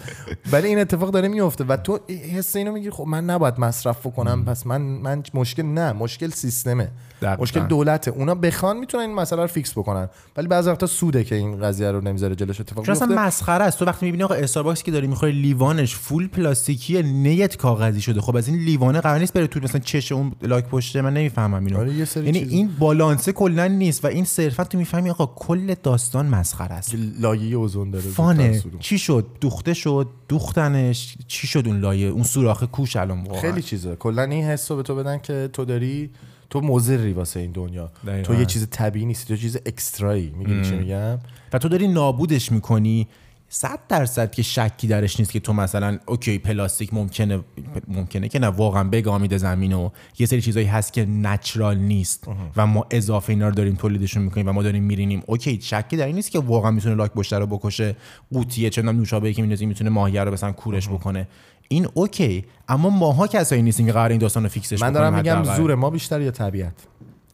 ولی 0.52 0.68
این 0.68 0.78
اتفاق 0.78 1.10
داره 1.10 1.28
میفته 1.28 1.64
و 1.64 1.76
تو 1.76 1.98
حس 2.36 2.56
اینو 2.56 2.72
میگی 2.72 2.90
خب 2.90 3.04
من 3.04 3.24
نباید 3.24 3.60
مصرف 3.60 4.06
بکنم. 4.06 4.44
پس 4.44 4.66
من 4.66 4.80
من 4.80 5.22
مشکل 5.34 5.62
نه 5.62 5.92
مشکل 5.92 6.30
سیستمه. 6.30 6.88
دقیقاً. 7.22 7.42
مشکل 7.42 7.60
دولته. 7.60 8.10
اونا 8.10 8.34
بخوان 8.34 8.76
می‌تونن 8.76 9.02
این 9.02 9.14
مسئله 9.14 9.42
رو 9.42 9.48
fix 9.48 9.72
بکنن. 9.72 10.08
ولی 10.36 10.48
بعضی 10.48 10.70
وقتا 10.70 10.86
سوده 10.86 11.24
که 11.24 11.34
این 11.34 11.60
قضیه 11.60 11.90
رو 11.90 12.00
نمی‌ذاره 12.00 12.34
جلوش 12.34 12.60
اتفاق 12.60 12.86
بیفته 12.86 13.04
اصلا 13.04 13.26
مسخره 13.26 13.64
است. 13.64 13.78
تو 13.78 13.84
وقتی 13.84 14.06
می‌بینی 14.06 14.24
آقا 14.24 14.34
Starbucks 14.34 14.82
که 14.82 14.90
داری 14.90 15.06
می‌خوری 15.06 15.32
لیوانش 15.32 15.94
full 15.94 16.28
پلاستیکیه 16.28 17.02
نی‌ات 17.02 17.56
کاغذی 17.56 18.00
شده. 18.00 18.20
خب 18.20 18.36
از 18.36 18.48
این 18.48 18.58
لیوانه 18.58 19.00
قرار 19.00 19.18
نیست 19.18 19.32
بره 19.32 19.46
تو 19.46 19.60
مثلا 19.60 19.80
چش 19.80 20.12
اون 20.12 20.32
لاک 20.42 20.64
پشته. 20.64 21.02
من 21.02 21.14
نمی‌فهمم 21.14 21.64
اینو. 21.64 21.78
آره، 21.78 21.92
یعنی 21.92 22.04
چیز- 22.40 22.52
این 22.52 22.70
بالانسه 22.78 23.32
کلا 23.32 23.66
نیست 23.66 24.04
و 24.04 24.08
این 24.08 24.24
صرفا 24.24 24.64
تو 24.64 24.78
می‌فهمی 24.78 25.10
آقا 25.10 25.26
کل 25.26 25.74
داستان 25.82 26.26
مسخره 26.26 26.72
است. 26.72 26.94
لایه 27.20 27.56
اوزون 27.56 27.90
داره. 27.90 28.04
fun 28.04 28.39
ه. 28.39 28.62
چی 28.80 28.98
شد؟ 28.98 29.26
دوخته 29.40 29.74
شد 29.74 30.08
دوختنش. 30.28 31.14
چی 31.26 31.46
شد 31.46 31.62
اون 31.66 31.80
لایه؟ 31.80 32.08
اون 32.08 32.22
سوراخ 32.22 32.64
کوش 32.64 32.96
الان 32.96 33.28
خیلی 33.40 33.62
چیزه. 33.62 33.96
کلا 33.96 34.22
این 34.22 34.44
حس 34.44 34.70
رو 34.70 34.76
به 34.76 34.82
تو 34.82 34.94
بدن 34.94 35.18
که 35.18 35.50
تو 35.52 35.64
داری 35.64 36.10
تو 36.52 36.60
مضری 36.60 37.12
واسه 37.12 37.40
این 37.40 37.52
دنیا. 37.52 37.90
دقیقاً. 38.06 38.22
تو 38.22 38.34
یه 38.34 38.46
چیز 38.46 38.68
طبیعی 38.70 39.06
نیستی 39.06 39.34
تو 39.34 39.40
چیز 39.40 39.56
extra 39.66 40.13
یی 40.13 40.32
می‌دونی 40.38 40.64
چی 40.64 40.76
میگم؟ 40.76 41.18
و 41.52 41.58
تو 41.58 41.68
داری 41.68 41.88
نابودش 41.88 42.52
می‌کنی 42.52 43.08
صد 43.54 43.78
درصد 43.88 44.30
که 44.30 44.42
شکی 44.42 44.86
درش 44.86 45.20
نیست 45.20 45.32
که 45.32 45.40
تو 45.40 45.52
مثلا 45.52 45.98
اوکی 46.06 46.38
پلاستیک 46.38 46.94
ممکنه 46.94 47.40
ممکنه 47.88 48.28
که 48.28 48.38
نه 48.38 48.46
واقعا 48.46 48.84
بگا 48.84 49.02
میده 49.02 49.38
زمین 49.38 49.72
و 49.72 49.90
یه 50.18 50.26
سری 50.26 50.40
چیزایی 50.40 50.66
هست 50.66 50.92
که 50.92 51.04
natural 51.04 51.78
نیست 51.78 52.28
و 52.56 52.66
ما 52.66 52.86
اضافه 52.90 53.30
اینا 53.30 53.48
رو 53.48 53.54
داریم 53.54 53.74
تولیدشون 53.74 54.22
می‌کنیم 54.22 54.48
و 54.48 54.52
ما 54.52 54.62
داریم 54.62 54.84
میرینیم. 54.84 55.22
اوکی 55.26 55.60
شکی 55.62 55.96
در 55.96 56.06
این 56.06 56.14
نیست 56.14 56.30
که 56.30 56.38
واقعا 56.38 56.70
می‌تونه 56.70 56.94
لاک 56.94 57.12
پشت 57.12 57.32
رو 57.32 57.46
بکشه 57.46 57.96
قوطیه 58.32 58.70
چه 58.70 58.82
نوشابه 58.82 59.32
که 59.32 59.42
میندازی 59.42 59.66
می‌تونه 59.66 59.90
ماهیه 59.90 60.24
رو 60.24 60.32
مثلا 60.32 60.52
کورش 60.52 60.88
بکنه. 60.88 61.28
این 61.68 61.88
اوکی 61.94 62.44
اما 62.68 62.90
ماها 62.90 63.26
کسایی 63.26 63.62
نیستیم 63.62 63.86
که 63.86 63.92
قرار 63.92 64.10
این 64.10 64.18
داستان 64.18 64.42
رو 64.42 64.48
fix 64.48 64.68
ش 64.68 64.82
من 64.82 64.92
دارم 64.92 65.14
میگم. 65.14 65.44
زور 65.56 65.74
ما 65.74 65.90
بیشتر 65.90 66.20
یا 66.20 66.30
طبیعت. 66.30 66.74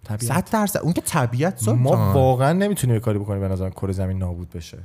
طبیعت. 0.05 0.23
صد 0.23 0.51
درصد. 0.53 0.79
اون 0.79 0.93
که 0.93 1.01
طبیعت 1.01 1.69
ما. 1.69 2.13
واقعا 2.13 2.53
نمی‌تونیم 2.53 2.99
کاری 2.99 3.19
بکنیم 3.19 3.41
به 3.41 3.49
نظرم 3.49 3.71
کره 3.71 3.93
زمین 3.93 4.19
نابود 4.19 4.51
بشه. 4.51 4.79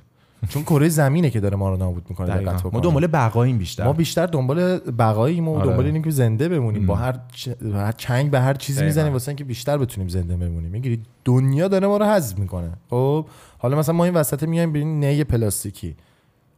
چون 0.49 0.63
کره 0.63 0.89
زمینه 0.89 1.29
که 1.29 1.39
داره 1.39 1.57
ما 1.57 1.69
رو 1.69 1.77
نابود 1.77 2.05
می‌کنه 2.09 2.27
دقیقاً. 2.27 2.69
ما. 2.71 2.79
دنبال 2.79 3.07
بقاییم 3.07 3.57
بیشتر. 3.57 3.83
ما 3.85 3.93
بیشتر 3.93 4.25
دنبال 4.25 4.77
بقاییم 4.79 5.47
و 5.47 5.55
آره. 5.55 5.69
دنبال 5.69 5.85
اینیم 5.85 6.03
که 6.03 6.11
زنده 6.11 6.49
بمونیم. 6.49 6.87
با 6.87 6.95
هر, 6.95 7.19
چ- 7.35 7.65
هر 7.65 7.91
چنگ 7.91 8.31
به 8.31 8.39
هر 8.39 8.53
چیزی. 8.53 8.83
می‌زنیم 8.85 9.13
واسه 9.13 9.29
اینکه 9.29 9.43
بیشتر 9.43 9.77
بتونیم 9.77 10.09
زنده 10.09 10.35
بمونیم. 10.35 10.71
می‌گیری؟ 10.71 11.01
دنیا 11.25 11.67
داره 11.67 11.87
ما 11.87 11.97
رو 11.97 12.05
حذف 12.05 12.39
می‌کنه. 12.39 12.71
خب؟ 12.89 13.25
حالا 13.57 13.77
مثلا 13.77 13.95
ما 13.95 14.05
این 14.05 14.13
وسط 14.13 14.43
میایم 14.43 14.69
ببینیم 14.69 15.05
نی 15.05 15.23
پلاستیکی. 15.23 15.95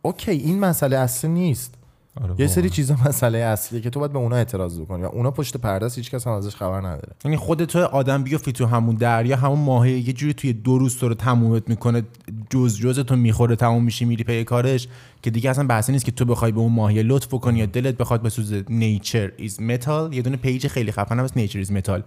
اوکی 0.01 0.31
این 0.31 0.59
مسئله 0.59 0.97
اصلی 0.97 1.31
نیست. 1.31 1.73
آره 2.23 2.35
یه. 2.37 2.47
سری 2.47 2.69
چیزا 2.69 2.95
مسئله 3.05 3.37
اصلیه 3.37 3.81
که 3.81 3.89
تو 3.89 3.99
باید 3.99 4.11
به 4.11 4.19
اونا 4.19 4.35
اعتراض 4.35 4.79
بکنی 4.79 5.03
و 5.03 5.05
اونا 5.05 5.31
پشت 5.31 5.57
پرده 5.57 5.85
است 5.85 5.97
هیچ 5.97 6.11
کس 6.11 6.27
هم 6.27 6.33
ازش 6.33 6.55
خبر 6.55 6.77
نداره. 6.77 7.13
یعنی 7.25 7.37
خود 7.37 7.65
تو 7.65 7.79
آدم 7.79 8.23
بیافتی 8.23 8.51
تو 8.51 8.65
همون 8.65 8.95
دریا 8.95 9.37
همون 9.37 9.59
ماهی 9.59 9.99
یه 9.99 10.13
جوری 10.13 10.33
توی 10.33 10.53
دو 10.53 10.77
روز 10.77 10.97
تو 10.97 11.07
رو 11.07 11.13
تمومت 11.13 11.69
می‌کنه 11.69 12.03
جز 12.49 12.79
جز 12.79 12.99
تو 12.99 13.15
می‌خوره 13.15 13.55
تموم 13.55 13.83
میشی 13.83 14.05
میری 14.05 14.23
پی 14.23 14.43
کارش 14.43 14.87
که 15.21 15.31
دیگه 15.31 15.49
اصلا 15.49 15.67
بحثی 15.67 15.91
نیست 15.91 16.05
که 16.05 16.11
تو 16.11 16.25
بخوای 16.25 16.51
به 16.51 16.59
اون 16.59 16.71
ماهی 16.71 17.03
لطف 17.03 17.27
کنی 17.27 17.59
یا 17.59 17.65
دلت 17.65 17.97
بخواد 17.97 18.21
بسوزه 18.23 18.63
Nature 18.69 19.31
Is 19.37 19.61
Metal 19.61 20.13
یه 20.13 20.21
دونه 20.21 20.37
page 20.37 20.67
خیلی 20.67 20.91
خفن 20.91 21.19
هست 21.19 21.37
Nature 21.37 21.59
Is 21.59 21.71
Metal 21.71 22.03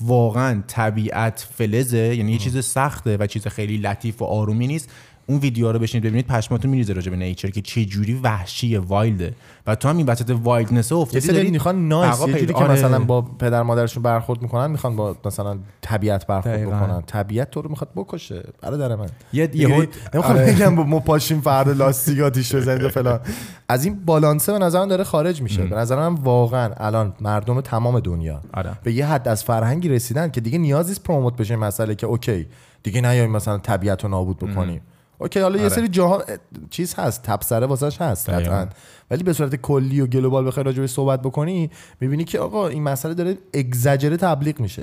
واقعا 0.00 0.62
طبیعت 0.66 1.48
فلزه 1.54 2.16
یعنی 2.16 2.32
یه 2.32 2.38
چیز 2.38 2.64
سخته 2.64 3.16
و 3.16 3.26
چیز 3.26 3.46
خیلی 3.46 3.76
لطیف 3.76 4.22
و 4.22 4.24
آرومی 4.24 4.66
نیست. 4.66 4.90
اون 5.32 5.40
ویدیو 5.40 5.72
رو 5.72 5.78
بشینید 5.78 6.04
ببینید 6.04 6.26
پشماتون 6.26 6.70
میریزه 6.70 6.92
راجع 6.92 7.10
به 7.10 7.16
nature 7.16 7.50
که 7.50 7.60
چه 7.62 7.84
جوری 7.84 8.14
وحشی 8.14 8.76
wild 8.76 9.22
ه 9.22 9.34
و 9.66 9.74
تو 9.74 9.88
هم 9.88 9.96
این 9.96 10.06
وسط 10.06 10.36
wildness 10.42 10.92
افتادی 10.92 11.20
سری 11.26 11.36
داری 11.36 11.50
می‌خوان 11.50 11.88
nice 11.88 12.20
یه 12.20 12.26
جوری 12.26 12.32
پیدا- 12.40 12.54
که 12.54 12.64
آره. 12.64 12.72
مثلا 12.72 12.98
با 12.98 13.22
پدر 13.22 13.62
مادرشون 13.62 14.02
برخورد 14.02 14.42
می‌کنن 14.42 14.70
می‌خوان 14.70 14.96
با 14.96 15.16
مثلا 15.24 15.58
طبیعت 15.80 16.26
برخورد 16.26 16.54
دقیقاً. 16.54 16.70
بکنن 16.76 17.02
طبیعت 17.02 17.50
تو 17.50 17.62
رو 17.62 17.70
می‌خواد 17.70 17.90
بکشه 17.96 18.42
برادر 18.62 18.96
من 18.96 19.06
یه 19.32 19.50
یهو 19.54 19.84
نمی‌خوام 20.14 20.36
آره. 20.36 20.52
بگم 20.52 20.74
ما 20.74 21.00
پاشیم 21.00 21.40
فردا 21.40 21.72
لاستیک 21.72 22.20
آتیش 22.20 22.54
بزنید 22.54 22.82
و 22.82 22.88
فلان 22.98 23.20
از 23.68 23.84
این 23.84 24.04
بالانسه 24.04 24.52
به 24.52 24.58
نظرم 24.58 24.88
داره 24.88 25.04
خارج 25.04 25.42
میشه 25.42 25.62
به 25.66 25.76
نظر 25.76 25.96
من 25.96 26.14
واقعا 26.14 26.70
الان 26.76 27.12
مردم 27.20 27.60
تمام 27.60 28.00
دنیا 28.00 28.40
آره. 28.54 28.70
به 28.84 28.92
یه 28.92 29.06
حد 29.06 29.28
از 29.28 29.44
فرهنگی 29.44 29.88
رسیدن 29.88 30.30
که 30.30 30.40
دیگه 30.40 30.58
نیاز 30.58 30.88
نیست 30.88 31.02
promote 31.02 31.36
بشه 31.36 31.56
مسئله 31.56 31.94
که 31.94 32.06
اوکی 32.06 32.46
دیگه 32.82 33.00
نیایم 33.00 33.30
مثلا 33.30 33.58
طبیعت 33.58 34.04
رو 34.04 34.10
نابود 34.10 34.38
بکنیم 34.38 34.80
اوکی 35.22 35.40
حالا 35.40 35.56
یه 35.56 35.64
آره. 35.64 35.74
سری 35.74 35.88
جاها 35.88 36.22
چیز 36.70 36.94
هست 36.94 37.22
تبصره 37.22 37.66
واسش 37.66 38.00
هست. 38.00 38.30
قطعا 38.30 38.66
ولی 39.10 39.22
به 39.22 39.32
صورت 39.32 39.56
کلی 39.56 40.00
و 40.00 40.06
global 40.06 40.46
بخوای 40.46 40.64
راجع 40.64 40.86
صحبت 40.86 41.22
بکنی 41.22 41.70
می‌بینی 42.00 42.24
که 42.24 42.38
آقا 42.38 42.68
این 42.68 42.82
مسئله 42.82 43.14
داره 43.14 43.38
اگزاجره 43.54 44.16
تبلیغ 44.16 44.60
میشه 44.60 44.82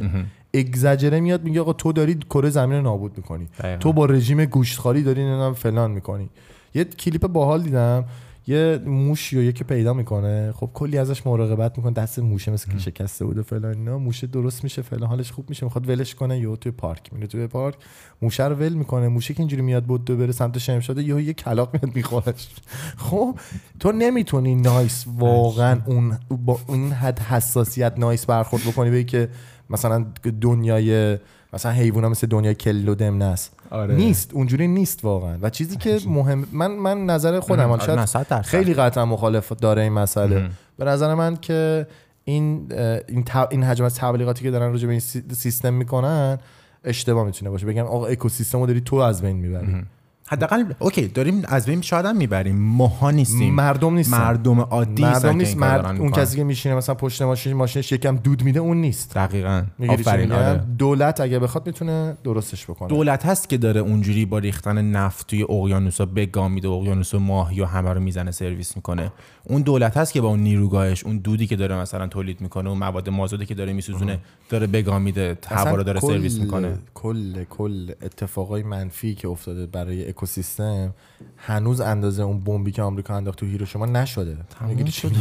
اگزاجره 0.54 1.20
میاد 1.20 1.44
میگه 1.44 1.62
آقا 1.62 1.74
تو 1.74 1.92
داری 1.92 2.20
کره 2.30 2.50
زمین 2.50 2.78
رو 2.78 2.84
نابود 2.84 3.18
می‌کنی 3.18 3.48
دقیقاً. 3.60 3.78
تو 3.78 3.94
با 3.94 4.06
رژیم 4.06 4.46
گوشتخواری 4.46 5.04
داری 5.04 5.26
نمی‌دونم 5.26 5.54
فلان 5.54 5.92
می‌کنی 5.92 6.30
یه 6.76 6.84
کلیپ 6.84 7.28
باحال 7.28 7.62
دیدم 7.62 8.06
یه 8.48 8.82
موشی 8.86 9.38
و 9.38 9.42
یکی 9.42 9.64
پیدا 9.64 9.94
می‌کنه. 9.94 10.52
خب 10.52 10.70
کلی 10.74 10.98
ازش 10.98 11.28
مراقبت 11.28 11.78
می‌کنه. 11.78 11.94
دست 11.94 12.20
موشه 12.20 12.52
مثل 12.52 12.72
که 12.72 12.78
شکسته 12.78 13.26
بود 13.26 13.38
و 13.38 13.44
فلان 13.44 13.78
اینا. 13.78 13.98
موشه 13.98 14.28
درست 14.28 14.64
میشه 14.64 14.82
فلان. 14.82 15.10
حالش 15.10 15.32
خوب 15.32 15.50
میشه. 15.50 15.66
می‌خواد 15.66 15.90
ولش 15.90 16.16
کنه. 16.16 16.40
یهو 16.40 16.56
توی 16.56 16.72
پارک 16.72 17.14
میره. 17.14 17.28
توی 17.28 17.48
پارک 17.48 17.76
موشه 18.22 18.46
رو 18.46 18.56
ول 18.56 18.74
می‌کنه. 18.74 19.08
موشه 19.08 19.34
که 19.34 19.40
اینجوری 19.40 19.62
میاد 19.62 19.84
بود 19.84 20.06
بره 20.06 20.32
سمت 20.32 20.58
شمشاد 20.58 20.98
یهو 20.98 21.20
یه 21.20 21.34
کلاق 21.34 21.74
میاد 21.74 21.96
میخورش. 21.96 22.50
خب 22.98 23.36
تو 23.80 23.92
نمی‌تونی 23.92 24.56
نایس 24.56 25.06
واقعا 25.18 25.82
اون 25.86 26.18
با 26.30 26.60
اون 26.68 26.92
حد 26.92 27.20
حساسیت 27.20 27.94
نایس 27.98 28.26
برخورد 28.26 28.64
بکنی. 28.64 28.90
بگی 28.92 29.04
که 29.04 29.30
مثلا 29.70 30.06
دنیای 30.42 31.18
مثلا 31.54 31.72
حیوونا 31.72 32.10
مثل 32.10 32.28
دنیای 32.28 32.56
کل 32.56 32.90
و 32.90 32.96
دمنه 32.96 33.26
است 33.26 33.59
آره. 33.72 33.96
نیست 33.96 34.34
اونجوری 34.34 34.68
نیست 34.68 35.06
واقعا. 35.06 35.38
و 35.42 35.50
چیزی 35.50 35.78
که 35.78 36.00
مهم 36.08 36.48
من 36.52 36.72
من 36.72 37.06
نظر 37.06 37.40
خودم 37.40 37.72
آره، 37.72 37.86
شاید. 37.86 38.00
خیلی 38.42 38.74
قطعا 38.74 39.06
مخالف 39.06 39.52
داره 39.52 39.82
این 39.82 39.94
مسئله. 39.94 40.50
به 40.78 40.86
نظر 40.86 41.14
من 41.14 41.36
که 41.36 41.88
این 42.24 42.68
این 43.08 43.26
این 43.52 43.64
حجم 43.64 43.86
از 43.86 43.96
تبلیغاتی 43.96 44.44
که 44.44 44.52
دارن 44.52 44.72
راجع 44.72 44.86
به 44.86 44.92
این 44.92 45.00
سی- 45.00 45.24
سیستم 45.32 45.74
می‌کنن 45.74 46.38
اشتباه 46.84 47.26
می‌تونه 47.26 47.52
باشه. 47.52 47.66
بگم 47.66 47.84
آقا 47.86 48.06
اکوسیستم 48.06 48.60
رو 48.60 48.66
داری 48.66 48.82
تو 48.82 48.96
از 48.96 49.22
بین 49.22 49.36
می‌بری. 49.38 49.86
حداقل 50.32 50.64
اوکی 50.80 51.08
داریم 51.08 51.42
از 51.48 51.66
بین 51.66 51.82
شاید 51.82 52.06
هم 52.06 52.18
می‌بریم. 52.18 52.56
ماها 52.56 53.12
نیستیم. 53.12 53.54
مردم 53.56 53.94
نیستن. 53.94 54.18
مردم 54.18 54.60
عادی 54.60 55.04
مردم 55.04 55.36
نیست. 55.38 55.58
مرد 55.58 55.86
اون. 55.86 56.12
کسی 56.12 56.38
که 56.38 56.44
میشینه 56.44 56.76
مثلا 56.76 56.96
پشت 56.96 57.22
ماشین 57.22 57.54
ماشینش 57.54 57.92
یکم 57.92 58.16
دود 58.16 58.44
میده 58.44 58.60
اون 58.60 58.78
نیست. 58.82 59.14
دقیقاً. 59.16 59.64
آفرین 59.90 60.32
آره. 60.32 60.64
دولت 60.78 61.22
اگه 61.22 61.40
بخواد 61.40 61.68
می‌تونه 61.68 62.18
درستش 62.24 62.66
بکنه. 62.66 62.90
دولت 62.90 63.26
هست 63.26 63.50
که 63.50 63.58
داره 63.58 63.82
اونجوری 63.82 64.26
با 64.26 64.40
ریختن 64.40 64.92
نفت 64.92 65.28
توی 65.28 65.44
اقیانوسا 65.44 66.06
بگام 66.06 66.52
میده 66.52 66.68
اقیانوس 66.68 67.16
ماهی 67.16 67.62
و 67.62 67.66
همه 67.66 67.94
رو 67.94 68.00
می‌زنه 68.00 68.32
سرویس 68.32 68.76
می‌کنه. 68.76 69.12
اون 69.44 69.62
دولت 69.62 69.98
هست 69.98 70.14
که 70.14 70.22
با 70.22 70.28
اون 70.28 70.40
نیروگاهش 70.40 71.04
اون 71.04 71.18
دودی 71.18 71.48
که 71.48 71.56
داره 71.56 71.76
مثلا 71.76 72.08
تولید 72.08 72.42
می‌کنه 72.42 72.70
اون 72.70 72.78
مواد 72.78 73.10
مازادی 73.10 73.46
که 73.46 73.56
داره 73.56 73.74
میسوزونه 73.74 74.20
داره 74.50 74.68
بگام 74.68 75.02
میده 75.02 75.38
هوا 75.48 75.76
رو 75.76 75.84
داره 75.84 76.00
سرویس 76.00 76.40
می‌کنه. 76.40 76.78
کل 76.94 77.44
کل 77.44 77.92
اتفاقای 78.02 78.64
منفی 78.64 79.16
که 79.16 79.28
افتاده 79.28 79.66
برای 79.66 80.10
اکوسیستم 80.20 80.94
هنوز 81.38 81.82
اندازه 81.82 82.24
اون 82.24 82.40
بمبی 82.40 82.72
که 82.72 82.82
آمریکا 82.82 83.16
انداخت 83.16 83.40
تو 83.40 83.46
هیروشیما 83.46 83.86
نشده. 83.86 84.38
می‌گیری 84.68 84.92
چی 84.92 85.12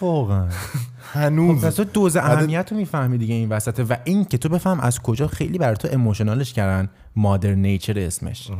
واقعا. 0.00 0.48
هنوز. 1.12 1.64
پس 1.64 1.74
تو 1.74 1.84
دوز 1.84 2.16
اهمیت 2.16 2.68
رو 2.72 2.76
می‌فهمی 2.76 3.18
دیگه 3.18 3.34
این 3.34 3.48
وسطه 3.48 3.84
و 3.84 3.96
این 4.04 4.24
که 4.24 4.38
تو 4.38 4.48
بفهم 4.48 4.80
از 4.80 5.00
کجا 5.00 5.26
خیلی 5.26 5.58
برای 5.58 5.76
تو 5.76 5.88
اموشنالش 5.92 6.52
کردن 6.52 6.88
مادر 7.16 7.54
نیچر 7.54 7.98
اسمش. 7.98 8.50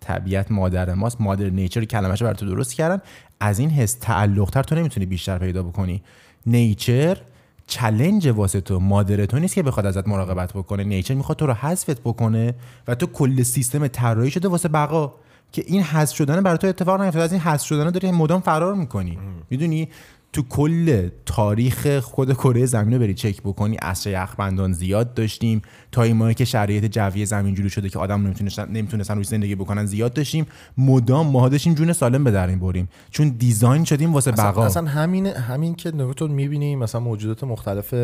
طبیعت 0.00 0.50
مادر 0.50 0.94
ماست 0.94 1.20
مادر 1.20 1.50
نیچر 1.50 1.84
کلمش 1.84 2.22
برای 2.22 2.34
تو 2.34 2.46
درست 2.46 2.74
کردن. 2.74 3.02
از 3.40 3.58
این 3.58 3.70
حس 3.70 3.94
تعلقتر 4.00 4.62
تو 4.62 4.74
نمی‌تونی 4.74 5.06
بیشتر 5.06 5.38
پیدا 5.38 5.62
بکنی. 5.62 6.02
نیچر 6.46 7.18
چلنج 7.66 8.28
واسه 8.28 8.60
تو 8.60 8.80
مادر 8.80 9.26
تو 9.26 9.38
نیست 9.38 9.54
که 9.54 9.62
بخواد 9.62 9.86
ازت 9.86 10.08
مراقبت 10.08 10.52
بکنه. 10.52 10.84
نیچر 10.84 11.14
می‌خواد 11.14 11.38
تو 11.38 11.46
رو 11.46 11.52
حذفت 11.52 12.00
بکنه 12.00 12.54
و 12.88 12.94
تو 12.94 13.06
کل 13.06 13.42
سیستم 13.42 13.86
طراحی 13.86 14.30
شده 14.30 14.48
واسه 14.48 14.68
بقا. 14.68 15.14
که 15.52 15.64
این 15.66 15.82
حذف 15.82 16.16
شدن 16.16 16.40
برای 16.42 16.58
تو 16.58 16.66
اتفاق 16.66 17.00
نیفتاد 17.00 17.22
از 17.22 17.32
این 17.32 17.40
حذف 17.40 17.66
شدن 17.66 17.90
داری 17.90 18.10
مدام 18.10 18.40
فرار 18.40 18.74
می‌کنی. 18.74 19.18
می‌دونی 19.50 19.88
تو 20.32 20.42
کل 20.42 21.08
تاریخ 21.26 21.98
خود 21.98 22.32
کره 22.32 22.66
زمین 22.66 22.94
رو 22.94 23.00
بری 23.00 23.14
چک 23.14 23.42
بکنی. 23.42 23.76
عصر 23.76 24.10
یخبندان 24.10 24.72
زیاد 24.72 25.14
داشتیم. 25.14 25.62
تایمایی 25.92 26.34
که 26.34 26.44
شرایط 26.44 26.84
جوی 26.84 27.26
زمین 27.26 27.54
جوری 27.54 27.70
شده 27.70 27.88
که 27.88 27.98
آدم 27.98 28.22
نمی‌تونستن 28.22 28.68
نمی‌تونستن 28.68 29.14
روی 29.14 29.24
زندگی 29.24 29.54
بکنن 29.54 29.86
زیاد 29.86 30.12
داشتیم. 30.12 30.46
مدام 30.78 31.26
ما 31.26 31.48
داشتیم 31.48 31.74
جون 31.74 31.92
سالم 31.92 32.24
به 32.24 32.30
در 32.30 32.46
بریم. 32.46 32.88
چون 33.10 33.28
design 33.28 33.84
شدیم 33.84 34.12
واسه 34.12 34.32
اصلا, 34.32 34.44
بقا. 34.44 34.66
اصلا 34.66 34.84
همین 34.88 35.26
همین 35.26 35.74
که 35.74 35.90
نگاه 35.90 36.28
می‌بینی 36.28 36.76
مثلا 36.76 37.00
موجودات 37.00 37.44
مختلف 37.44 37.94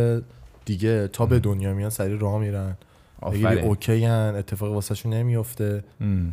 دیگه 0.64 1.09
تا 1.09 1.26
به 1.26 1.38
دنیا 1.38 1.74
میان 1.74 1.90
سری 1.90 2.18
راه 2.18 2.40
میرن. 2.40 2.76
آفرین. 3.23 3.64
اوکی 3.64 4.05
هن 4.05 4.35
اتفاق 4.39 4.73
واسهشون 4.73 5.12
نمیفته 5.12 5.85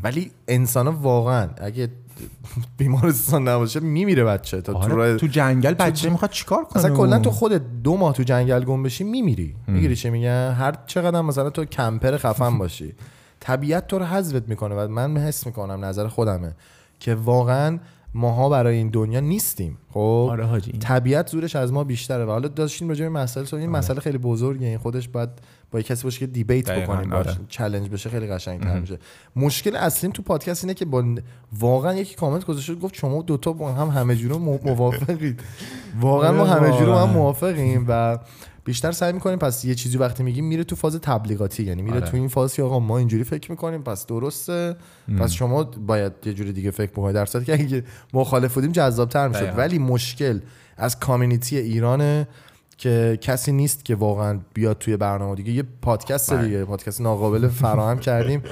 ولی 0.03 0.31
انسان 0.47 0.87
واقعا 0.87 1.49
اگه 1.57 1.89
بیمارستان 2.77 3.47
نباشه 3.47 3.79
میمیره 3.79 4.23
بچه. 4.23 4.61
تا 4.61 4.73
تو 4.73 4.79
آره، 4.79 4.93
راه- 4.93 5.17
تو 5.17 5.27
جنگل 5.27 5.73
بچه 5.73 6.09
می‌خواد 6.09 6.31
چیکار 6.31 6.65
کنه؟ 6.65 6.77
اصلا 6.85 6.95
کلا؟ 6.95 7.19
تو 7.19 7.31
خودت 7.31 7.61
دو 7.83 7.97
ماه 7.97 8.13
تو 8.13 8.23
جنگل 8.23 8.63
گم 8.63 8.83
بشی 8.83 9.03
میمیری. 9.03 9.55
می‌گیری 9.67 9.95
چه 9.95 10.09
میگن؟ 10.09 10.51
هر 10.59 10.75
چقدر 10.85 11.21
مثلا 11.21 11.49
تو 11.49 11.65
camper 11.65 12.17
خفن 12.17 12.57
باشی. 12.57 12.93
طبیعت 13.39 13.87
تو 13.87 13.99
رو 13.99 14.05
حذفت 14.05 14.49
می‌کنه 14.49 14.75
و 14.75 14.87
من 14.87 15.17
حس 15.17 15.45
می‌کنم 15.45 15.85
نظر 15.85 16.07
خودمه 16.07 16.51
که 16.99 17.15
واقعا 17.15 17.79
ماها 18.15 18.49
برای 18.49 18.77
این 18.77 18.89
دنیا 18.89 19.19
نیستیم 19.19 19.77
خب 19.89 20.27
آره 20.31 20.45
حاجی. 20.45 20.71
طبیعت 20.71 21.29
زورش 21.29 21.55
از 21.55 21.73
ما 21.73 21.83
بیشتره 21.83 22.25
و 22.25 22.29
حالا 22.29 22.47
داشتیم 22.47 22.89
راجع 22.89 23.05
به 23.05 23.09
مسئله 23.09 23.53
این 23.53 23.61
آره. 23.61 23.69
مسئله 23.69 23.99
خیلی 23.99 24.17
بزرگه 24.17 24.67
این 24.67 24.77
خودش 24.77 25.09
باید 25.09 25.29
با 25.71 25.79
یه 25.79 25.83
کسی 25.83 26.03
باشه 26.03 26.19
که 26.19 26.27
دیبیت 26.27 26.71
بکنیم 26.71 27.13
آره. 27.13 27.35
چالش 27.47 27.89
بشه 27.89 28.09
خیلی 28.09 28.27
قشنگ‌تر 28.27 28.79
میشه 28.79 28.99
مشکل 29.35 29.75
اصلیم 29.75 30.11
تو 30.11 30.21
پادکست 30.21 30.63
اینه 30.63 30.73
که 30.73 30.85
با 30.85 31.03
واقعا 31.59 31.93
یکی 31.93 32.15
کامنت 32.15 32.45
گذاشته 32.45 32.75
گفت 32.75 32.95
شما 32.95 33.21
دوتا 33.21 33.53
با 33.53 33.73
هم 33.73 33.87
همه 33.87 34.15
جوره 34.15 34.37
موافقید 34.37 35.43
واقعا 36.01 36.31
ما 36.31 36.41
آره، 36.41 36.51
همه 36.51 36.79
جوره 36.79 36.97
هم. 36.97 37.09
موافقیم 37.09 37.85
و 37.87 38.19
بیشتر 38.65 38.91
سعی 38.91 39.13
می‌کنیم 39.13 39.39
پس 39.39 39.65
یه 39.65 39.75
چیزی 39.75 39.97
وقتی 39.97 40.23
میگیم 40.23 40.45
میره 40.45 40.63
تو 40.63 40.75
فاز 40.75 40.95
تبلیغاتی 40.95 41.63
یعنی 41.63 41.81
میره 41.81 41.95
آره. 41.95 42.09
تو 42.09 42.17
این 42.17 42.27
فاز 42.27 42.53
که 42.53 42.63
آقا 42.63 42.79
ما 42.79 42.97
اینجوری 42.97 43.23
فکر 43.23 43.51
می‌کنیم 43.51 43.83
پس 43.83 44.05
درسته. 44.05 44.75
پس 45.19 45.31
شما 45.31 45.63
باید 45.63 46.11
یه 46.25 46.33
جوری 46.33 46.53
دیگه 46.53 46.71
فکر 46.71 46.91
بکنید 46.91 47.15
در 47.15 47.25
که 47.25 47.53
اگه 47.53 47.83
مخالف 48.13 48.53
بودیم 48.53 48.71
جذابتر 48.71 49.27
می‌شد. 49.27 49.53
ولی 49.57 49.79
مشکل 49.79 50.39
از 50.77 50.99
community 50.99 51.57
ایرانه. 51.57 52.27
که 52.77 53.17
کسی 53.21 53.51
نیست 53.51 53.85
که 53.85 53.95
واقعا 53.95 54.39
بیاد 54.53 54.77
توی 54.77 54.97
برنامه 54.97 55.35
دیگه. 55.35 55.51
یه 55.51 55.63
پادکست 55.81 56.33
بله. 56.33 56.45
دیگه 56.45 56.65
پادکست 56.65 57.01
ناقابل 57.01 57.47
فراهم 57.47 57.99
کردیم. 57.99 58.43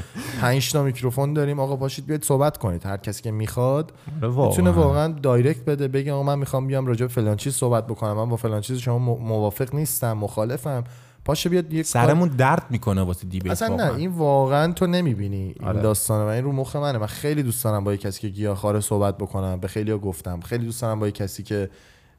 پنج 0.42 0.72
تا 0.72 0.84
میکروفون 0.84 1.34
داریم. 1.34 1.60
آقا 1.60 1.76
باشید 1.76 2.06
بیاید 2.06 2.24
صحبت 2.24 2.58
کنید. 2.58 2.86
هر 2.86 2.98
کسی 2.98 3.22
که 3.22 3.32
می‌خواد 3.32 3.92
آره، 4.22 4.28
واقعاً. 4.28 4.50
می‌تونه 4.50 4.70
واقعا 4.72 5.08
direct 5.08 5.66
بده. 5.66 5.88
بگه 5.88 6.14
آقا 6.14 6.24
من 6.24 6.40
می‌خوام 6.40 6.68
بیام 6.68 6.86
راجع 6.86 7.06
به 7.06 7.14
فلان 7.14 7.38
چیز 7.38 7.56
صحبت 7.56 7.88
بکنم. 7.88 8.14
من 8.14 8.30
با 8.30 8.36
فلان 8.36 8.62
چیز 8.62 8.78
شما 8.78 9.00
موافق 9.00 9.76
نیستم 9.76 10.14
مخالفم. 10.14 10.84
پاشه 11.26 11.50
بیاد 11.50 11.74
یک 11.74 11.86
سرمون 11.86 12.30
درد 12.30 12.66
می‌کنه 12.70 13.02
واسه 13.02 13.28
دیبیت 13.28 13.52
اصلا 13.52 13.70
واقعاً. 13.70 13.92
نه 13.92 13.98
این 13.98 14.12
واقعا 14.12 14.74
تو 14.74 14.88
نمی‌بینی 14.88 15.56
این 15.60 15.68
آره. 15.68 15.82
داستانه 15.82 16.26
و 16.26 16.28
این 16.28 16.44
رو 16.44 16.52
مخ 16.52 16.76
منه. 16.76 16.98
من 16.98 17.06
خیلی 17.06 17.44
دوست 17.44 17.64
دارم 17.64 17.84
با 17.84 17.92
یه 17.92 17.98
کسی 17.98 18.22
که 18.22 18.28
گیاهخواره 18.28 18.80
صحبت 18.80 19.18
بکنم. 19.18 19.60
به 19.60 19.68
خیلی 19.68 19.98
گفتم. 19.98 20.40
خیلی 20.40 20.66
دوست 20.66 20.82
دارم 20.82 21.00
با 21.00 21.06
یه 21.06 21.12
کسی 21.12 21.44
که 21.44 21.70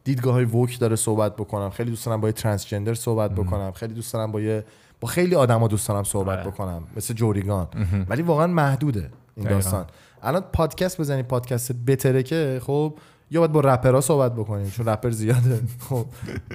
دیدگاه 0.05 0.35
های 0.35 0.45
ووک 0.45 0.79
داره 0.79 0.97
صحبت 0.97 1.37
بکنم. 1.37 1.71
خیلی 1.71 1.91
دوست 1.91 2.07
دارم 2.07 2.21
با 2.21 2.29
یه 2.29 2.33
ترنسجندر 2.33 2.95
صحبت 2.95 3.31
بکنم. 3.31 3.73
خیلی 3.73 3.95
دوست 3.95 4.13
دارم 4.13 4.33
با 4.33 4.41
یه 4.41 4.65
با 5.01 5.09
خیلی 5.09 5.35
آدما 5.35 5.69
دوست 5.69 5.89
دارم 5.89 6.05
صحبت 6.05 6.39
آره. 6.39 6.51
بکنم. 6.51 6.83
مثل 6.97 7.15
جوریگان 7.15 7.69
ولی 8.09 8.23
واقعا 8.23 8.47
محدوده 8.47 9.11
این. 9.37 9.49
داستان. 9.49 9.87
الان 10.23 10.45
پادکست 10.53 11.01
بزنی 11.01 11.23
پادکست 11.23 11.73
بتره 11.73 12.23
که 12.23 12.61
خب 12.63 12.95
یا 13.31 13.41
باید 13.41 13.53
با 13.53 13.61
رپرها 13.61 14.01
صحبت 14.01 14.35
بکنیم 14.35 14.71
چون 14.71 14.89
رپر 14.89 15.11
زیاده. 15.11 15.61
خب 15.89 16.07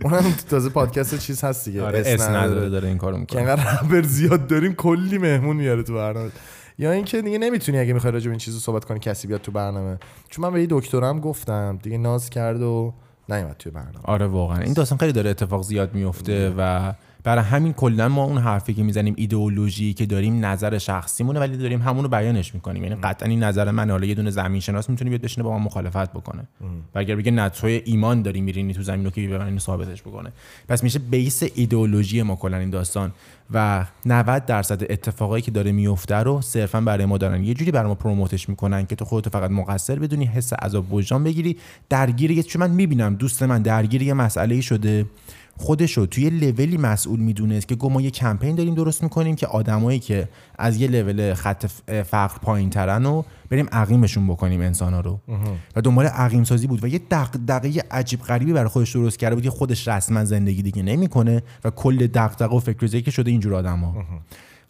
اونم 0.03 0.33
تازه 0.49 0.69
پادکست 0.69 1.19
چیز 1.19 1.43
هست 1.43 1.65
دیگه. 1.65 1.83
آره 1.83 2.03
اس 2.05 2.29
نداره 2.29 2.69
داره 2.69 2.87
این 2.87 2.97
کارو 2.97 3.17
می‌کنه. 3.17 3.41
انقدر 3.41 3.81
رپر 3.81 4.01
زیاد 4.01 4.47
داریم 4.47 4.73
کلی 4.73 5.17
مهمون 5.17 5.55
میاره 5.55 5.83
تو 5.83 5.93
برنامه. 5.93 6.31
یا 6.77 6.91
اینکه 6.91 7.21
دیگه 7.21 7.37
نمی‌تونی 7.37 7.79
اگه 7.79 7.93
می‌خوای 7.93 8.13
راجع 8.13 8.25
به 8.25 8.31
این 8.31 8.39
چیزو 8.39 8.59
صحبت 8.59 8.85
کنی 8.85 8.99
کسی 8.99 9.27
بیاد 9.27 9.41
تو 9.41 9.51
برنامه. 9.51 9.97
چون 10.29 10.45
من 10.45 10.53
به 10.53 10.61
یه 10.61 10.67
دکترم 10.69 11.19
گفتم 11.19 11.79
دیگه 11.83 11.97
ناز 11.97 12.29
کرد 12.29 12.61
و 12.61 12.93
نیومد 13.31 13.55
توی 13.59 13.71
برنامه. 13.71 13.99
آره 14.03 14.27
واقعا. 14.27 14.59
این 14.59 14.73
داستان 14.73 14.97
خیلی 14.97 15.11
داره 15.11 15.29
اتفاق 15.29 15.63
زیاد 15.63 15.93
میفته 15.93 16.53
و 16.57 16.93
برای 17.23 17.43
همین 17.43 17.73
کلا 17.73 18.09
ما 18.09 18.23
اون 18.23 18.37
حرفی 18.37 18.73
که 18.73 18.83
می‌زنیم 18.83 19.13
ایدئولوژی 19.17 19.93
که 19.93 20.05
داریم 20.05 20.45
نظر 20.45 20.77
شخصیمونه 20.77 21.39
ولی 21.39 21.57
داریم 21.57 21.81
همون 21.81 22.03
رو 22.03 22.09
بیانش 22.09 22.55
می‌کنیم. 22.55 22.83
یعنی 22.83 22.95
قطعا 22.95 23.29
این 23.29 23.43
نظر 23.43 23.71
من 23.71 23.89
حالا 23.89 24.05
یه 24.05 24.15
دونه 24.15 24.29
زمین 24.29 24.61
شناس 24.61 24.89
می‌تونه 24.89 25.09
بیاد 25.09 25.21
بشینه 25.21 25.43
با 25.43 25.51
ما 25.51 25.59
مخالفت 25.59 26.13
بکنه. 26.13 26.47
و 26.95 26.99
اگر 26.99 27.15
بگه 27.15 27.31
نه 27.31 27.49
توی 27.49 27.81
ایمان 27.85 28.21
داری 28.21 28.41
میرینی 28.41 28.73
تو 28.73 28.83
زمین 28.83 29.05
رو 29.05 29.11
که 29.11 29.27
به 29.27 29.45
اینو 29.45 29.59
ثابتش 29.59 30.01
بکنه. 30.01 30.31
پس 30.67 30.83
میشه 30.83 30.99
بیس 30.99 31.43
ایدئولوژی 31.55 32.21
ما 32.21 32.35
کلا 32.35 32.57
این 32.57 32.69
داستان. 32.69 33.11
و 33.53 33.85
90 34.05 34.45
درصد 34.45 34.83
اتفاقایی 34.91 35.41
که 35.41 35.51
داره 35.51 35.71
میفته 35.71 36.15
رو 36.15 36.41
صرفا 36.41 36.81
برای 36.81 37.05
ما 37.05 37.17
دارن. 37.17 37.43
یه 37.43 37.53
جوری 37.53 37.71
برای 37.71 37.87
ما 37.87 37.95
پروموتش 37.95 38.49
می‌کنن 38.49 38.85
که 38.85 38.95
تو 38.95 39.05
خودت 39.05 39.29
فقط 39.29 39.51
مقصر 39.51 39.99
بدونی 39.99 40.25
حس 40.25 40.53
عذاب 40.53 40.93
وجدان 40.93 41.23
بگیری 41.23 41.57
درگیر 41.89 42.31
یه 42.31 42.43
چون 42.43 42.59
من 42.59 42.71
می‌بینم 42.71 43.15
دوست 43.15 43.43
من 43.43 43.61
درگیر 43.61 44.01
یه 44.01 44.13
مسئله 44.13 44.61
شده. 44.61 45.05
خودش 45.59 45.97
رو 45.97 46.05
توی 46.05 46.29
لولی 46.29 46.77
مسئول 46.77 47.19
می‌دونست 47.19 47.67
که 47.67 47.75
ما 47.81 48.01
یه 48.01 48.11
کمپین 48.11 48.55
داریم 48.55 48.75
درست 48.75 49.03
می‌کنیم 49.03 49.35
که 49.35 49.47
آدمایی 49.47 49.99
که 49.99 50.29
از 50.57 50.81
یه 50.81 50.87
لول 50.87 51.33
خط 51.33 51.65
فقر 51.87 52.37
پایین 52.41 52.69
ترن 52.69 53.03
رو 53.03 53.25
بریم 53.49 53.67
عقیمشون 53.71 54.27
بکنیم 54.27 54.61
انسان 54.61 54.93
ها 54.93 54.99
رو 54.99 55.19
و 55.75 55.81
دنبال 55.81 56.05
عقیم 56.05 56.43
سازی 56.43 56.67
بود 56.67 56.83
و 56.83 56.87
یه 56.87 57.01
دغدغه 57.11 57.83
عجیب 57.91 58.21
غریبی 58.21 58.53
برای 58.53 58.69
خودش 58.69 58.95
درست 58.95 59.19
کرده 59.19 59.35
بود 59.35 59.43
که 59.43 59.49
خودش 59.49 59.87
رسما 59.87 60.25
زندگی 60.25 60.61
دیگه 60.61 60.83
نمی‌کنه 60.83 61.43
و 61.63 61.69
کل 61.69 62.07
دغدغه 62.07 62.55
و 62.55 62.59
فکر 62.59 63.01
که 63.01 63.11
شده 63.11 63.31
اینجور 63.31 63.55
آدما 63.55 63.95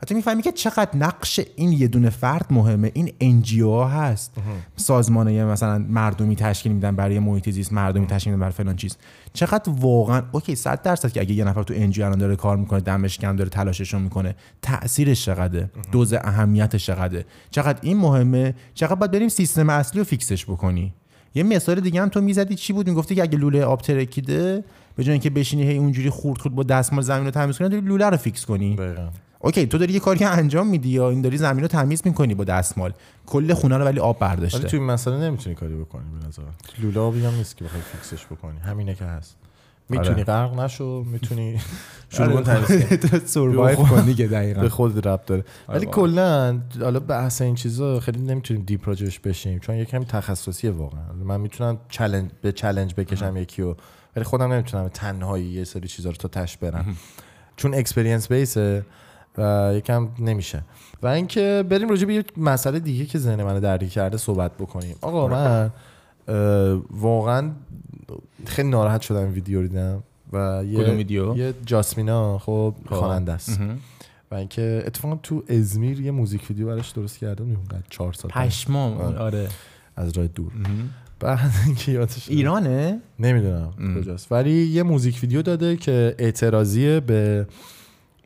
و 0.02 0.06
تو 0.06 0.16
می‌فهمی 0.16 0.41
که 0.41 0.52
چقدر 0.52 0.97
نقش 0.97 1.39
این 1.56 1.72
یه 1.72 1.88
دونه 1.88 2.10
فرد 2.10 2.45
مهمه. 2.50 2.91
این 2.93 3.14
NGO 3.22 3.70
ها 3.70 3.88
هست. 3.88 4.34
سازمانه 4.76 5.45
مثلا 5.45 5.86
مردمی 5.89 6.36
تشکیل 6.36 6.72
میدن 6.72 6.95
برای 6.95 7.20
محیط 7.20 7.50
زیست 7.50 7.74
مردمی 7.74 8.08
تشکیل 8.08 8.34
میدن 8.34 8.39
برای 8.39 8.54
فلان 8.54 8.76
چیز. 8.76 8.97
چقدر 9.34 9.72
واقعا 9.80 10.22
اوکی 10.32 10.56
100 10.56 10.82
درصد 10.82 11.12
که 11.12 11.22
اگه 11.22 11.34
یه 11.34 11.43
نفر 11.43 11.64
تو 11.64 11.74
NGO 11.78 12.06
الان 12.06 12.18
داره 12.18 12.36
کار 12.36 12.58
می‌کنه 12.58 12.80
دمش 12.80 13.18
گرم 13.18 13.36
داره 13.36 13.50
تلاشش 13.50 13.93
می‌کنه 13.93 14.36
تاثیرش 14.62 15.26
چقدره؟ 15.26 15.70
دوز 15.91 16.14
اهمیتش 16.14 16.86
چقدره؟ 16.86 17.26
چقدر 17.52 17.80
این 17.82 17.97
مهمه؟ 17.97 18.56
چقدر 18.74 18.95
باید 18.95 19.12
بریم 19.12 19.30
سیستم 19.30 19.70
اصلی 19.70 20.00
رو 20.00 20.06
fix 20.06 20.30
ش 20.30 20.45
بکنی؟ 20.45 20.93
یه 21.36 21.43
مثال 21.43 21.80
دیگه 21.80 22.02
هم 22.02 22.10
تو 22.10 22.22
می‌زدی 22.22 22.56
چی 22.56 22.74
بود؟ 22.74 22.89
می‌گفتی 22.89 23.16
که 23.16 23.22
اگه 23.22 23.38
لوله 23.38 23.64
آب 23.64 23.82
ترکیده 23.82 24.64
به 24.95 25.04
جای 25.04 25.12
اینکه 25.12 25.30
بشینی 25.30 25.64
هی 25.64 25.78
اونجوری 25.78 26.10
خورد 26.10 26.41
خورد 26.41 26.56
با 26.56 26.64
دستمال 26.64 27.02
زمین 27.02 27.26
رو 27.26 27.32
تمیز 27.32 27.58
کنی 27.58 27.82
لوله 27.82 28.06
رو 28.06 28.18
fix 28.18 28.45
کنی. 28.45 28.78
اوکی 29.40 29.66
تو 29.68 29.78
داری 29.78 29.94
یه 29.94 30.00
کاری 30.00 30.26
انجام 30.26 30.68
میدی 30.68 30.90
یا 30.90 31.10
این 31.10 31.22
داری 31.22 31.38
زمین 31.38 31.62
رو 31.62 31.68
تمیز 31.68 32.02
می‌کنی 32.06 32.36
با 32.36 32.44
دستمال 32.44 32.94
کل 33.26 33.54
خونه 33.54 33.78
رو 33.78 33.86
ولی 33.86 34.00
آب 34.00 34.20
برداشته. 34.20 34.60
ولی 34.60 34.68
تو 34.68 34.78
این 34.78 34.86
مسئله 34.86 35.18
نمی‌تونی 35.18 35.56
کاری 35.56 35.76
بکنی 35.76 36.04
به 36.22 36.28
نظر 36.28 36.42
لوله 36.80 37.00
آبی 37.00 37.26
هم 37.26 37.36
نیست 37.36 37.58
که 37.58 37.66
بخوای 37.66 37.82
fix 37.82 38.08
ش 38.08 38.26
بکنی 38.26 38.60
همینه 38.60 38.96
که 38.96 39.06
هست. 39.06 39.36
می‌تونی 39.90 40.10
آره. 40.10 40.24
غرق 40.24 40.60
نشو 40.60 41.04
می‌تونی 41.12 41.60
شروع 42.10 42.42
کن 42.42 42.44
تمیز 42.44 42.84
survive 43.34 43.76
کنی 43.76 44.14
که 44.14 44.28
دقیقاً. 44.28 44.62
به 44.62 44.70
خود 44.70 45.08
ربط 45.08 45.26
داره. 45.26 45.44
ولی 45.70 45.86
کلا 45.86 46.60
حالا 46.82 47.00
بحث 47.00 47.42
این 47.42 47.56
چیزا 47.56 48.00
خیلی 48.00 48.20
نمی‌تونیم 48.20 48.64
deep 48.64 48.88
راجعش 48.88 49.20
بشیم 49.20 49.60
چون 49.60 49.76
یکم 49.76 50.04
تخصصیه 50.04 50.72
واقعا. 50.72 51.14
من 51.24 51.42
می‌تونم 51.42 51.78
چالش 51.90 52.24
به 52.42 52.52
چالش 52.52 52.94
بکشم 52.96 53.38
یکی 53.38 53.62
رو 53.62 53.76
ولی 54.16 54.26
خودم 54.26 54.54
نمی‌تونم 54.54 54.88
تنهایی 54.88 55.46
یه 55.46 55.64
سری 55.64 55.88
چیزا 55.88 56.10
رو 56.10 56.16
تا 56.16 56.28
تش 56.28 56.58
برم. 56.58 56.96
چون 57.56 57.74
experience 57.74 58.32
base 58.32 58.75
ه 58.75 58.86
و 59.40 59.74
یکم 59.76 60.10
نمیشه. 60.20 60.64
و 61.04 61.08
اینکه 61.08 61.66
بریم 61.70 61.90
راجع 61.90 62.06
به 62.06 62.14
یه 62.14 62.24
مسئله 62.38 62.80
دیگه 62.80 63.06
که 63.06 63.20
ذهن 63.20 63.44
منو 63.44 63.60
درگیر 63.60 63.90
کرده 63.90 64.18
صحبت 64.18 64.52
بکنیم. 64.58 64.96
آقا 65.02 65.28
من 65.28 65.72
واقعا 66.92 67.52
خیلی 68.46 68.70
ناراحت 68.70 69.02
شدم 69.02 69.20
این 69.20 69.32
ویدیو 69.32 69.62
دیدم 69.62 70.04
و 70.34 70.64
یه 70.66 70.80
ویدیو؟ 70.80 71.38
یه 71.38 71.54
جاسمینا 71.66 72.38
خب, 72.38 72.76
خب. 72.90 72.96
خواننده 72.96 73.32
است. 73.32 73.60
و 74.32 74.36
اینکه 74.36 74.84
اتفاقا 74.86 75.20
تو 75.24 75.44
ازمیر 75.50 76.00
یه 76.00 76.12
موزیک 76.12 76.50
ویدیو 76.50 76.68
براش 76.68 76.90
درست 76.92 77.18
کرده 77.18 77.44
اونقدر 77.44 77.84
4 77.90 78.14
سال 78.14 78.32
پشمام. 78.32 78.98
آره. 78.98 79.18
آره. 79.18 79.48
از 79.96 80.18
راه 80.18 80.28
دور. 80.28 80.52
بعد 81.20 81.52
اینکه 81.66 81.92
یادش 81.92 82.30
ایرانه؟ 82.30 83.00
نمی‌دونم 83.20 83.74
کجاست. 84.00 84.32
ولی 84.32 84.52
یه 84.52 84.84
موزیک 84.84 85.20
ویدیو 85.22 85.42
داده 85.42 85.78
که 85.78 86.16
اعتراضیه 86.18 87.00
به 87.00 87.48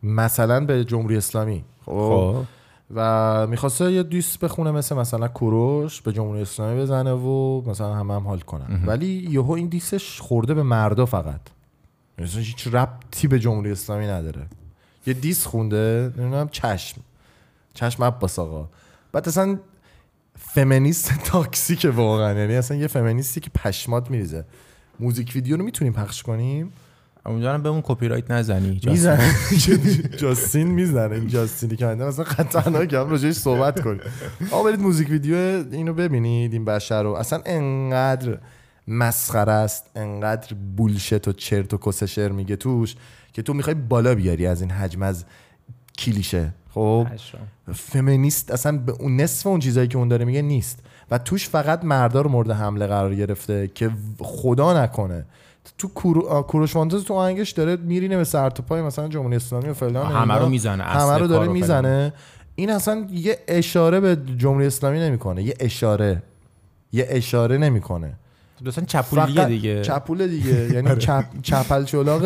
مثلا 0.04 0.66
به 0.66 0.86
جمهوری 0.86 1.18
اسلامی. 1.18 1.64
خب, 1.86 1.92
خب. 1.92 2.44
و 2.96 3.48
می‌خواسته 3.48 3.92
یه 3.92 4.04
دیس 4.04 4.38
بخونه 4.38 4.72
مثل 4.72 4.96
مثلا 4.96 5.28
کوروش 5.28 6.02
به 6.02 6.14
جمهوری 6.14 6.42
اسلامی 6.42 6.82
بزنه 6.82 7.12
و 7.12 7.62
مثلا 7.70 7.94
همه 7.96 8.14
هم 8.14 8.28
حال 8.28 8.40
کنن. 8.40 8.84
ولی 8.86 9.28
یهو 9.30 9.52
این 9.52 9.68
دیسش 9.68 10.22
خورده 10.22 10.54
به 10.54 10.64
مردا 10.64 11.06
فقط. 11.06 11.42
مثلا 12.18 12.42
هیچ 12.42 12.68
ربطی 12.68 13.28
به 13.28 13.40
جمهوری 13.40 13.72
اسلامی 13.72 14.08
نداره. 14.08 14.48
یه 15.08 15.14
diss 15.14 15.46
خونده 15.46 16.14
نمی‌دونم 16.18 16.50
چشم. 16.50 17.02
چشم 17.74 18.04
عباس 18.04 18.40
آقا. 18.40 18.70
بعد 19.12 19.28
اصلا 19.28 19.60
فمینیست 20.36 21.14
toxic 21.24 21.79
ه 21.79 21.90
واقعا. 21.90 22.40
یعنی 22.40 22.56
اصلا 22.56 22.78
یه 22.78 22.88
فمینیستی 22.88 23.40
که 23.40 23.50
پشمات 23.50 24.12
میریزه. 24.12 24.46
موزیک 25.00 25.32
ویدیو 25.36 25.58
رو 25.58 25.64
می‌تونیم 25.66 25.94
پخش 25.94 26.24
کنیم. 26.24 26.74
امیدوارم 27.26 27.64
بهمون 27.64 27.82
کپی 27.84 28.08
رایت 28.08 28.32
نزنی 28.32 28.82
می‌زنه. 28.86 29.34
جاستین 30.22 30.68
می‌زنه 30.68 31.16
این 31.16 31.28
جاستینی 31.28 31.76
که 31.76 31.86
مثلا 31.86 32.26
خطرناک 32.26 32.94
هم 32.94 33.10
راجعش 33.10 33.36
صحبت 33.36 33.82
کنیم. 33.82 34.00
آقا 34.52 34.64
برید 34.64 34.80
موزیک 34.80 35.10
ویدیو 35.10 35.36
اینو 35.72 35.94
ببینید 35.94 36.54
این 36.54 36.66
بشر 36.66 37.04
رو. 37.04 37.14
اصلا 37.14 37.42
انقدر 37.46 38.38
مسخره 38.88 39.52
است 39.52 39.86
انقدر 39.96 40.56
بولشت 40.78 41.28
و 41.28 41.32
چرت 41.32 41.74
و 41.74 41.78
کس 41.78 42.04
شعر 42.04 42.32
میگه 42.32 42.56
توش 42.56 42.96
که 43.34 43.42
تو 43.42 43.54
می‌خوای 43.54 43.76
بالا 43.76 44.16
بیاری 44.16 44.46
از 44.46 44.62
این 44.62 44.72
حجم 44.72 45.02
از 45.02 45.26
کلیشه. 45.98 46.54
خب؟ 46.70 47.08
فمینیست 47.74 48.52
اصلا 48.52 48.78
به 48.78 48.92
اون 48.92 49.16
نصف 49.16 49.48
اون 49.48 49.60
چیزایی 49.60 49.88
که 49.88 49.98
اون 49.98 50.08
داره 50.08 50.26
میگه 50.26 50.42
نیست. 50.42 50.80
و 51.12 51.18
توش 51.18 51.50
فقط 51.50 51.84
مردار 51.84 52.28
مورد 52.28 52.52
حمله 52.52 52.88
قرار 52.88 53.16
گرفته 53.16 53.68
که 53.68 53.90
خدا 54.20 54.84
نکنه 54.84 55.26
تو 55.78 55.88
کوروش 56.48 56.76
وانتز 56.76 57.04
تو 57.04 57.14
آهنگش 57.14 57.52
داره 57.52 57.76
میرینه 57.76 58.18
به 58.18 58.24
سر 58.24 58.50
پای 58.50 58.82
مثلا 58.82 59.08
جمهوری 59.08 59.36
اسلامی 59.36 59.70
و 59.70 59.74
فلان 59.74 60.12
همه 60.12 60.34
رو 60.34 60.50
می‌زنه 60.50 60.84
همه 60.84 61.18
رو 61.18 61.28
داره 61.28 61.48
می‌زنه. 61.48 62.14
این 62.56 62.70
اصلا 62.70 63.08
یه 63.12 63.40
اشاره 63.48 64.00
به 64.00 64.18
جمهوری 64.38 64.68
اسلامی 64.68 65.00
نمی‌کنه. 65.00 65.44
یه 65.44 65.54
اشاره. 65.60 66.24
یه 66.94 67.08
اشاره 67.10 67.58
نمی‌کنه. 67.58 68.14
دوستان 68.64 68.86
چپول 68.86 69.26
دیگه 69.26 69.46
دیگه. 69.46 69.82
چپول 69.82 70.28
دیگه. 70.28 70.54
یعنی 70.76 70.96
چپ 70.96 71.26
چپل 71.42 71.84
چلاق 71.84 72.24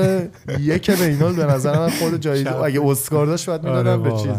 یک 0.60 0.92
بینال 0.92 1.36
به 1.36 1.46
نظر 1.46 1.80
من 1.80 1.90
خود 1.90 2.22
جایزه 2.22 2.56
اگه 2.56 2.86
اسکار 2.86 3.26
داشت 3.26 3.46
باید 3.50 3.64
می‌دادم 3.64 4.02
آره 4.02 4.12
به 4.12 4.18
چیز. 4.18 4.36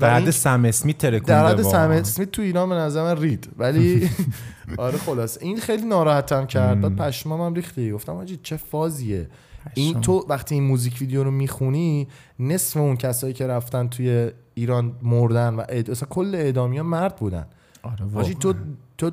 در 0.00 0.14
حد 0.14 0.30
سم 0.30 0.64
اسمیت 0.64 0.98
ترکونده 0.98 1.26
در 1.26 1.46
حد 1.46 1.62
سم 1.62 1.90
اسمیت 1.90 2.30
تو 2.30 2.42
ایران 2.42 2.68
به 2.68 2.74
نظر 2.74 3.02
من 3.02 3.22
رید. 3.22 3.48
ولی 3.58 4.10
آره 4.76 4.98
خلاص 4.98 5.38
این 5.40 5.56
خیلی 5.56 5.86
ناراحتم 5.86 6.46
کرد. 6.46 6.80
بعد 6.80 6.96
پشمام 6.96 7.40
هم 7.40 7.54
ریختی 7.54 7.92
گفتم 7.92 8.16
آجی 8.16 8.40
چه 8.42 8.56
فازیه. 8.56 9.28
این 9.74 10.00
تو 10.00 10.26
وقتی 10.28 10.54
این 10.54 10.64
موزیک 10.64 10.98
ویدیو 11.00 11.24
رو 11.24 11.30
می‌خونی 11.30 12.08
نصف 12.38 12.76
اون 12.76 12.96
کسایی 12.96 13.32
که 13.32 13.46
رفتن 13.46 13.88
توی 13.88 14.30
ایران 14.54 14.92
مردن 15.02 15.54
و. 15.54 15.64
اصلا 15.68 16.08
کل 16.10 16.34
اعدامی 16.34 16.78
ها 16.78 16.82
مرد 16.82 17.16
بودن. 17.16 17.46
آره 17.82 18.34
تو 18.34 18.54
تو 18.98 19.10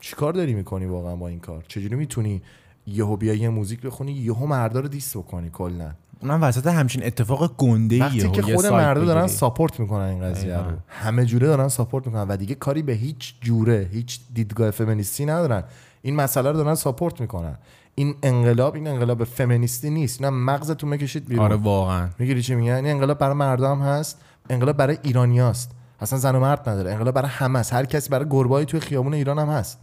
چیکار 0.00 0.32
داری 0.32 0.54
می‌کنی 0.54 0.86
واقعا 0.86 1.16
با 1.16 1.28
این 1.28 1.40
کار؟ 1.40 1.64
چجوری 1.68 1.96
می‌تونی 1.96 2.42
یهو 2.86 3.16
بیای 3.16 3.38
یه 3.38 3.48
موزیک 3.48 3.80
بخونی 3.80 4.12
یهو 4.12 4.46
مردا 4.46 4.80
رو 4.80 4.88
diss 4.88 5.16
بکنی 5.16 5.50
کلا؟ 5.50 5.90
اونم 6.22 6.42
وسط 6.42 6.66
همچین 6.66 7.06
اتفاق 7.06 7.56
گنده 7.56 7.94
ای 7.94 8.00
وقتی 8.00 8.30
که 8.30 8.42
خود 8.42 8.66
مردا 8.66 9.04
دارن 9.04 9.26
support 9.26 9.80
می‌کنن 9.80 10.04
این 10.04 10.20
قضیه 10.20 10.56
رو. 10.56 10.64
همه 10.88 11.24
جوره 11.24 11.46
دارن 11.46 11.68
support 11.68 12.06
می‌کنن 12.06 12.22
و 12.28 12.36
دیگه 12.36 12.54
کاری 12.54 12.82
به 12.82 12.92
هیچ 12.92 13.34
جوره 13.40 13.88
هیچ 13.92 14.20
دیدگاه 14.34 14.70
فمینیستی 14.70 15.26
ندارن. 15.26 15.64
این 16.02 16.16
مسئله 16.16 16.50
رو 16.50 16.56
دارن 16.56 16.74
support 16.74 17.20
می‌کنن. 17.20 17.58
این 17.94 18.14
انقلاب 18.22 18.74
این 18.74 18.86
انقلاب 18.86 19.24
فمینیستی 19.24 19.90
نیست. 19.90 20.22
نه 20.22 20.30
مغزتون 20.30 20.90
می‌کشید 20.90 21.28
بیرون. 21.28 21.44
آره 21.44 21.56
واقعا. 21.56 22.08
می‌گیری 22.18 22.42
چی 22.42 22.54
میگن؟ 22.54 22.72
این 22.72 22.86
انقلاب 22.86 23.18
برای 23.18 23.34
مردم 23.34 23.80
هست. 23.80 24.20
انقلاب 24.50 24.76
برای 24.76 24.98
ایرانیاست. 25.02 25.70
اصلا 26.00 26.18
زن 26.18 26.34
و 26.34 26.40
مرد 26.40 26.68
نداره. 26.68 26.92
انقلاب 26.92 27.14
برای 27.14 27.30
همه 27.30 27.62
هر 27.72 27.84
کسی 27.84 28.10
برای 28.10 28.26
گربایی 28.30 28.66
توی 28.66 28.80
خیابون 28.80 29.14
ایران 29.14 29.38
هم 29.38 29.48
هست. 29.48 29.78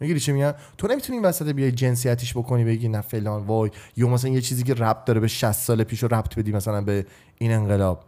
می‌گیری 0.00 0.20
چی 0.20 0.32
میگن؟ 0.32 0.54
تو 0.78 0.86
نمی‌تونی 0.86 1.18
این 1.18 1.26
وسط 1.26 1.48
بیای 1.48 1.72
جنسیتیش 1.72 2.36
بکنی 2.36 2.64
بگی 2.64 2.88
نه 2.88 3.00
فلان 3.00 3.46
وای 3.46 3.70
یا 3.96 4.08
مثلا 4.08 4.30
یه 4.30 4.40
چیزی 4.40 4.62
که 4.62 4.74
ربط 4.74 5.04
داره 5.04 5.20
به 5.20 5.28
60 5.28 5.52
سال 5.52 5.84
پیش 5.84 6.02
رو 6.02 6.14
ربط 6.14 6.38
بدی 6.38 6.52
مثلا 6.52 6.80
به 6.80 7.06
این 7.38 7.52
انقلاب. 7.52 8.04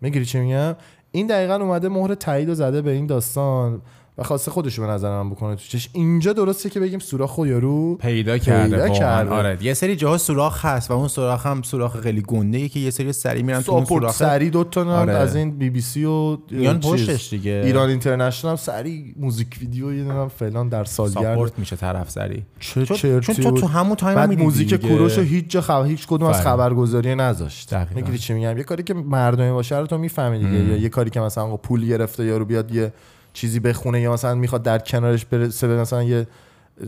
می‌گیری 0.00 0.24
چی 0.24 0.40
میگم؟ 0.40 0.76
این 1.12 1.26
دقیقا 1.26 1.54
اومده 1.54 1.88
مهر 1.88 2.14
تایید 2.14 2.48
و 2.48 2.54
زده 2.54 2.82
به 2.82 2.90
این 2.90 3.06
داستان. 3.06 3.82
و 4.18 4.22
خواسته 4.22 4.50
خودش 4.50 4.80
به 4.80 4.86
نظر 4.86 5.22
من 5.22 5.30
بکنه 5.30 5.54
تو 5.54 5.62
چش 5.68 5.88
اینجا 5.92 6.32
درسته 6.32 6.70
که 6.70 6.80
بگیم 6.80 6.98
سوراخ 6.98 7.38
و 7.38 7.46
یارو 7.46 7.96
پیدا 7.96 8.38
کرده 8.38 8.76
پیدا. 8.76 8.88
کرده. 8.88 9.30
آره 9.30 9.58
یه 9.60 9.74
سری 9.74 9.96
جاها 9.96 10.18
سوراخ 10.18 10.64
هست 10.64 10.90
و 10.90 10.94
اون 10.94 11.08
سوراخ 11.08 11.46
هم 11.46 11.62
سوراخ 11.62 12.00
خیلی 12.00 12.22
گنده 12.22 12.58
ای 12.58 12.68
که 12.68 12.80
یه 12.80 12.90
سری 12.90 13.12
سری 13.12 13.42
میرن 13.42 13.60
تو 13.60 13.72
اون 13.72 13.84
سوراخ 13.84 14.14
سری 14.14 14.50
دو 14.50 14.64
تا 14.64 15.00
آره. 15.00 15.12
از 15.12 15.36
این 15.36 15.50
بی 15.50 15.70
بی 15.70 15.80
سی 15.80 16.04
و 16.04 16.36
چیز، 16.50 16.68
پشتش 16.68 17.30
دیگه. 17.30 17.62
ایران 17.64 17.88
اینترنشنال 17.88 18.50
هم 18.50 18.56
سری 18.56 19.14
موزیک 19.18 19.58
ویدیو 19.60 19.94
یه 19.94 20.04
نام 20.04 20.28
فلان 20.28 20.68
در 20.68 20.84
سالگرد 20.84 21.24
ساپورت 21.24 21.58
میشه 21.58 21.76
طرف 21.76 22.10
سری 22.10 22.42
چه 22.60 22.86
چون, 22.86 23.20
چون 23.20 23.34
تو. 23.34 23.50
تو 23.50 23.66
همون 23.66 23.96
تایم 23.96 24.14
بعد 24.14 24.38
موزیک. 24.38 24.74
کوروش 24.74 25.18
رو 25.18 25.24
هیچ 25.24 25.48
جا 25.48 25.60
خبر 25.60 25.86
هیچ 25.86 26.06
کدوم 26.06 26.28
از. 26.28 26.42
خبرگزاری 26.42 27.14
نذاشت. 27.14 27.74
می‌گیری 27.94 28.18
چی 28.18 28.34
میگم 28.34 28.58
یه 28.58 28.64
کاری 28.64 28.82
که 28.82 28.94
مردمی 28.94 29.52
باشه 29.52 29.78
رو 29.78 29.86
تو 29.86 29.98
می‌فهمی 29.98 30.38
دیگه 30.38 30.64
یا 30.64 30.76
یه 30.76 30.88
کاری 30.88 31.10
که 31.10 31.20
مثلا 31.20 31.56
پول 31.56 31.86
گرفته 31.86 32.24
یارو 32.24 32.44
بیاد 32.44 32.74
یه 32.74 32.92
چیزی 33.32 33.60
بخونه 33.60 34.00
یا 34.00 34.12
مثلا 34.12 34.34
می‌خواد 34.34 34.62
در 34.62 34.78
کنارش 34.78 35.24
برسه 35.24 35.66
به 35.68 35.80
مثلا 35.80 36.02
یه 36.02 36.26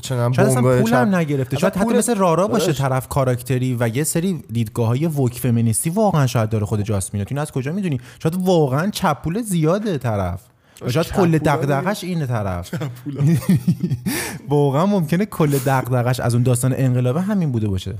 چنم 0.02 0.32
شاید 0.32 0.48
اصلا 0.48 0.80
پول. 0.80 0.94
هم 0.94 1.14
نگرفته. 1.14 1.58
شاید 1.58 1.76
حتی 1.76 1.94
مثل 1.94 2.14
رارا 2.14 2.48
باشه 2.48 2.66
داداش، 2.66 2.78
طرف 2.80 3.08
کاراکتری 3.08 3.76
و 3.80 3.88
یه 3.88 4.04
سری 4.04 4.44
دیدگاه 4.52 4.86
های 4.86 5.06
وک 5.06 5.38
فمینیستی 5.38 5.90
واقعا 5.90 6.26
شاید 6.26 6.50
داره 6.50 6.66
خود 6.66 6.82
جاسمینه 6.82 7.24
تو 7.24 7.34
این 7.34 7.38
از 7.38 7.52
کجا 7.52 7.72
می‌دونی؟ 7.72 8.00
شاید 8.22 8.36
واقعا 8.38 8.90
چپول 8.90 9.42
زیاده 9.42 9.98
طرف. 9.98 10.40
شاید 10.88 11.12
کل 11.12 11.38
دغدغش 11.38 12.04
اینه 12.04 12.26
طرف. 12.26 12.74
واقعا 14.48 14.86
ممکنه 14.86 15.26
کل 15.26 15.58
دغدغش 15.66 16.20
از 16.20 16.34
اون 16.34 16.42
داستان 16.42 16.74
انقلابه 16.76 17.20
همین 17.20 17.52
بوده 17.52 17.68
باشه. 17.68 17.94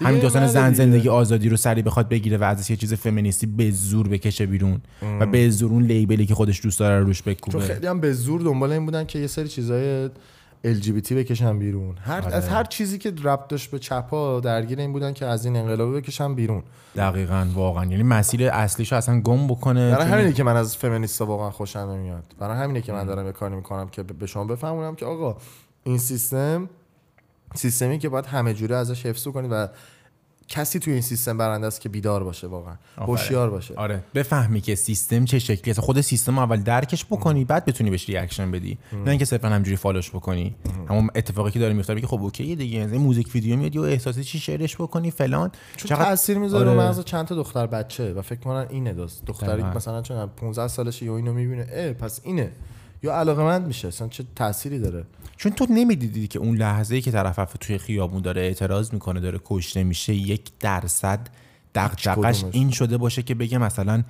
همین 0.00 0.20
داستان 0.20 0.42
نه 0.42 0.48
زن. 0.48 0.72
زندگی 0.72 1.08
آزادی 1.08 1.48
رو 1.48 1.56
سری 1.56 1.82
بخواد 1.82 2.08
بگیره 2.08 2.36
و 2.36 2.44
ازش 2.44 2.70
یه 2.70 2.76
چیز 2.76 2.94
فمینیستی 2.94 3.46
به 3.46 3.70
زور 3.70 4.08
بکشه 4.08 4.46
بیرون 4.46 4.80
و 5.20 5.26
به 5.26 5.50
زور 5.50 5.70
اون 5.72 5.82
لیبلی 5.82 6.26
که 6.26 6.34
خودش 6.34 6.62
دوست 6.62 6.78
داره 6.80 7.00
رو 7.00 7.06
روش 7.06 7.22
چون 7.22 7.32
بکوبه 7.34 7.60
خیلی 7.60 7.86
هم 7.86 8.00
به 8.00 8.12
زور 8.12 8.40
دنبال 8.40 8.72
این 8.72 8.84
بودن 8.84 9.04
که 9.04 9.18
یه 9.18 9.26
سری 9.26 9.48
چیزای 9.48 10.08
LGBT 10.64 11.12
بکشن 11.12 11.58
بیرون. 11.58 11.94
هر 12.00 12.20
آره. 12.20 12.34
از 12.34 12.48
هر 12.48 12.64
چیزی 12.64 12.98
که 12.98 13.12
ربط 13.22 13.48
داشت 13.48 13.70
به 13.70 13.78
چپا 13.78 14.40
درگیر 14.40 14.78
این 14.80 14.92
بودن 14.92 15.12
که 15.12 15.26
از 15.26 15.44
این 15.44 15.56
انقلاب 15.56 15.96
بکشن 15.96 16.34
بیرون. 16.34 16.62
دقیقا 16.96 17.46
واقعا. 17.54 17.84
یعنی 17.84 18.02
مسیر 18.02 18.48
اصلیشو 18.50 18.96
اصلا 18.96 19.20
گم 19.20 19.46
بکنه 19.46 19.90
برای 19.90 20.04
چون- 20.04 20.12
همینه 20.14 20.32
که 20.32 20.42
من 20.42 20.56
از 20.56 20.76
فمینیستا 20.76 21.26
واقعا 21.26 21.50
خوشم 21.50 21.78
نمیاد. 21.78 22.24
برای 22.38 22.58
همینه 22.58 22.80
که 22.80 22.92
من 22.92 23.04
دارم 23.04 23.26
یه 23.26 23.32
کاری 23.32 23.56
می‌کنم 23.56 23.88
که 23.88 24.02
به 24.02 24.26
شما 24.26 24.44
بفهمونم 24.44 24.94
که 24.94 25.06
آقا 25.06 25.36
این 25.84 25.98
سیستم 25.98 26.68
سیستمی 27.54 27.98
که 27.98 28.08
باید 28.08 28.26
همه 28.26 28.54
جوره 28.54 28.76
ازش 28.76 29.06
حفظ 29.06 29.28
کنید 29.28 29.50
و 29.52 29.68
کسی 30.48 30.78
توی 30.78 30.92
این 30.92 31.02
سیستم 31.02 31.38
برنده 31.38 31.66
است 31.66 31.80
که 31.80 31.88
بیدار 31.88 32.24
باشه 32.24 32.46
واقعا. 32.46 32.74
هوشیار 32.98 33.50
باشه. 33.50 33.74
آره. 33.74 34.04
بفهمی 34.14 34.60
که 34.60 34.74
سیستم 34.74 35.24
چه 35.24 35.38
شکلی 35.38 35.70
است 35.70 35.80
خود 35.80 36.00
سیستم 36.00 36.38
اول 36.38 36.62
درکش 36.62 37.04
بکنی 37.04 37.44
بعد 37.44 37.64
بتونی 37.64 37.90
بهش 37.90 38.08
reaction 38.08 38.50
بدی. 38.50 38.78
نه 38.92 39.10
اینکه 39.10 39.24
صرفا 39.24 39.48
همجوری 39.48 39.76
follow 39.76 40.01
ش 40.01 40.10
بکنی. 40.10 40.56
همون 40.88 41.10
اتفاقی 41.14 41.50
که 41.50 41.58
داره 41.58 41.74
میفته 41.74 41.94
میگه 41.94 42.06
خب 42.06 42.22
okay 42.22 42.56
دیگه. 42.56 42.78
این 42.78 42.96
music 42.96 43.34
video 43.34 43.56
میاد 43.56 43.74
یه 43.74 43.82
احساسی 43.82 44.24
چی 44.24 44.38
شعرش 44.38 44.76
بکنی 44.76 45.10
فلان. 45.10 45.50
چون 45.76 45.98
تاثیر 45.98 46.38
می‌ذاره 46.38 46.70
آره. 46.70 46.80
مغز 46.80 47.00
چند 47.04 47.26
تا 47.26 47.34
دختر 47.34 47.66
بچه 47.66 48.12
و 48.12 48.22
فکر 48.22 48.40
کنن 48.40 48.66
اینه 48.70 48.92
دوست 48.92 49.24
دختری. 49.26 49.62
مثلا 49.62 50.02
چون 50.02 50.26
15 50.26 50.68
سالشه 50.68 51.06
یا 51.06 51.16
اینو 51.16 51.32
می‌بینه. 51.32 51.66
اه 51.72 51.92
پس 51.92 52.20
اینه. 52.24 52.52
یا 53.02 53.14
علاقه 53.14 53.42
مند 53.42 53.66
میشه 53.66 53.88
اصلا 53.88 54.08
چه 54.08 54.24
تأثیری 54.36 54.78
داره 54.78 55.04
چون 55.36 55.52
تو 55.52 55.66
نمی‌دیدی 55.70 56.26
که 56.26 56.38
اون 56.38 56.56
لحظه 56.56 56.94
ای 56.94 57.00
که 57.00 57.10
طرف 57.10 57.56
توی 57.60 57.78
خیابون 57.78 58.22
داره 58.22 58.40
اعتراض 58.40 58.92
می‌کنه 58.92 59.20
داره 59.20 59.40
کشته 59.44 59.84
میشه 59.84 60.14
یک 60.14 60.50
درصد 60.60 61.20
کدومش؟ 61.74 62.44
این 62.50 62.70
شده 62.70 62.96
باشه 62.96 63.22
که 63.22 63.34
بگه 63.34 63.58
مثلا 63.58 64.02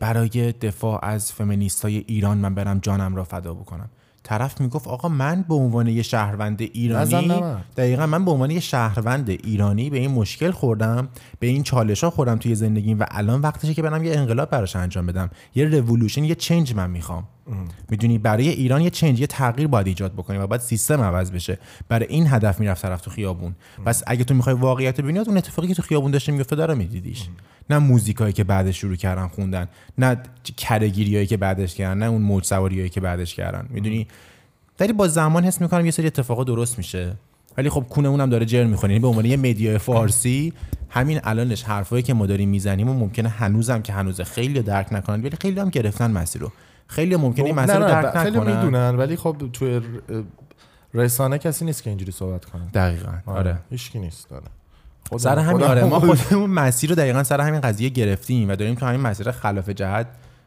برای 0.00 0.52
دفاع 0.52 1.04
از 1.04 1.32
فمینیستای 1.32 2.04
ایران 2.06 2.38
من 2.38 2.54
برم 2.54 2.78
جانم 2.78 3.16
را 3.16 3.24
فدا 3.24 3.54
بکنم 3.54 3.90
طرف 4.22 4.60
می‌گفت 4.60 4.88
آقا 4.88 5.08
من 5.08 5.44
به 5.48 5.54
عنوان 5.54 5.86
یه 5.86 6.02
شهروند 6.02 6.60
ایرانی. 6.60 7.42
دقیقا 7.76 8.06
من 8.06 8.24
به 8.24 8.30
عنوان 8.30 8.50
یه 8.50 8.60
شهروند 8.60 9.30
ایرانی 9.30 9.90
به 9.90 9.98
این 9.98 10.10
مشکل 10.10 10.50
خوردم 10.50 11.08
به 11.38 11.46
این 11.46 11.62
چالش 11.62 12.04
ها 12.04 12.10
خوردم 12.10 12.36
توی 12.36 12.54
زندگیم 12.54 13.00
و 13.00 13.04
الان 13.10 13.40
وقتشه 13.40 13.74
که 13.74 13.82
برم 13.82 14.04
یه 14.04 14.18
انقلاب 14.18 14.50
براش 14.50 14.76
انجام 14.76 15.06
بدم 15.06 15.30
یه 15.54 15.64
رولوشن 15.64 16.24
یه 16.24 16.34
چنج 16.34 16.74
من 16.74 16.90
می‌خوام 16.90 17.24
می‌دونی 17.90 18.18
برای 18.18 18.48
ایران 18.48 18.82
یه 18.82 18.90
چنج 18.90 19.20
یه 19.20 19.26
تغییر 19.26 19.68
باید 19.68 19.86
ایجاد 19.86 20.12
بکنی 20.12 20.38
و 20.38 20.46
باید 20.46 20.60
سیستم 20.60 21.00
عوض 21.00 21.30
بشه. 21.30 21.58
برای 21.88 22.06
این 22.06 22.26
هدف 22.26 22.60
می‌رفت 22.60 22.82
طرف 22.82 23.00
تو 23.00 23.10
خیابون. 23.10 23.54
پس 23.84 24.02
اگه 24.06 24.24
تو 24.24 24.34
می‌خوای 24.34 24.54
واقعیت 24.54 25.00
ببینی 25.00 25.18
اون 25.18 25.36
اتفاقی 25.36 25.68
که 25.68 25.74
تو 25.74 25.82
خیابون 25.82 26.10
داشته 26.10 26.32
میفته 26.32 26.56
داره 26.56 26.74
میدیدیش. 26.74 27.28
نه 27.70 27.78
موزیکایی 27.78 28.32
که 28.32 28.44
بعدش 28.44 28.80
شروع 28.80 28.96
کردن 28.96 29.28
خوندن 29.28 29.68
نه 29.98 30.16
کرهگیریایی 30.56 31.26
که 31.26 31.36
بعدش 31.36 31.74
کردن 31.74 31.98
نه 31.98 32.06
اون 32.06 32.22
موج 32.22 32.44
سواریایی 32.44 32.88
که 32.88 33.00
بعدش 33.00 33.34
کردن. 33.34 33.66
می‌دونی؟ 33.70 34.06
ولی 34.80 34.92
با 34.92 35.08
زمان 35.08 35.44
حس 35.44 35.60
می‌کنم 35.60 35.84
یه 35.84 35.90
سری 35.90 36.06
اتفاقا 36.06 36.44
درست 36.44 36.78
میشه. 36.78 37.16
ولی 37.56 37.70
خب 37.70 37.86
کونه 37.88 38.08
اونم 38.08 38.30
داره 38.30 38.46
جر 38.46 38.64
می‌خوره. 38.64 38.92
یعنی 38.92 39.02
به 39.02 39.08
عنوان 39.08 39.24
یه 39.24 39.36
مدیا 39.36 39.78
فارسی 39.78 40.52
همین 40.88 41.20
الانش 41.24 41.62
حرفایی 41.62 42.02
که 42.02 42.14
ما 42.14 42.26
داریم 42.26 42.48
می‌زنیم 42.48 42.88
و 42.88 42.94
ممکنه 42.94 43.28
هنوزم 43.28 43.82
که 43.82 43.92
هنوز 43.92 44.20
خیلی 44.20 44.62
درک 44.62 44.92
نکنن 44.92 45.20
ولی 45.20 45.36
خیلی 45.40 45.60
هم 45.60 45.68
گرفتن 45.68 46.10
مسیر 46.10 46.42
رو. 46.42 46.52
خیلی 46.90 47.16
ممکنه 47.16 47.44
این 47.44 47.54
مسیر 47.54 47.76
رو 47.76 47.84
درک 47.84 48.18
خیلی 48.18 48.38
نکنن 48.38 48.56
می‌دونن 48.56 48.96
ولی 48.96 49.16
خب 49.16 49.36
توی 49.52 49.80
رسانه 50.94 51.38
کسی 51.38 51.64
نیست 51.64 51.82
که 51.82 51.90
اینجوری 51.90 52.12
صحبت 52.12 52.44
کنه. 52.44 52.62
دقیقا 52.74 53.12
آره 53.26 53.58
هیچکی 53.70 53.98
نیست 53.98 54.30
داره 54.30 54.46
سر 55.18 55.38
همین 55.38 55.62
آره 55.62 55.84
ما 55.84 56.00
خودمون 56.00 56.50
مسیر 56.50 56.90
رو 56.90 56.96
دقیقا 56.96 57.22
سر 57.22 57.40
همین 57.40 57.60
قضیه 57.60 57.88
گرفتیم 57.88 58.48
و 58.48 58.56
داریم 58.56 58.74
تو 58.74 58.86
همین 58.86 59.00
مسیر 59.00 59.30
خلاف 59.30 59.68
جهت 59.68 60.06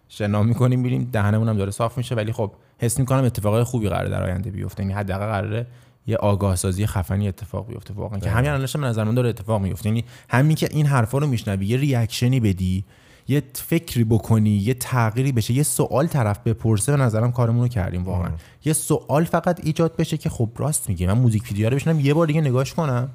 شنا 0.09 0.43
می‌کنیم 0.43 0.79
میریم 0.79 1.09
دهنمون 1.11 1.49
هم 1.49 1.57
داره 1.57 1.71
صاف 1.71 1.97
میشه 1.97 2.15
ولی 2.15 2.31
خب 2.31 2.51
حس 2.79 2.99
می‌کنم 2.99 3.23
اتفاقای 3.23 3.63
خوبی 3.63 3.89
قراره 3.89 4.09
در 4.09 4.23
آینده 4.23 4.51
بیفته. 4.51 4.83
یعنی 4.83 4.93
حداقل 4.93 5.25
قراره 5.25 5.67
یه 6.07 6.17
آگاه 6.17 6.55
سازی 6.55 6.85
خفنی 6.85 7.27
اتفاق 7.27 7.67
بیفته. 7.67 7.93
واقعا 7.93 8.19
که 8.19 8.29
همین 8.29 8.49
الانش 8.49 8.77
به 8.77 8.83
نظر 8.87 9.03
من 9.03 9.15
داره 9.15 9.29
اتفاق 9.29 9.61
میفته 9.61 9.89
یعنی 9.89 10.05
همین 10.29 10.55
که 10.55 10.67
این 10.71 10.85
حرفا 10.85 11.17
رو 11.17 11.27
میشنوی 11.27 11.65
یه 11.65 11.77
ریاکشنی 11.77 12.39
بدی 12.39 12.85
یه 13.27 13.43
فکری 13.53 14.03
بکنی 14.03 14.49
یه 14.49 14.73
تغییری 14.73 15.31
بشه 15.31 15.53
یه 15.53 15.63
سوال 15.63 16.07
طرف 16.07 16.39
بپرسه 16.39 16.91
به 16.91 17.03
نظرم 17.03 17.31
کارمون 17.31 17.61
رو 17.61 17.67
کردیم 17.67 18.03
واقعا. 18.03 18.31
یه 18.65 18.73
سوال 18.73 19.23
فقط 19.23 19.59
ایجاد 19.63 19.95
بشه 19.95 20.17
که 20.17 20.29
خب 20.29 20.49
راست 20.57 20.89
میگه 20.89 21.07
من 21.07 21.13
موزیک 21.13 21.43
ویدیو 21.43 21.69
رو 21.69 21.75
بشنم 21.75 21.99
یه 21.99 22.13
بار 22.13 22.27
دیگه 22.27 22.41
نگاش 22.41 22.73
کنم. 22.73 23.09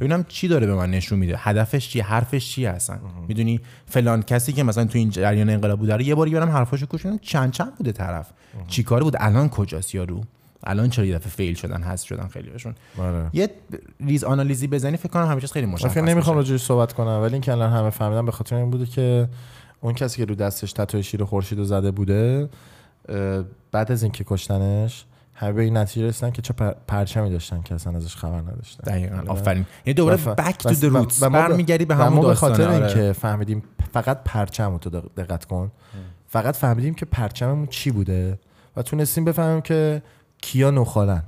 ببینم 0.00 0.24
چی 0.28 0.48
داره 0.48 0.66
به 0.66 0.74
من 0.74 0.90
نشون 0.90 1.18
میده. 1.18 1.36
هدفش 1.38 1.88
چیه؟ 1.88 2.04
حرفش 2.04 2.50
چیه 2.50 2.70
هستن 2.70 3.00
می‌دونی 3.28 3.60
فلان 3.86 4.22
کسی 4.22 4.52
که 4.52 4.62
مثلا 4.62 4.84
تو 4.84 4.98
این 4.98 5.10
جریان 5.10 5.50
انقلاب 5.50 5.78
بوده 5.78 5.94
رو 5.94 6.02
یه 6.02 6.14
بار 6.14 6.28
برم 6.28 6.50
حرفاشو 6.50 6.86
گوش 6.86 7.06
چند 7.22 7.50
چند 7.50 7.74
بوده 7.76 7.92
طرف؟ 7.92 8.30
چی 8.68 8.82
کاره 8.82 9.04
بود؟ 9.04 9.16
الان 9.20 9.48
کجاست 9.48 9.94
یارو؟ 9.94 10.24
الان 10.66 10.90
چرا 10.90 11.04
یه 11.04 11.14
دفعه 11.14 11.28
فیل 11.30 11.54
شدن 11.54 11.82
هست 11.82 12.04
شدن 12.04 12.26
خیلیشون 12.28 12.74
آره. 12.98 13.30
یه 13.32 13.50
ریز 14.06 14.24
آنالیزی 14.24 14.66
بزنی 14.66 14.96
فکر 14.96 15.08
کنم 15.08 15.26
همیشه 15.30 15.46
خیلی 15.46 15.66
من 15.66 15.72
مشخص 15.72 15.90
فکر 15.92 16.00
نمی‌خوام. 16.02 16.36
راجعش 16.36 16.62
صحبت 16.62 16.92
کنم 16.92 17.20
ولی 17.22 17.32
اینکه 17.32 17.52
الان 17.52 17.72
همه 17.72 17.90
فهمیدن 17.90 18.24
به 18.24 18.32
خاطر 18.32 18.56
این 18.56 18.70
بوده 18.70 18.86
که 18.86 19.28
اون 19.80 19.94
کسی 19.94 20.16
که 20.16 20.24
رو 20.24 20.34
دستش 20.34 20.72
تتوی 20.72 21.02
شیر 21.02 21.24
خورشید 21.24 21.58
رو 21.58 21.64
زده 21.64 21.90
بوده 21.90 22.48
بعد 23.72 23.92
از 23.92 24.02
اینکه 24.02 24.24
کشتنش 24.24 25.04
همه 25.34 25.52
به 25.52 25.62
این 25.62 25.76
نتیجه 25.76 26.06
رسیدن 26.06 26.30
که 26.30 26.42
چه 26.42 26.54
پر- 26.54 26.74
پرچمی 26.86 27.30
داشتن 27.30 27.62
که 27.62 27.74
اصلا 27.74 27.96
ازش 27.96 28.16
خبر 28.16 28.40
نداشتن 28.40 28.84
دقیقاً 28.92 29.16
آره. 29.16 29.28
آفرین 29.28 29.66
یعنی 29.86 29.94
دوباره 29.94 30.16
ف- 30.16 30.26
بک 30.28 30.56
تو 30.58 30.74
د 30.74 30.84
روتس 30.84 31.22
برمیگردی 31.22 31.84
به 31.84 31.94
همون 31.96 32.26
به 32.26 32.34
خاطر 32.34 32.68
آره. 32.68 32.86
اینکه 32.86 33.12
فهمیدیم 33.12 33.62
فقط 33.92 34.24
پرچم 34.24 34.78
تو 34.78 34.90
دق- 34.90 35.10
دقت 35.16 35.44
کن 35.44 35.70
فقط 36.28 36.56
فهمیدیم 36.56 36.94
که 36.94 37.06
پرچممون 37.06 37.66
چی 37.66 37.90
بوده 37.90 38.38
و 38.76 38.82
تونستیم 38.82 39.24
بفهمیم 39.24 39.60
که 39.60 40.02
کیا 40.44 40.70
نخالن. 40.70 41.22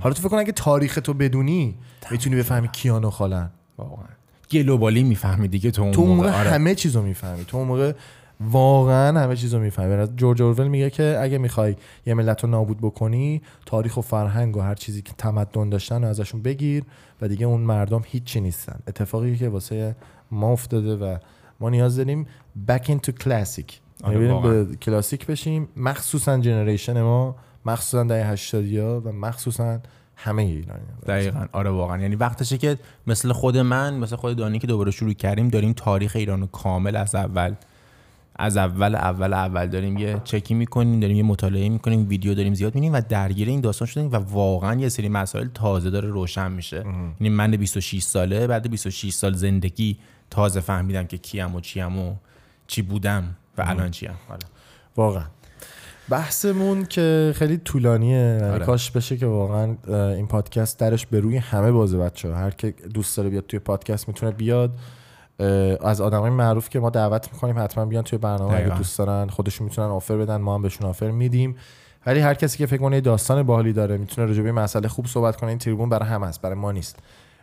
حالا 0.00 0.14
تو 0.14 0.22
فکر 0.22 0.28
کن 0.28 0.38
اگه 0.38 0.52
تاریخ 0.52 0.98
تو 1.04 1.14
بدونی 1.14 1.74
می‌تونی 2.10 2.36
بفهمی 2.36 2.68
کیا 2.72 2.98
نخالن. 2.98 3.50
واقعا. 3.78 4.06
گلوبالی 4.50 5.02
می‌فهمی 5.02 5.48
دیگه 5.48 5.70
تو 5.70 5.82
اون 5.82 5.92
تو 5.92 6.06
موقع 6.06 6.14
موقع 6.16 6.38
آره. 6.38 6.50
همه 6.50 6.74
چیزو 6.74 7.02
می‌فهمی. 7.02 7.44
تو 7.44 7.56
اون 7.56 7.66
موقع 7.66 7.92
واقعا 8.40 9.20
همه 9.20 9.36
چیزو 9.36 9.58
می‌فهمی. 9.58 10.06
جورج 10.16 10.42
اورول 10.42 10.68
میگه 10.68 10.90
که 10.90 11.18
اگه 11.20 11.38
می‌خوای 11.38 11.76
یه 12.06 12.14
ملت 12.14 12.44
رو 12.44 12.50
نابود 12.50 12.78
بکنی 12.78 13.42
تاریخ 13.66 13.96
و 13.96 14.00
فرهنگ 14.00 14.56
و 14.56 14.60
هر 14.60 14.74
چیزی 14.74 15.02
که 15.02 15.12
تمدن 15.18 15.68
داشتن 15.68 16.04
و 16.04 16.06
ازشون 16.06 16.42
بگیر 16.42 16.84
و 17.20 17.28
دیگه 17.28 17.46
اون 17.46 17.60
مردم 17.60 18.02
هیچی 18.06 18.40
نیستن. 18.40 18.78
اتفاقی 18.88 19.36
که 19.36 19.48
واسه 19.48 19.96
ما 20.30 20.52
افتاده 20.52 20.96
و 20.96 21.16
ما 21.60 21.70
نیاز 21.70 21.96
داریم 21.96 22.26
back 22.68 22.82
into 22.82 23.10
classic. 23.24 23.72
آره، 24.04 24.18
بریم. 24.18 24.42
به 24.42 24.76
کلاسیک 24.76 25.26
بشیم. 25.26 25.68
مخصوصا 25.76 26.38
جنریشن 26.38 27.02
ما 27.02 27.36
مخصوصا 27.66 28.04
دهه 28.04 28.30
80 28.30 28.76
ها 28.76 29.00
و 29.00 29.12
مخصوصا 29.12 29.80
همه 30.16 30.42
ایرانی 30.42 30.82
دقیقا. 31.06 31.46
آره 31.52 31.70
واقعا. 31.70 32.02
یعنی 32.02 32.16
وقتشه 32.16 32.58
که 32.58 32.78
مثل 33.06 33.32
خود 33.32 33.58
من 33.58 33.94
مثل 33.94 34.16
خود 34.16 34.36
دانی 34.36 34.58
که 34.58 34.66
دوباره 34.66 34.90
شروع 34.90 35.12
کردیم 35.12 35.48
داریم 35.48 35.72
تاریخ 35.72 36.16
ایران 36.16 36.40
رو 36.40 36.46
کامل 36.46 36.96
از 36.96 37.14
اول 37.14 37.54
از 38.38 38.56
اول 38.56 38.94
اول 38.94 39.32
اول 39.32 39.66
داریم 39.66 39.98
یه 39.98 40.20
چکی 40.24 40.54
می‌کنیم 40.54 41.00
داریم 41.00 41.16
یه 41.16 41.22
مطالعه 41.22 41.68
می‌کنیم 41.68 42.08
ویدیو 42.08 42.34
داریم 42.34 42.54
زیاد 42.54 42.74
می‌بینیم 42.74 42.92
و 42.92 43.00
درگیر 43.08 43.48
این 43.48 43.60
داستان 43.60 43.88
شدیم 43.88 44.12
و 44.12 44.16
واقعا 44.16 44.80
یه 44.80 44.88
سری 44.88 45.08
مسائل 45.08 45.48
تازه 45.54 45.90
داره 45.90 46.08
روشن 46.08 46.52
میشه. 46.52 46.84
یعنی 47.20 47.34
من 47.34 47.50
26 47.50 48.02
ساله 48.02 48.46
بعد 48.46 48.70
26 48.70 49.12
سال 49.12 49.32
زندگی 49.32 49.98
تازه 50.30 50.60
فهمیدم 50.60 51.06
که 51.06 51.18
کیم 51.18 51.54
و 51.54 51.60
چیم 51.60 51.98
و 51.98 52.14
چی 52.66 52.82
بودم 52.82 53.36
و 53.58 53.64
الان 53.66 53.90
چیم. 53.90 54.10
آره. 54.28 54.38
واقعا. 54.96 55.24
بحثمون 56.08 56.84
که 56.84 57.32
خیلی 57.36 57.56
طولانیه. 57.56 58.18
یعنی 58.18 58.42
آره. 58.42 58.66
کاش 58.66 58.90
بشه 58.90 59.16
که 59.16 59.26
واقعا 59.26 59.76
این 59.88 60.26
پادکست 60.26 60.78
درش 60.78 61.06
به 61.06 61.20
روی 61.20 61.36
همه 61.36 61.72
بازه 61.72 61.98
بچه 61.98 62.34
هر 62.34 62.50
که 62.50 62.74
دوست 62.94 63.16
داره 63.16 63.28
بیاد 63.28 63.46
توی 63.46 63.58
پادکست 63.58 64.08
می‌تونه 64.08 64.32
بیاد. 64.32 64.70
از 65.84 66.00
آدمای 66.00 66.30
معروف 66.30 66.68
که 66.68 66.80
ما 66.80 66.90
دعوت 66.90 67.32
می‌کنیم 67.32 67.58
حتما 67.58 67.84
بیان 67.84 68.04
توی 68.04 68.18
برنامه 68.18 68.54
اگه. 68.54 68.68
دوست 68.68 68.98
دارن. 68.98 69.28
خودشون 69.28 69.64
می‌تونن 69.64 69.88
آفر 69.88 70.16
بدن 70.16 70.36
ما 70.36 70.54
هم 70.54 70.62
بهشون 70.62 70.88
آفر 70.88 71.10
میدیم. 71.10 71.56
ولی 72.06 72.20
هر 72.20 72.34
کسی 72.34 72.58
که 72.58 72.66
فکر 72.66 72.80
کنه 72.80 73.00
داستان 73.00 73.42
باحالی 73.42 73.72
داره 73.72 73.96
می‌تونه 73.96 74.26
راجع 74.26 74.42
به 74.42 74.52
مسئله 74.52 74.88
خوب 74.88 75.06
صحبت 75.06 75.36
کنه 75.36 75.48
این 75.48 75.58
تریبون 75.58 75.88
برای 75.88 76.08
همه 76.08 76.26
است 76.26 76.42
برای 76.42 76.56
ما 76.56 76.72
نیست. 76.72 76.96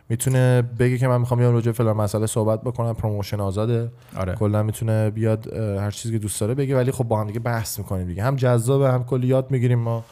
می‌تونه 0.08 0.62
بگه 0.78 0.98
که 0.98 1.08
من 1.08 1.20
می‌خوام 1.20 1.40
بیام 1.40 1.52
راجع 1.54 1.72
فلان 1.72 1.96
مسئله 1.96 2.26
صحبت 2.26 2.62
بکنم. 2.62 2.94
پروموشن 2.94 3.40
آزاده. 3.40 3.90
آره. 4.16 4.34
کلا 4.34 4.62
می‌تونه 4.62 5.10
بیاد 5.10 5.52
هر 5.56 5.90
چیزی 5.90 6.14
که 6.14 6.18
دوست 6.18 6.40
داره 6.40 6.54
بگه 6.54 6.76
ولی 6.76 6.90
خب 6.92 7.04
با 7.04 7.20
هم 7.20 7.26
دیگه 7.26 7.40
بحث 7.40 7.78
می‌کنیم 7.78 8.06
دیگه. 8.06 8.22
هم 8.22 8.36
جذابه 8.36 8.90
هم 8.92 9.04
کلی 9.04 9.26
یاد 9.26 9.50
می‌گیریم 9.50 9.78
ما. 9.78 10.04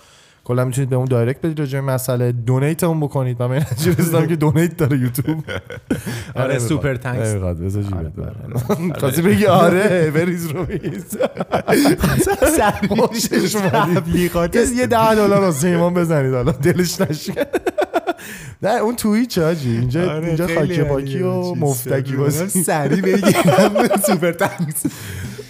کلا 0.44 0.64
می‌تونید 0.64 0.90
به 0.90 0.96
اون 0.96 1.04
دایرکت 1.04 1.38
بدید 1.38 1.58
راجع 1.58 1.80
به 1.80 1.86
مسئله. 1.86 2.32
دونیت 2.32 2.84
اون 2.84 3.00
بکنید. 3.00 3.42
من 3.42 3.48
به 3.48 3.54
این 3.54 3.62
نتیجه 3.62 3.90
رسیدم 3.90 4.26
که 4.26 4.36
دونیت 4.36 4.76
داره 4.76 4.98
یوتیوب. 4.98 5.44
آره 6.34 6.58
سوپر 6.58 6.94
تانکس. 6.94 7.34
آره، 7.34 7.40
آره. 7.44 8.92
خواستی 9.00 9.22
بگی 9.22 9.46
آره 9.46 10.10
بریز 10.10 10.46
رو 10.46 10.66
اومدی. 13.56 14.00
تبلیغات 14.00 14.56
یه 14.56 14.86
ده 14.86 15.14
دلار 15.14 15.40
واسه 15.40 15.68
ایمان 15.68 15.94
بزنید. 15.94 16.34
حالا 16.34 16.52
دلش 16.52 17.00
نشه 17.00 17.32
نه 18.62 18.70
اون 18.70 18.96
توییچ 18.96 19.38
هاجی 19.38 19.70
اینجا 19.70 20.12
آره، 20.12 20.26
اینجا 20.26 20.46
خاکی 20.46 20.82
پاکی 20.82 21.22
و 21.22 21.54
مفتکی 21.54 22.16
بازی. 22.16 22.62
سری 22.62 23.00
بگیرم 23.12 23.88
سوپر 24.06 24.32
تانکس 24.32 24.86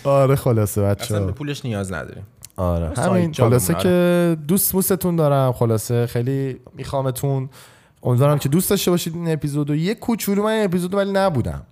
آره 0.04 0.36
خلاصه 0.36 0.82
بچه 0.82 1.02
اصلا 1.04 1.26
به 1.26 1.32
پولش 1.32 1.64
نیاز 1.64 1.92
نداریم. 1.92 2.26
آره. 2.56 2.94
سایت 2.94 3.08
همین 3.08 3.32
خلاصه 3.32 3.74
آره. 3.74 3.82
که 3.82 4.36
دوست 4.48 4.74
موستون 4.74 5.16
دارم. 5.16 5.52
خلاصه 5.52 6.06
خیلی 6.06 6.56
میخوامتون. 6.76 7.48
امیدوارم 8.02 8.38
که 8.38 8.48
دوست 8.48 8.70
داشته 8.70 8.90
باشید 8.90 9.14
این 9.14 9.32
اپیزودو 9.32 9.74
یه 9.76 9.94
کوچولو 9.94 10.42
من 10.42 10.50
این 10.50 10.64
اپیزودو 10.64 10.96
ولی 10.96 11.12
نبودم. 11.12 11.62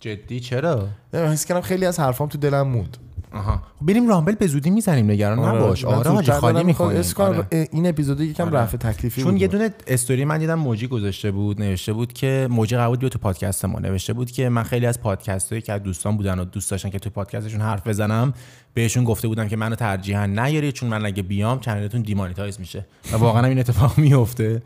جدی؟ 0.00 0.40
چرا؟ 0.40 0.88
حس 1.12 1.44
کردم 1.44 1.60
خیلی 1.60 1.86
از 1.86 2.00
حرفام 2.00 2.28
تو 2.28 2.38
دلم 2.38 2.68
موند. 2.68 2.96
آها. 3.36 3.62
بریم 3.82 4.08
رامبل 4.08 4.34
به 4.34 4.46
زودی 4.46 4.70
می‌زنیم 4.70 5.10
نگران 5.10 5.38
نباش. 5.38 5.84
من 5.84 5.94
آره 5.94 6.10
حاجی 6.10 6.32
خالی 6.32 6.64
می‌خوام. 6.64 6.90
حس 6.96 7.14
کنم 7.14 7.46
این 7.50 7.86
اپیزودو 7.86 8.24
یکم 8.24 8.44
آره. 8.44 8.58
رفع 8.58 8.76
تکلیفی 8.76 9.22
چون 9.22 9.36
یه 9.36 9.48
دونه 9.48 9.70
استوری 9.86 10.24
من 10.24 10.38
دیدم 10.38 10.54
موجی 10.54 10.86
گذاشته 10.86 11.30
بود 11.30 11.62
نوشته 11.62 11.92
بود 11.92 12.12
که 12.12 12.48
موجی 12.50 12.76
قبول 12.76 12.98
بیا 12.98 13.08
تو 13.08 13.18
پادکست 13.18 13.64
ما. 13.64 13.78
نوشته 13.78 14.12
بود 14.12 14.30
که 14.30 14.48
من 14.48 14.62
خیلی 14.62 14.86
از 14.86 15.00
پادکست 15.00 15.50
هایی 15.50 15.62
که 15.62 15.78
دوستان 15.78 16.16
بودن 16.16 16.38
و 16.38 16.44
دوست 16.44 16.70
داشتن 16.70 16.90
که 16.90 16.98
تو 16.98 17.10
پادکستشون 17.10 17.60
حرف 17.60 17.86
بزنم 17.86 18.32
بهشون 18.76 19.04
گفته 19.04 19.28
بودم 19.28 19.48
که 19.48 19.56
منو 19.56 19.74
ترجیحاً 19.74 20.26
نیارید 20.26 20.74
چون 20.74 20.88
من 20.88 21.06
اگه 21.06 21.22
بیام 21.22 21.60
چنلتون 21.60 22.02
دیمانیتایز 22.02 22.60
میشه. 22.60 22.86
و 23.12 23.16
واقعا 23.16 23.46
این 23.46 23.58
اتفاق 23.58 23.98
میفته. 24.04 24.62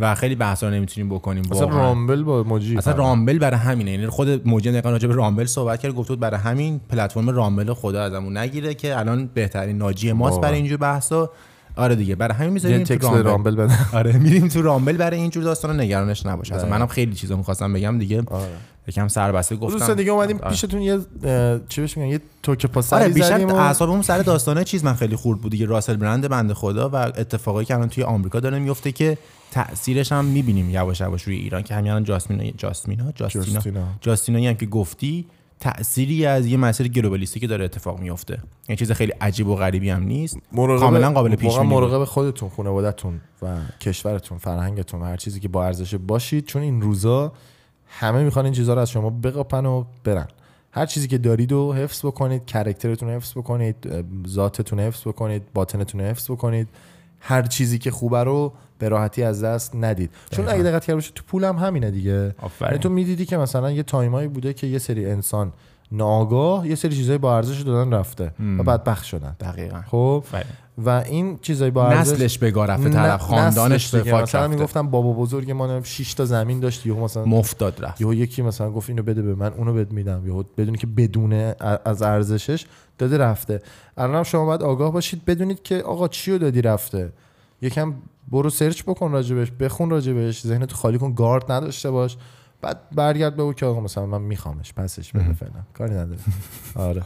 و 0.00 0.14
خیلی 0.14 0.34
بحثا 0.34 0.70
نمی‌تونیم 0.70 1.08
بکنیم. 1.10 1.44
اصلا. 1.52 1.68
رامبل 1.68 2.22
با 2.22 2.42
موجی 2.42 2.76
اصلا 2.76 2.94
رامبل 2.94 3.38
برای 3.38 3.60
همینه. 3.60 3.90
یعنی 3.90 4.06
خود 4.06 4.48
موجی 4.48 4.70
دقیقا 4.70 4.90
راجع 4.90 5.08
به 5.08 5.14
رامبل 5.14 5.44
صحبت 5.44 5.80
کرد 5.80 5.94
گفت 5.94 6.08
بود 6.08 6.20
برای 6.20 6.40
همین 6.40 6.80
پلتفرم 6.88 7.30
رامبل 7.30 7.72
خدا 7.72 8.02
ازمون 8.02 8.36
نگیره 8.36 8.74
که 8.74 8.98
الان 8.98 9.30
بهترین 9.34 9.78
ناجی 9.78 10.12
ماست. 10.12 10.40
برای 10.40 10.56
اینجور 10.56 10.76
بحثا. 10.78 11.30
آره 11.76 11.94
دیگه. 11.94 12.14
برای 12.14 12.34
همین 12.34 12.52
می‌ذاریم 12.52 12.84
تو 12.84 12.98
رامبل. 12.98 13.22
رامبل 13.22 13.54
بدن 13.56 13.78
آره 13.98 14.12
میریم 14.18 14.48
تو 14.48 14.62
رامبل 14.62 14.96
برای 14.96 15.18
اینجور 15.20 15.44
داستانا 15.44 15.82
نگرانش 15.82 16.26
نباش 16.26 16.52
اصلا. 16.52 16.70
منم 16.70 16.86
خیلی 16.86 17.14
چیزا 17.14 17.36
می‌خواستم 17.36 17.72
بگم 17.72 17.98
دیگه. 17.98 18.22
آره. 18.26 18.48
یکم 18.88 19.08
سربسته 19.08 19.56
گفتم 19.56 19.78
دوستان 19.78 19.96
دیگه 19.96 20.12
اومدیم 20.12 20.36
آره. 20.36 20.48
پیشتون 20.50 20.82
یه 20.82 21.00
چی 21.68 21.80
بهش 21.80 21.96
میگن 21.96 22.12
یه 22.12 22.20
توکه 22.42 22.68
پا 22.68 22.82
آره 22.96 23.08
بیشتر 23.08 23.46
و 23.46 23.54
اعصابمون 23.54 24.02
سر 24.02 24.18
داستانه 24.18 24.64
چیز 24.64 24.84
من 24.84 24.94
خیلی 24.94 25.16
خورد 25.16 25.40
بود 25.40 25.50
دیگه 25.50 25.66
راسل 25.66 25.96
برند 25.96 26.28
بنده 26.28 26.54
خدا 26.54 26.88
و 26.88 26.96
اتفاقایی 26.96 27.66
که 27.66 27.74
الان 27.74 27.88
توی 27.88 28.04
آمریکا 28.04 28.40
داره 28.40 28.58
میفته 28.58 28.92
که 28.92 29.18
تاثیرش 29.50 30.12
هم 30.12 30.24
می‌بینیم 30.24 30.70
یواش 30.70 31.00
یواش 31.00 31.22
روی 31.22 31.36
ایران 31.36 31.62
که 31.62 31.74
همین 31.74 31.90
الان 31.90 32.04
جاسمینا 32.04 32.50
جاسمینا 32.50 33.12
جاستینا 33.12 33.44
جاستینا. 33.44 33.86
جاستینایی 34.00 34.46
هم 34.46 34.54
که 34.54 34.66
گفتی 34.66 35.26
تأثیری 35.60 36.26
از 36.26 36.46
یه 36.46 36.56
مسیر 36.56 36.88
گلوبالیستی 36.88 37.40
که 37.40 37.46
داره 37.46 37.64
اتفاق 37.64 38.00
میفته 38.00 38.38
یه 38.68 38.76
چیز 38.76 38.92
خیلی 38.92 39.12
عجیب 39.20 39.48
و 39.48 39.56
غریبی 39.56 39.90
هم 39.90 40.02
نیست 40.02 40.38
کاملا 40.56 41.12
قابل 41.12 41.36
پیش 41.36 41.58
بینی. 41.58 41.68
مراقب 41.68 42.04
خودتون 42.04 42.48
خانوادهتون 42.48 43.20
و 43.42 43.56
کشورتون 43.80 44.38
فرهنگتون 44.38 45.02
و 45.02 45.04
هر 45.04 45.16
چیزی 45.16 45.40
که 45.40 45.48
با 45.48 45.64
ارزش 45.64 45.94
باشید 45.94 46.46
چون 46.46 46.62
این 46.62 46.82
روزا 46.82 47.32
همه 47.86 48.22
می‌خوان 48.22 48.44
این 48.44 48.54
چیزها 48.54 48.74
رو 48.74 48.80
از 48.80 48.90
شما 48.90 49.10
بقاپن 49.10 49.66
و 49.66 49.84
برن. 50.04 50.26
هر 50.72 50.86
چیزی 50.86 51.08
که 51.08 51.18
دارید 51.18 51.52
رو 51.52 51.72
حفظ 51.72 52.04
بکنید 52.06 52.46
character 52.46 52.94
تون 52.94 53.10
حفظ 53.10 53.32
بکنید 53.32 53.76
ذاتتون 54.28 54.80
حفظ 54.80 55.06
بکنید 55.06 55.42
باطنتون 55.54 56.00
حفظ 56.00 56.30
بکنید 56.30 56.68
هر 57.20 57.42
چیزی 57.42 57.78
که 57.78 57.90
خوبه 57.90 58.24
رو 58.24 58.52
به 58.78 58.88
راحتی 58.88 59.22
از 59.22 59.44
دست 59.44 59.76
ندید. 59.76 60.10
چون 60.30 60.48
اگه 60.48 60.62
دقت 60.62 60.84
کرده 60.84 61.00
تو 61.00 61.24
پول 61.26 61.44
هم 61.44 61.56
همینه 61.56 61.90
دیگه. 61.90 62.34
آفرین. 62.42 62.70
یعنی 62.70 62.82
تو 62.82 62.88
می‌دیدی 62.88 63.26
که 63.26 63.36
مثلا 63.36 63.70
یه 63.70 63.82
time 63.82 64.13
ایی 64.13 64.28
بوده 64.28 64.52
که 64.52 64.66
یه 64.66 64.78
سری 64.78 65.06
انسان 65.06 65.52
ناآگاه 65.92 66.68
یه 66.68 66.74
سری 66.74 66.96
چیزای 66.96 67.18
با 67.18 67.36
ارزش 67.36 67.60
دادن 67.60 67.92
رفته 67.92 68.32
و 68.58 68.62
بدبخت 68.62 69.04
شدن. 69.04 69.36
دقیقا. 69.40 69.80
خب. 69.86 70.24
و 70.78 70.90
این 70.90 71.38
چیزای 71.42 71.70
با 71.70 71.86
ارزش 71.86 72.12
نصلش 72.12 72.38
بگاه 72.38 72.66
رفته 72.66 72.88
طرف 72.88 73.20
خاندانش 73.20 73.84
نسلش 73.84 74.02
به. 74.02 74.10
فاک 74.10 74.22
مثلا 74.22 74.48
می‌گفتم 74.48 74.90
بابا 74.90 75.12
بزرگ 75.12 75.50
ما 75.50 75.82
6 75.82 76.14
تا 76.14 76.24
زمین 76.24 76.60
داشت 76.60 76.86
یهو 76.86 77.04
مثلا 77.04 77.24
مفت 77.24 77.58
داد 77.58 77.84
رفت. 77.84 78.00
یهو 78.00 78.14
یکی 78.14 78.42
مثلا 78.42 78.70
گفت 78.70 78.90
اینو 78.90 79.02
بده 79.02 79.22
به 79.22 79.34
من 79.34 79.52
اونو 79.52 79.74
بد 79.74 79.92
میدم. 79.92 80.26
یهو 80.26 80.42
بدونی 80.56 80.78
که 80.78 80.86
بدونه 80.86 81.54
از 81.84 82.02
ارزشش 82.02 82.66
داده 82.98 83.18
رفته. 83.18 83.62
الان 83.96 84.24
شما 84.24 84.44
باید 84.44 84.62
آگاه 84.62 84.92
باشید 84.92 85.24
بدونید 85.24 85.62
که 85.62 85.82
آقا 85.82 86.08
چیو 86.08 86.38
دادی 86.38 86.62
رفته. 86.62 87.12
یکم 87.62 87.94
برو 88.28 88.50
سرچ 88.50 88.82
بکن 88.82 89.12
راجبش 89.12 89.52
بخون 89.60 89.90
راجبش 89.90 90.40
ذهنت 90.40 90.72
خالی 90.72 90.98
کن 90.98 91.14
گارد 91.14 91.52
نداشته 91.52 91.90
باش. 91.90 92.16
بعد 92.64 92.80
برگرد 92.92 93.36
به 93.36 93.42
او 93.42 93.52
که 93.52 93.66
آقا 93.66 93.80
مثلا 93.80 94.06
من 94.06 94.22
میخوامش 94.22 94.72
پسش 94.72 95.12
بده 95.12 95.32
فعلا 95.32 95.52
کاری 95.74 95.94
نداره 95.94 96.18
آره 96.74 97.02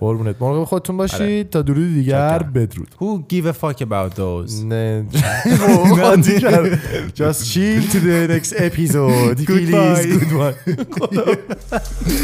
قربونت 0.00 0.42
مراقب 0.42 0.64
خودتون 0.64 0.96
باشید 0.96 1.50
تا 1.50 1.62
درود 1.62 1.94
دیگر. 1.94 2.38
بدرود 2.38 2.94
Who 3.00 3.22
give 3.32 3.46
a 3.46 3.52
fuck 3.52 3.80
about 3.82 4.14
those 4.16 4.64
نه. 4.64 5.06
Just 7.20 7.40
chill 7.52 7.82
to 7.92 7.98
the 8.08 8.26
next 8.34 8.52
episode. 8.68 9.36
Please. 9.46 9.70
Goodbye. 10.30 10.54
Goodbye. 10.98 12.16